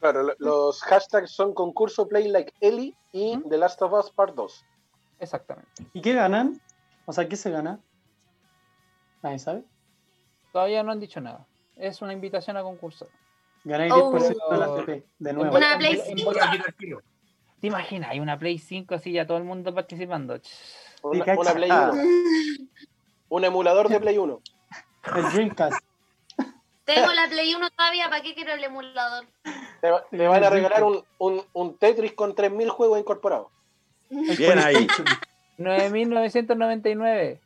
Claro, 0.00 0.22
lo- 0.22 0.34
los 0.38 0.82
hashtags 0.82 1.30
son 1.30 1.52
concurso 1.52 2.08
Play 2.08 2.28
Like 2.28 2.52
Ellie 2.60 2.94
y 3.12 3.36
¿Mm? 3.36 3.48
The 3.50 3.58
Last 3.58 3.82
of 3.82 3.92
Us 3.92 4.10
Part 4.10 4.34
2. 4.34 4.64
Exactamente. 5.18 5.70
¿Y 5.92 6.00
qué 6.00 6.12
ganan? 6.14 6.60
O 7.06 7.12
sea, 7.12 7.28
¿qué 7.28 7.36
se 7.36 7.50
gana? 7.50 7.80
Nadie 9.22 9.38
sabe. 9.38 9.64
Todavía 10.52 10.82
no 10.82 10.92
han 10.92 11.00
dicho 11.00 11.20
nada. 11.20 11.46
Es 11.76 12.02
una 12.02 12.12
invitación 12.12 12.56
a 12.56 12.62
concursar. 12.62 13.08
Ganáis 13.64 13.92
Oh. 13.92 14.12
10% 14.12 14.48
de 14.50 14.56
la 14.58 14.66
FP, 14.76 15.04
de 15.18 15.32
nuevo. 15.32 15.56
Una 15.56 15.76
Play 15.78 15.94
en- 15.94 16.10
en- 16.10 16.18
5. 16.18 16.32
Aquí 16.40 16.58
tranquilo. 16.58 17.02
¿Te 17.60 17.66
imaginas? 17.68 18.10
Hay 18.10 18.20
una 18.20 18.38
Play 18.38 18.58
5 18.58 18.94
así 18.94 19.12
ya 19.12 19.26
todo 19.26 19.38
el 19.38 19.44
mundo 19.44 19.74
participando. 19.74 20.38
Una, 21.02 21.24
una 21.36 21.52
Play 21.52 21.70
1. 21.70 21.92
Un 23.28 23.44
emulador 23.44 23.88
de 23.88 23.98
Play 24.00 24.18
1. 24.18 24.40
El 25.16 25.30
Dreamcast. 25.32 25.80
Tengo 26.84 27.12
la 27.12 27.26
Play 27.28 27.52
1 27.54 27.68
todavía, 27.70 28.08
¿para 28.08 28.22
qué 28.22 28.34
quiero 28.34 28.52
el 28.52 28.62
emulador? 28.62 29.26
Te 29.80 29.90
van 30.28 30.44
a 30.44 30.50
regalar 30.50 30.84
un, 30.84 31.02
un, 31.18 31.42
un 31.52 31.76
Tetris 31.76 32.12
con 32.12 32.34
3.000 32.36 32.68
juegos 32.68 33.00
incorporados. 33.00 33.48
Bien 34.10 34.58
ahí. 34.58 34.86
PlayStation. 34.86 35.06
9.999. 35.58 37.40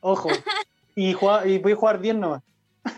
Ojo. 0.00 0.28
Y, 0.94 1.12
juega- 1.14 1.46
y 1.46 1.58
voy 1.58 1.72
a 1.72 1.76
jugar 1.76 2.00
10 2.00 2.16
nomás. 2.16 2.42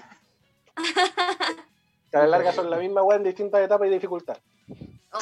Que 2.11 2.17
a 2.17 2.23
la 2.23 2.27
larga 2.27 2.51
son 2.53 2.69
la 2.69 2.77
misma 2.77 3.03
web 3.05 3.19
en 3.19 3.25
distintas 3.25 3.61
etapas 3.61 3.87
y 3.87 3.91
dificultad. 3.93 4.37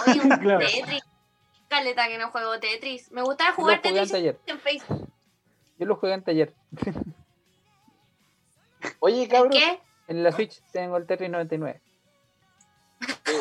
Oye, 0.07 0.21
un 0.23 0.29
Claro. 0.41 0.61
Tetris. 0.67 1.03
Caleta 1.69 2.09
que 2.09 2.17
no 2.17 2.31
juego 2.31 2.59
Tetris. 2.61 3.13
Me 3.13 3.21
gustaba 3.21 3.53
jugar 3.53 3.83
Tetris 3.83 4.11
en 4.47 4.59
Facebook. 4.59 5.07
Yo 5.79 5.85
lo 5.87 5.97
jugué 5.97 6.15
antes 6.15 6.33
ayer. 6.33 6.55
Oye, 9.01 9.29
cabros. 9.29 9.55
¿Qué? 9.55 9.81
En 10.07 10.23
la 10.23 10.33
Switch 10.33 10.63
tengo 10.73 10.97
el 10.97 11.07
Tetris 11.07 11.29
99. 11.29 11.79
Qué 13.25 13.33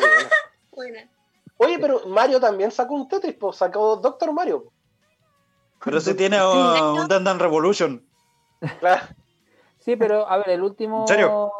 buena. 0.73 1.09
Oye, 1.57 1.79
pero 1.79 2.05
Mario 2.07 2.39
también 2.39 2.71
sacó 2.71 2.93
un 2.93 3.07
Tetris, 3.07 3.35
pues 3.35 3.57
sacó 3.57 3.97
Doctor 3.97 4.31
Mario. 4.33 4.71
Pero 5.83 5.99
si 5.99 6.13
tiene 6.15 6.37
uh, 6.41 7.01
un 7.01 7.07
Dan 7.07 7.23
Dan 7.23 7.39
Revolution. 7.39 8.03
Claro. 8.79 9.05
Sí, 9.79 9.95
pero 9.95 10.27
a 10.27 10.37
ver, 10.37 10.49
el 10.49 10.63
último. 10.63 11.01
¿En 11.01 11.07
serio? 11.07 11.51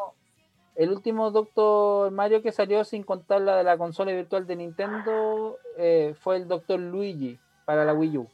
El 0.74 0.90
último 0.92 1.32
Doctor 1.32 2.12
Mario 2.12 2.40
que 2.40 2.52
salió 2.52 2.84
sin 2.84 3.02
contar 3.02 3.40
la 3.40 3.56
de 3.56 3.64
la 3.64 3.76
consola 3.76 4.12
virtual 4.12 4.46
de 4.46 4.54
Nintendo 4.54 5.58
eh, 5.76 6.14
fue 6.20 6.36
el 6.36 6.46
Doctor 6.46 6.78
Luigi 6.78 7.36
para 7.64 7.84
la 7.84 7.92
Wii 7.94 8.18
U. 8.18 8.28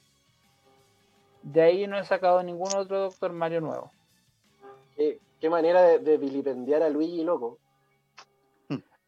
De 1.42 1.62
ahí 1.62 1.86
no 1.86 1.98
he 1.98 2.04
sacado 2.04 2.42
ningún 2.42 2.68
otro 2.74 3.00
Doctor 3.00 3.32
Mario 3.32 3.62
nuevo. 3.62 3.90
Qué, 4.94 5.20
qué 5.40 5.48
manera 5.48 5.80
de, 5.82 5.98
de 6.00 6.18
vilipendiar 6.18 6.82
a 6.82 6.90
Luigi, 6.90 7.24
loco. 7.24 7.58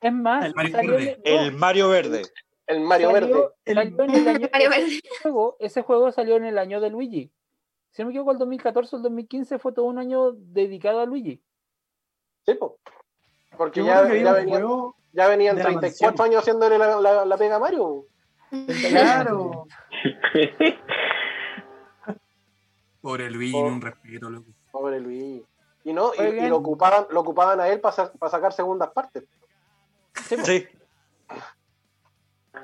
Es 0.00 0.12
más, 0.12 0.44
El 0.46 0.54
Mario 0.54 0.72
salió 0.72 0.92
Verde. 0.92 1.20
en- 1.24 1.36
no, 1.36 1.42
El 1.42 1.52
Mario 1.52 1.88
Verde. 1.90 2.22
El 2.66 2.80
Mario 2.80 3.12
Verde. 3.12 3.48
el 3.64 3.78
año- 3.78 3.96
Mario 3.96 4.70
Verde. 4.70 4.86
ese 4.86 5.02
juego, 5.22 5.56
ese 5.60 5.82
juego 5.82 6.10
salió 6.12 6.36
en 6.36 6.44
el 6.44 6.58
año 6.58 6.80
de 6.80 6.90
Luigi. 6.90 7.30
Si 7.92 8.02
no 8.02 8.06
me 8.08 8.12
equivoco, 8.12 8.32
el 8.32 8.38
2014 8.38 8.96
o 8.96 8.98
el 8.98 9.02
2015 9.04 9.58
fue 9.58 9.72
todo 9.72 9.86
un 9.86 9.98
año 9.98 10.32
dedicado 10.32 11.00
a 11.00 11.06
Luigi. 11.06 11.40
Sí, 12.44 12.54
po. 12.54 12.78
Porque 13.56 13.82
ya, 13.82 14.06
que 14.08 14.22
ya, 14.22 14.32
venían, 14.34 14.48
juego. 14.60 14.96
ya 15.12 15.28
venían 15.28 15.56
de 15.56 15.62
la 15.62 15.68
34 15.70 16.06
mansión. 16.08 16.26
años 16.26 16.40
haciéndole 16.42 16.76
la, 16.78 17.00
la- 17.00 17.24
la 17.24 17.36
pega 17.36 17.56
a 17.56 17.58
Mario. 17.60 18.06
Claro. 18.90 19.66
Pobre 23.00 23.30
Luigi, 23.30 23.54
un 23.56 23.80
respeto, 23.80 24.28
loco. 24.30 24.50
Pobre 24.70 25.00
Luigi. 25.00 25.44
Y 25.84 25.92
no, 25.92 26.10
y, 26.14 26.48
lo 26.48 26.56
ocupaban, 26.56 27.06
lo 27.10 27.20
ocupaban 27.20 27.60
a 27.60 27.68
él 27.68 27.80
para 27.80 27.94
sacar 28.28 28.52
segundas 28.52 28.90
partes. 28.90 29.24
Sí. 30.44 30.66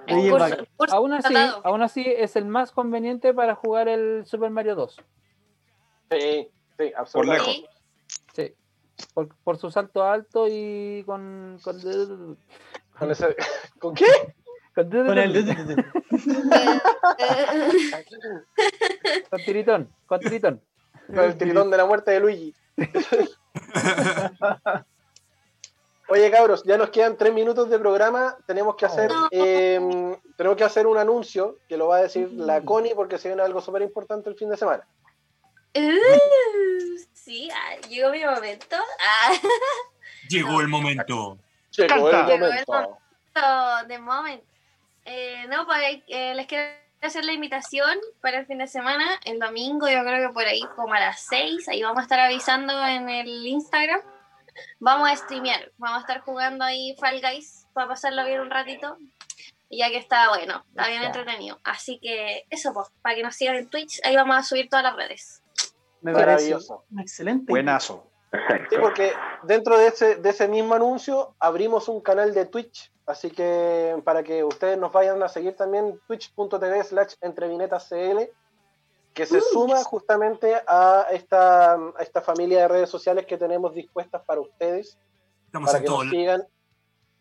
Curso- 0.07 0.67
curso 0.77 0.95
Aún 0.97 1.13
así, 1.13 1.35
aún 1.65 1.83
así 1.83 2.05
es 2.07 2.37
el 2.37 2.45
más 2.47 2.73
conveniente 2.73 3.33
para 3.35 3.55
jugar 3.55 3.89
el 3.89 4.25
Super 4.27 4.51
Mario 4.51 4.75
2. 4.75 4.97
Sí, 6.11 6.19
sí, 6.19 6.49
Por 6.77 6.93
absolutamente. 6.97 7.51
lejos. 7.51 7.71
Sí. 8.35 8.55
Sí. 8.99 9.07
Por, 9.15 9.35
por 9.43 9.57
su 9.57 9.71
salto 9.71 10.05
alto 10.05 10.47
y 10.49 11.03
con. 11.07 11.59
Con, 11.63 11.81
Con, 12.99 13.11
ese- 13.11 13.37
¿Con 13.79 13.95
qué? 13.95 14.05
con- 14.75 14.91
Con 14.91 15.19
el. 15.19 15.33
con 19.31 19.41
tiritón. 19.45 19.89
Con 20.07 20.21
tiritón. 20.21 20.61
Con 21.07 21.19
el 21.21 21.37
tiritón 21.37 21.71
de 21.71 21.77
la 21.77 21.85
muerte 21.87 22.11
de 22.13 22.21
Luigi. 22.21 22.55
Oye, 26.13 26.31
cabros, 26.31 26.63
ya 26.65 26.77
nos 26.77 26.91
quedan 26.91 27.17
tres 27.17 27.33
minutos 27.33 27.71
de 27.71 27.79
programa. 27.79 28.37
Tenemos 28.47 28.77
que 28.77 28.85
hacer, 28.85 29.11
No. 29.11 29.29
eh, 29.31 29.81
tenemos 30.37 30.59
que 30.59 30.65
hacer 30.65 30.87
un 30.87 30.99
anuncio 30.99 31.57
que 31.67 31.79
lo 31.79 31.87
va 31.89 31.97
a 31.97 32.03
decir 32.03 32.31
la 32.33 32.61
Connie 32.61 32.95
porque 32.95 33.17
se 33.17 33.29
viene 33.29 33.41
algo 33.41 33.63
súper 33.63 33.81
importante 33.81 34.29
el 34.29 34.37
fin 34.37 34.51
de 34.51 34.59
semana. 34.59 34.87
Uh, 35.75 36.99
sí, 37.15 37.49
ah, 37.51 37.77
llegó 37.89 38.11
mi 38.11 38.23
momento. 38.23 38.77
Ah, 38.77 39.33
Llegó 40.29 40.61
el 40.61 40.69
momento. 40.69 41.39
Llegó 41.71 42.11
el 42.11 42.39
momento. 42.39 42.99
so, 43.35 43.87
de 43.89 43.99
moment. 43.99 44.43
Eh, 45.07 45.47
no, 45.49 45.65
pues 45.65 46.03
eh, 46.09 46.35
les 46.35 46.47
quiero 46.47 46.75
hacer 47.01 47.25
la 47.25 47.33
invitación 47.33 47.99
para 48.21 48.41
el 48.41 48.45
fin 48.45 48.59
de 48.59 48.67
semana. 48.67 49.19
El 49.25 49.39
domingo, 49.39 49.89
yo 49.89 50.05
creo 50.05 50.29
que 50.29 50.35
por 50.35 50.45
ahí, 50.45 50.61
como 50.77 50.93
a 50.93 51.01
las 51.01 51.25
6, 51.31 51.69
ahí 51.69 51.83
vamos 51.83 52.01
a 52.01 52.03
estar 52.03 52.21
avisando 52.21 52.87
en 52.87 53.09
el 53.09 53.47
Instagram. 53.47 54.03
Vamos 54.79 55.11
a 55.11 55.17
streamear, 55.17 55.73
vamos 55.79 55.99
a 55.99 56.01
estar 56.01 56.21
jugando 56.21 56.65
ahí 56.65 56.95
Fall 57.01 57.21
Guys 57.21 57.67
para 57.73 57.89
pasarlo 57.89 58.25
bien 58.25 58.41
un 58.41 58.51
ratito. 58.51 58.97
Ya 59.71 59.89
que 59.89 59.97
está 59.97 60.29
bueno, 60.29 60.65
está 60.69 60.89
bien 60.89 61.03
entretenido. 61.03 61.59
Así 61.65 61.99
que 61.99 62.45
eso, 62.51 62.75
pues, 62.75 62.89
para 63.01 63.15
que 63.15 63.23
nos 63.23 63.35
sigan 63.35 63.57
en 63.57 63.69
Twitch, 63.71 64.01
ahí 64.05 64.15
vamos 64.15 64.37
a 64.37 64.43
subir 64.43 64.69
todas 64.69 64.85
las 64.85 64.95
redes. 64.97 65.43
Me 66.03 66.13
Maravilloso. 66.13 66.85
excelente. 66.99 67.51
Buenazo. 67.51 68.05
Sí, 68.05 68.29
Perfecto. 68.31 68.81
porque 68.81 69.13
dentro 69.45 69.79
de 69.79 69.87
ese, 69.89 70.17
de 70.17 70.29
ese 70.31 70.49
mismo 70.49 70.75
anuncio 70.75 71.35
abrimos 71.39 71.89
un 71.89 72.01
canal 72.01 72.35
de 72.35 72.47
Twitch, 72.47 72.91
así 73.07 73.31
que 73.31 73.97
para 74.05 74.23
que 74.23 74.43
ustedes 74.45 74.79
nos 74.79 74.93
vayan 74.93 75.23
a 75.23 75.29
seguir 75.29 75.55
también, 75.57 76.01
twitch.tv 76.07 76.85
slash 76.85 77.15
entrevinetascl, 77.21 78.29
que 79.15 79.27
se 79.27 79.41
suma 79.41 79.83
justamente 79.85 80.55
a 80.67 81.07
esta, 81.11 81.75
a 81.75 81.93
esta 82.01 82.23
familia 82.23 82.61
de 82.61 82.69
redes 82.69 82.91
sociales 82.91 83.27
que 83.27 83.37
tenemos 83.37 83.75
dispuestas 83.75 84.23
para 84.25 84.41
ustedes, 84.41 84.99
Estamos 85.47 85.67
para 85.71 85.79
en 85.79 85.85
que 85.85 85.91
nos 85.91 86.09
sigan. 86.11 86.47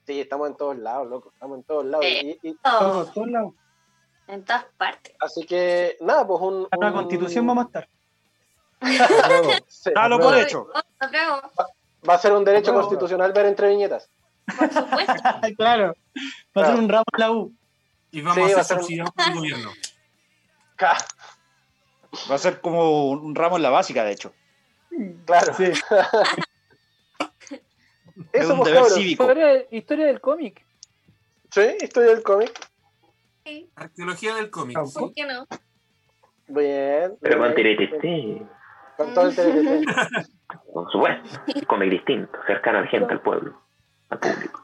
Sí, 0.05 0.19
estamos 0.21 0.47
en 0.49 0.55
todos 0.57 0.77
lados, 0.77 1.07
loco, 1.07 1.31
estamos 1.33 1.57
en 1.57 1.63
todos 1.63 1.85
lados. 1.85 2.05
Eh. 2.05 2.39
Y- 2.41 2.49
y- 2.49 2.55
Todo, 2.55 2.79
Todos, 2.79 3.13
todos 3.13 3.27
lados. 3.29 3.53
en 4.27 4.43
todas 4.45 4.65
partes. 4.77 5.13
así 5.19 5.45
que, 5.45 5.97
nada, 6.01 6.25
pues 6.25 6.41
un... 6.41 6.67
A 6.71 6.77
la 6.77 6.87
un- 6.87 6.93
constitución 6.93 7.45
vamos 7.45 7.65
a 7.65 7.67
estar. 7.67 7.89
Sí, 9.67 9.91
Dalo 9.93 10.19
por 10.19 10.35
hecho. 10.37 10.67
Va 12.07 12.13
a 12.15 12.17
ser 12.17 12.31
un 12.33 12.43
derecho 12.43 12.73
constitucional 12.73 13.31
ver 13.31 13.45
entre 13.45 13.67
viñetas. 13.69 14.09
por 14.57 14.71
supuesto. 14.73 15.13
claro. 15.57 15.93
Va 16.57 16.63
a 16.63 16.65
ser 16.67 16.75
un 16.75 16.89
ramo 16.89 17.03
en 17.13 17.19
la 17.19 17.31
U. 17.31 17.53
Y 18.11 18.21
vamos 18.21 18.47
Sí, 18.51 18.53
a 18.59 18.63
ser 18.63 18.77
un- 18.77 18.83
subsidiados 18.83 19.11
por 19.13 19.27
el 19.27 19.35
gobierno. 19.35 19.69
Va 22.29 22.35
a 22.35 22.37
ser 22.37 22.61
como 22.61 23.09
un 23.09 23.35
ramo 23.35 23.57
en 23.57 23.63
la 23.63 23.69
básica, 23.69 24.03
de 24.03 24.11
hecho. 24.11 24.33
Claro. 25.25 25.53
Sí. 25.53 25.65
Es 28.33 28.43
Eso, 28.43 28.53
un 28.53 28.63
deber 28.63 28.83
cívico. 28.85 29.23
Historia, 29.23 29.65
historia 29.71 30.05
del 30.05 30.21
cómic. 30.21 30.65
Sí, 31.49 31.61
historia 31.81 32.09
del 32.11 32.23
cómic. 32.23 32.51
Sí, 33.45 33.69
Arqueología 33.75 34.35
del 34.35 34.49
cómic. 34.51 34.77
¿Por 34.93 35.13
qué 35.13 35.25
no? 35.25 35.47
Bien. 36.47 37.17
Pero 37.21 37.39
con. 37.39 37.53
TRT, 37.53 38.47
Con 38.97 39.13
todo 39.13 39.27
el 39.27 39.35
TRT. 39.35 40.29
por 40.73 40.91
supuesto. 40.91 41.39
Cómic 41.67 41.89
distinto, 41.89 42.37
cercano 42.45 42.79
a 42.79 42.81
la 42.81 42.87
gente, 42.87 43.13
al 43.13 43.21
pueblo, 43.21 43.59
al 44.09 44.19
público. 44.19 44.61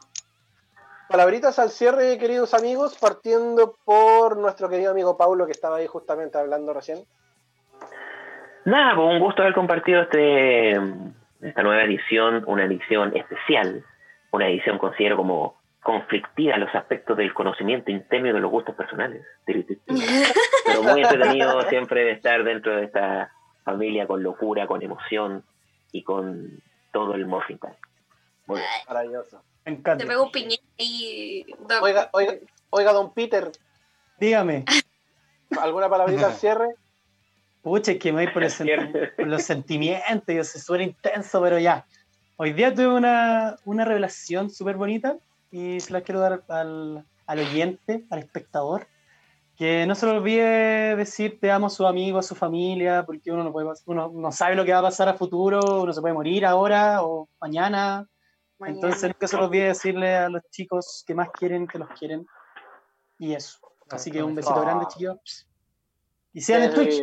Palabritas 1.08 1.58
al 1.58 1.70
cierre, 1.70 2.18
queridos 2.18 2.52
amigos, 2.52 2.96
partiendo 2.98 3.76
por 3.84 4.36
nuestro 4.36 4.68
querido 4.68 4.90
amigo 4.90 5.16
Paulo, 5.16 5.46
que 5.46 5.52
estaba 5.52 5.76
ahí 5.76 5.86
justamente 5.86 6.36
hablando 6.38 6.74
recién. 6.74 7.04
Nada, 8.68 8.94
pues 8.96 9.08
un 9.08 9.18
gusto 9.18 9.40
haber 9.40 9.54
compartido 9.54 10.02
este, 10.02 10.72
esta 11.40 11.62
nueva 11.62 11.84
edición, 11.84 12.44
una 12.46 12.66
edición 12.66 13.16
especial, 13.16 13.82
una 14.30 14.46
edición 14.46 14.76
considero 14.76 15.16
como 15.16 15.56
conflictiva 15.82 16.54
en 16.54 16.60
los 16.60 16.74
aspectos 16.74 17.16
del 17.16 17.32
conocimiento 17.32 17.90
interno 17.90 18.28
y 18.28 18.32
de 18.32 18.40
los 18.40 18.50
gustos 18.50 18.74
personales. 18.74 19.22
Pero 19.46 20.82
muy 20.82 21.00
entretenido 21.00 21.62
siempre 21.70 22.10
estar 22.10 22.44
dentro 22.44 22.76
de 22.76 22.84
esta 22.84 23.32
familia 23.64 24.06
con 24.06 24.22
locura, 24.22 24.66
con 24.66 24.82
emoción 24.82 25.44
y 25.90 26.02
con 26.02 26.62
todo 26.92 27.14
el 27.14 27.24
Morphin 27.24 27.58
Time. 27.58 27.76
Muy 28.44 28.58
bien. 28.58 28.70
Maravilloso. 28.86 29.42
Me 29.64 29.72
encanta. 29.72 30.04
Te 30.04 30.06
pego 30.06 30.24
un 30.24 30.30
piñete 30.30 30.62
y. 30.76 31.46
Oiga, 31.80 32.10
oiga, 32.12 32.34
oiga, 32.68 32.92
don 32.92 33.14
Peter, 33.14 33.50
Dígame. 34.18 34.66
¿alguna 35.58 35.88
palabrita 35.88 36.26
al 36.26 36.34
cierre? 36.34 36.74
Pucha, 37.62 37.92
es 37.92 37.98
que 37.98 38.12
me 38.12 38.24
voy 38.24 38.32
por, 38.32 38.44
el 38.44 38.50
por 39.16 39.26
los 39.26 39.42
sentimientos, 39.42 40.34
yo 40.34 40.44
soy 40.44 40.60
súper 40.60 40.80
intenso, 40.82 41.40
pero 41.42 41.58
ya. 41.58 41.86
Hoy 42.36 42.52
día 42.52 42.72
tuve 42.72 42.88
una, 42.88 43.56
una 43.64 43.84
revelación 43.84 44.48
súper 44.48 44.76
bonita 44.76 45.18
y 45.50 45.80
se 45.80 45.92
la 45.92 46.02
quiero 46.02 46.20
dar 46.20 46.44
al, 46.48 47.04
al 47.26 47.38
oyente, 47.38 48.06
al 48.10 48.20
espectador. 48.20 48.86
Que 49.56 49.86
no 49.86 49.96
se 49.96 50.06
le 50.06 50.12
olvide 50.12 50.94
decir 50.94 51.40
te 51.40 51.50
amo 51.50 51.66
a 51.66 51.70
su 51.70 51.84
amigo, 51.84 52.20
a 52.20 52.22
su 52.22 52.36
familia, 52.36 53.04
porque 53.04 53.32
uno 53.32 53.42
no, 53.42 53.52
puede, 53.52 53.68
uno 53.86 54.08
no 54.14 54.30
sabe 54.30 54.54
lo 54.54 54.64
que 54.64 54.72
va 54.72 54.78
a 54.78 54.82
pasar 54.82 55.08
a 55.08 55.14
futuro, 55.14 55.82
uno 55.82 55.92
se 55.92 56.00
puede 56.00 56.14
morir 56.14 56.46
ahora 56.46 57.02
o 57.02 57.28
mañana. 57.40 58.08
Entonces 58.60 59.02
nunca 59.02 59.26
se 59.26 59.36
le 59.36 59.42
olvide 59.42 59.64
decirle 59.64 60.16
a 60.16 60.28
los 60.28 60.42
chicos 60.50 61.02
que 61.06 61.14
más 61.14 61.30
quieren 61.30 61.66
que 61.66 61.78
los 61.78 61.88
quieren. 61.90 62.24
Y 63.18 63.34
eso. 63.34 63.58
Así 63.90 64.12
que 64.12 64.22
un 64.22 64.36
besito 64.36 64.60
grande, 64.60 64.86
chicos. 64.86 65.48
Y 66.32 66.40
sean 66.40 66.62
en 66.62 66.74
Twitch. 66.74 67.02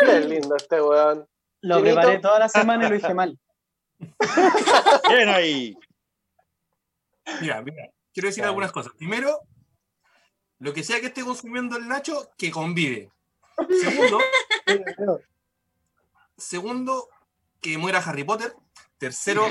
Qué 0.00 0.20
lindo 0.20 0.56
este 0.56 0.80
weón. 0.80 1.26
Lo 1.62 1.76
Chinito. 1.78 1.96
preparé 1.96 2.18
toda 2.18 2.38
la 2.38 2.48
semana 2.48 2.86
y 2.86 2.88
lo 2.90 2.94
dije 2.96 3.14
mal. 3.14 3.38
Bien 5.08 5.28
ahí. 5.28 5.76
Mira, 7.40 7.62
mira, 7.62 7.90
quiero 8.12 8.28
decir 8.28 8.44
algunas 8.44 8.72
cosas. 8.72 8.92
Primero, 8.96 9.40
lo 10.58 10.72
que 10.72 10.82
sea 10.82 11.00
que 11.00 11.06
esté 11.06 11.22
consumiendo 11.22 11.76
el 11.76 11.86
Nacho, 11.86 12.30
que 12.36 12.50
convive. 12.50 13.10
Segundo, 13.82 14.18
segundo, 16.36 17.08
que 17.60 17.76
muera 17.78 17.98
Harry 17.98 18.24
Potter. 18.24 18.54
Tercero, 18.98 19.46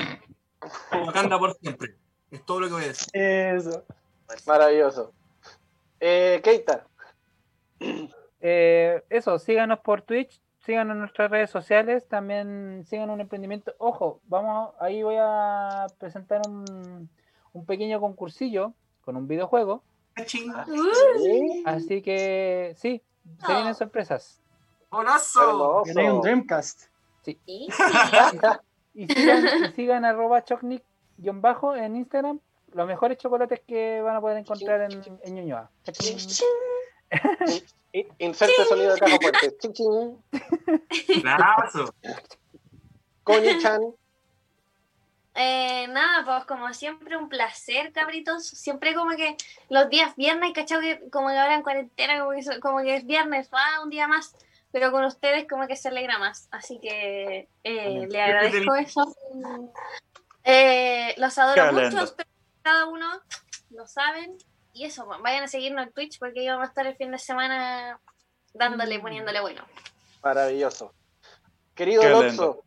Wakanda 0.91 1.37
por 1.39 1.55
siempre. 1.59 1.95
Es 2.31 2.45
todo 2.45 2.59
lo 2.59 2.67
que 2.67 2.73
voy 2.73 2.83
a 2.83 2.87
decir. 2.87 3.07
Eso. 3.13 3.85
Maravilloso. 4.45 5.13
Eh, 5.99 6.39
Keita, 6.43 6.87
Eh, 8.41 9.03
eso, 9.09 9.37
síganos 9.39 9.79
por 9.79 10.01
Twitch, 10.01 10.41
síganos 10.59 10.93
en 10.93 10.99
nuestras 10.99 11.29
redes 11.29 11.49
sociales, 11.49 12.07
también 12.07 12.83
sigan 12.85 13.09
un 13.09 13.21
emprendimiento. 13.21 13.73
Ojo, 13.77 14.21
vamos, 14.27 14.73
ahí 14.79 15.03
voy 15.03 15.17
a 15.19 15.87
presentar 15.97 16.41
un, 16.47 17.09
un 17.53 17.65
pequeño 17.65 17.99
concursillo 17.99 18.73
con 19.03 19.17
un 19.17 19.27
videojuego. 19.27 19.83
Cachín. 20.13 20.53
¿sí? 21.17 21.63
Así 21.65 22.01
que 22.01 22.73
sí, 22.77 23.01
se 23.45 23.53
vienen 23.53 23.75
sorpresas. 23.75 24.41
¡Golazo! 24.89 25.83
Gané 25.85 26.11
un. 26.11 26.21
Dreamcast. 26.21 26.87
Sí. 27.21 27.39
Y 27.45 27.69
sigan, 27.71 28.61
y 28.93 29.07
sigan 29.75 30.05
arroba 30.05 30.43
chocnic-bajo 30.43 31.75
en 31.75 31.95
Instagram, 31.95 32.39
los 32.73 32.87
mejores 32.87 33.17
chocolates 33.17 33.61
que 33.67 34.01
van 34.01 34.15
a 34.15 34.21
poder 34.21 34.37
encontrar 34.37 34.81
en, 34.91 35.19
en 35.23 35.35
Ñuñoa. 35.35 35.69
Inserte 38.19 38.65
sonido 38.65 38.93
de 38.93 38.99
caja 38.99 39.17
fuerte. 39.19 39.57
Chin, 39.59 39.73
chin. 39.73 41.23
¡Golazo! 41.23 41.93
Coñi-chan. 43.23 43.81
Eh, 45.35 45.87
nada, 45.87 46.25
pues 46.25 46.45
como 46.45 46.73
siempre 46.73 47.15
un 47.15 47.29
placer, 47.29 47.91
cabritos. 47.93 48.47
Siempre 48.47 48.93
como 48.93 49.11
que 49.11 49.37
los 49.69 49.89
días 49.89 50.15
viernes, 50.15 50.51
¿cachai? 50.53 50.81
Que 50.81 51.09
como 51.09 51.29
que 51.29 51.37
ahora 51.37 51.55
en 51.55 51.63
cuarentena, 51.63 52.19
como 52.19 52.31
que, 52.31 52.59
como 52.59 52.81
que 52.81 52.97
es 52.97 53.05
viernes, 53.05 53.49
va 53.53 53.81
un 53.83 53.89
día 53.89 54.07
más. 54.07 54.35
Pero 54.71 54.91
con 54.91 55.03
ustedes 55.03 55.47
como 55.47 55.65
que 55.65 55.75
se 55.75 55.87
alegra 55.87 56.19
más. 56.19 56.47
Así 56.51 56.79
que 56.79 57.47
eh, 57.63 58.07
le 58.09 58.21
agradezco 58.21 58.75
eso. 58.75 59.15
Eh, 60.43 61.15
los 61.17 61.37
adoro 61.37 61.79
Qué 61.79 61.89
mucho, 61.89 62.15
cada 62.61 62.85
uno 62.85 63.07
lo 63.71 63.87
saben. 63.87 64.37
Y 64.73 64.85
eso, 64.85 65.05
pues, 65.05 65.19
vayan 65.21 65.43
a 65.43 65.47
seguirnos 65.47 65.85
en 65.85 65.93
Twitch 65.93 66.19
porque 66.19 66.41
ahí 66.41 66.47
vamos 66.47 66.65
a 66.65 66.69
estar 66.69 66.85
el 66.85 66.95
fin 66.95 67.11
de 67.11 67.17
semana 67.17 67.99
dándole, 68.53 68.99
poniéndole 68.99 69.41
bueno. 69.41 69.63
Maravilloso. 70.23 70.93
Querido 71.75 72.23
lindo. 72.23 72.63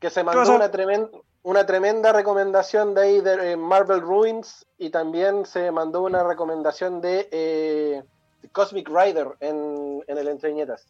que 0.00 0.10
se 0.10 0.24
mandó 0.24 0.54
una 0.54 0.70
tremenda, 0.70 1.10
una 1.42 1.64
tremenda 1.64 2.12
recomendación 2.12 2.94
de 2.94 3.00
ahí 3.00 3.20
de 3.20 3.52
eh, 3.52 3.56
Marvel 3.56 4.00
Ruins 4.00 4.66
y 4.76 4.90
también 4.90 5.46
se 5.46 5.70
mandó 5.70 6.02
una 6.02 6.24
recomendación 6.24 7.00
de 7.00 7.28
eh, 7.30 8.02
Cosmic 8.52 8.88
Rider 8.88 9.28
en, 9.40 10.02
en 10.06 10.18
el 10.18 10.28
Entre 10.28 10.50
Viñetas. 10.50 10.86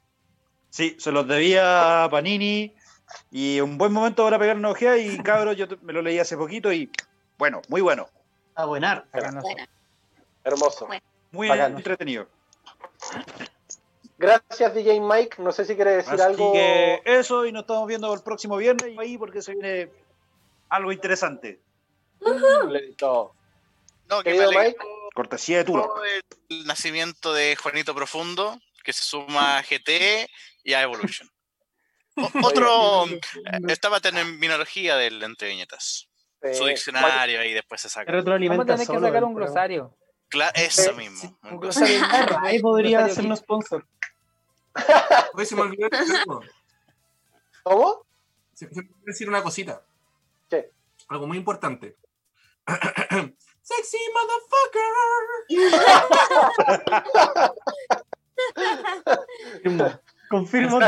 Sí, 0.71 0.97
se 0.99 1.13
los 1.13 1.27
debía 1.27 2.05
a 2.05 2.11
Panini 2.11 2.75
y 3.31 3.61
un 3.61 3.79
buen 3.79 3.93
momento 3.93 4.25
para 4.25 4.39
pegar 4.39 4.57
una 4.57 4.71
ojeada 4.71 4.99
y 4.99 5.19
cabros, 5.19 5.57
yo 5.57 5.67
me 5.83 5.93
lo 5.93 6.03
leí 6.03 6.19
hace 6.19 6.37
poquito 6.37 6.73
y 6.73 6.91
bueno, 7.39 7.63
muy 7.69 7.81
bueno, 7.81 8.09
A 8.55 8.65
buenar. 8.65 9.07
Bueno, 9.13 9.41
Hermoso. 10.45 10.87
Bueno. 10.87 11.03
muy 11.33 11.49
Bacán. 11.49 11.77
entretenido. 11.77 12.29
Gracias 14.17 14.75
DJ 14.75 15.01
Mike, 15.01 15.41
no 15.41 15.53
sé 15.53 15.65
si 15.65 15.77
quiere 15.77 15.93
decir 15.97 16.15
Así 16.15 16.23
algo. 16.23 16.53
que 16.53 17.03
eso 17.05 17.47
y 17.47 17.53
nos 17.53 17.63
estamos 17.63 17.87
viendo 17.87 18.13
el 18.13 18.21
próximo 18.23 18.57
viernes 18.57 18.99
ahí 18.99 19.17
porque 19.17 19.43
se 19.43 19.53
viene 19.53 19.91
algo 20.71 20.91
interesante. 20.91 21.61
Listo. 22.69 23.33
No, 24.09 24.23
que 24.23 24.33
Querido 24.33 24.51
Mike, 24.51 24.77
Cortesía 25.15 25.59
de 25.59 25.65
Turo. 25.65 25.95
el 26.49 26.65
nacimiento 26.67 27.33
de 27.33 27.55
Juanito 27.57 27.95
Profundo, 27.95 28.59
que 28.83 28.93
se 28.93 29.05
suma 29.05 29.59
a 29.59 29.63
GT 29.63 30.29
y 30.65 30.73
a 30.75 30.83
Evolution. 30.83 31.29
O- 32.21 32.49
otro 32.49 33.07
eh, 33.07 33.21
estaba 33.69 33.99
en 33.99 34.03
terminología 34.03 34.97
del 34.97 35.23
entre 35.23 35.47
viñetas. 35.51 36.09
eh, 36.43 36.53
Su 36.53 36.65
diccionario 36.67 37.45
y 37.45 37.53
después 37.55 37.81
se 37.81 37.89
saca. 37.89 38.11
Vamos 38.11 38.27
a 38.27 38.65
tener 38.65 38.79
que 38.89 38.99
sacar 39.01 39.23
un 39.23 39.35
glosario. 39.35 39.97
Cla- 40.31 40.53
eso 40.55 40.93
mismo. 40.95 41.39
glosario. 41.59 42.01
Ahí 42.43 42.61
podría 42.61 43.09
ser 43.09 43.25
un 43.27 43.37
sponsor. 43.37 43.87
Hoy 45.35 45.47
se 45.47 45.55
me 45.57 45.63
olvidó. 45.63 45.89
¿Cómo? 47.63 48.07
Se- 48.55 48.69
se 48.69 48.75
me 48.75 48.81
olvidó 48.89 49.05
decir 49.07 49.29
una 49.29 49.43
cosita. 49.43 49.83
¿Qué? 50.49 50.71
Algo 51.09 51.27
muy 51.27 51.39
importante. 51.39 51.97
Sexy 53.63 53.99
motherfucker. 54.15 54.83
Confirmo. 59.63 59.99
Confirmo. 60.31 60.79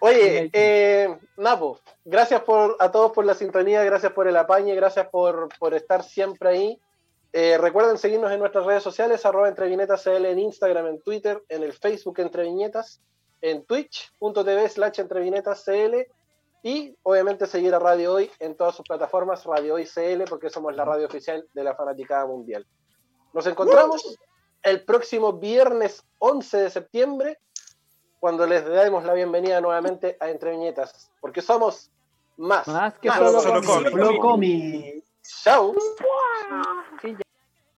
Oye, 0.00 0.50
eh, 0.52 1.18
Napo, 1.36 1.80
gracias 2.04 2.42
por, 2.42 2.76
a 2.78 2.90
todos 2.92 3.10
por 3.12 3.24
la 3.24 3.34
sintonía, 3.34 3.82
gracias 3.82 4.12
por 4.12 4.28
el 4.28 4.36
apañe, 4.36 4.74
gracias 4.76 5.08
por, 5.08 5.48
por 5.58 5.74
estar 5.74 6.04
siempre 6.04 6.48
ahí. 6.50 6.80
Eh, 7.32 7.58
recuerden 7.58 7.98
seguirnos 7.98 8.32
en 8.32 8.40
nuestras 8.40 8.64
redes 8.64 8.82
sociales, 8.82 9.24
arroba 9.26 9.48
entre 9.48 9.68
viñetas 9.68 10.02
CL 10.02 10.24
en 10.26 10.38
Instagram, 10.38 10.86
en 10.86 11.02
Twitter, 11.02 11.42
en 11.48 11.62
el 11.62 11.72
Facebook 11.72 12.20
entre 12.20 12.44
viñetas, 12.44 13.02
en 13.42 13.64
twitch.tv 13.66 14.68
slash 14.68 15.00
entre 15.00 15.20
viñetas 15.20 15.64
CL 15.64 16.06
y 16.62 16.96
obviamente 17.02 17.46
seguir 17.46 17.74
a 17.74 17.78
Radio 17.78 18.14
Hoy 18.14 18.30
en 18.40 18.56
todas 18.56 18.74
sus 18.74 18.86
plataformas, 18.86 19.44
Radio 19.44 19.74
Hoy 19.74 19.86
CL, 19.86 20.24
porque 20.28 20.50
somos 20.50 20.74
la 20.74 20.84
radio 20.84 21.06
oficial 21.06 21.46
de 21.52 21.64
la 21.64 21.74
Fanaticada 21.74 22.26
Mundial. 22.26 22.66
Nos 23.34 23.46
encontramos 23.46 24.18
el 24.62 24.84
próximo 24.84 25.34
viernes 25.34 26.02
11 26.18 26.56
de 26.56 26.70
septiembre 26.70 27.38
cuando 28.18 28.46
les 28.46 28.64
demos 28.64 29.04
la 29.04 29.12
bienvenida 29.12 29.60
nuevamente 29.60 30.16
a 30.18 30.30
Entre 30.30 30.50
Viñetas, 30.50 31.10
porque 31.20 31.42
somos 31.42 31.92
más. 32.38 32.66
Más 32.66 32.98
que 32.98 33.08
Más 33.08 33.18
solo, 33.18 33.40
solo 33.40 33.62
cómics. 33.62 33.90
cómics. 33.92 33.96
Lo 33.96 34.18
comi. 34.18 35.04
Chao. 35.28 35.74
Sí, 37.02 37.12
ya. 37.12 37.27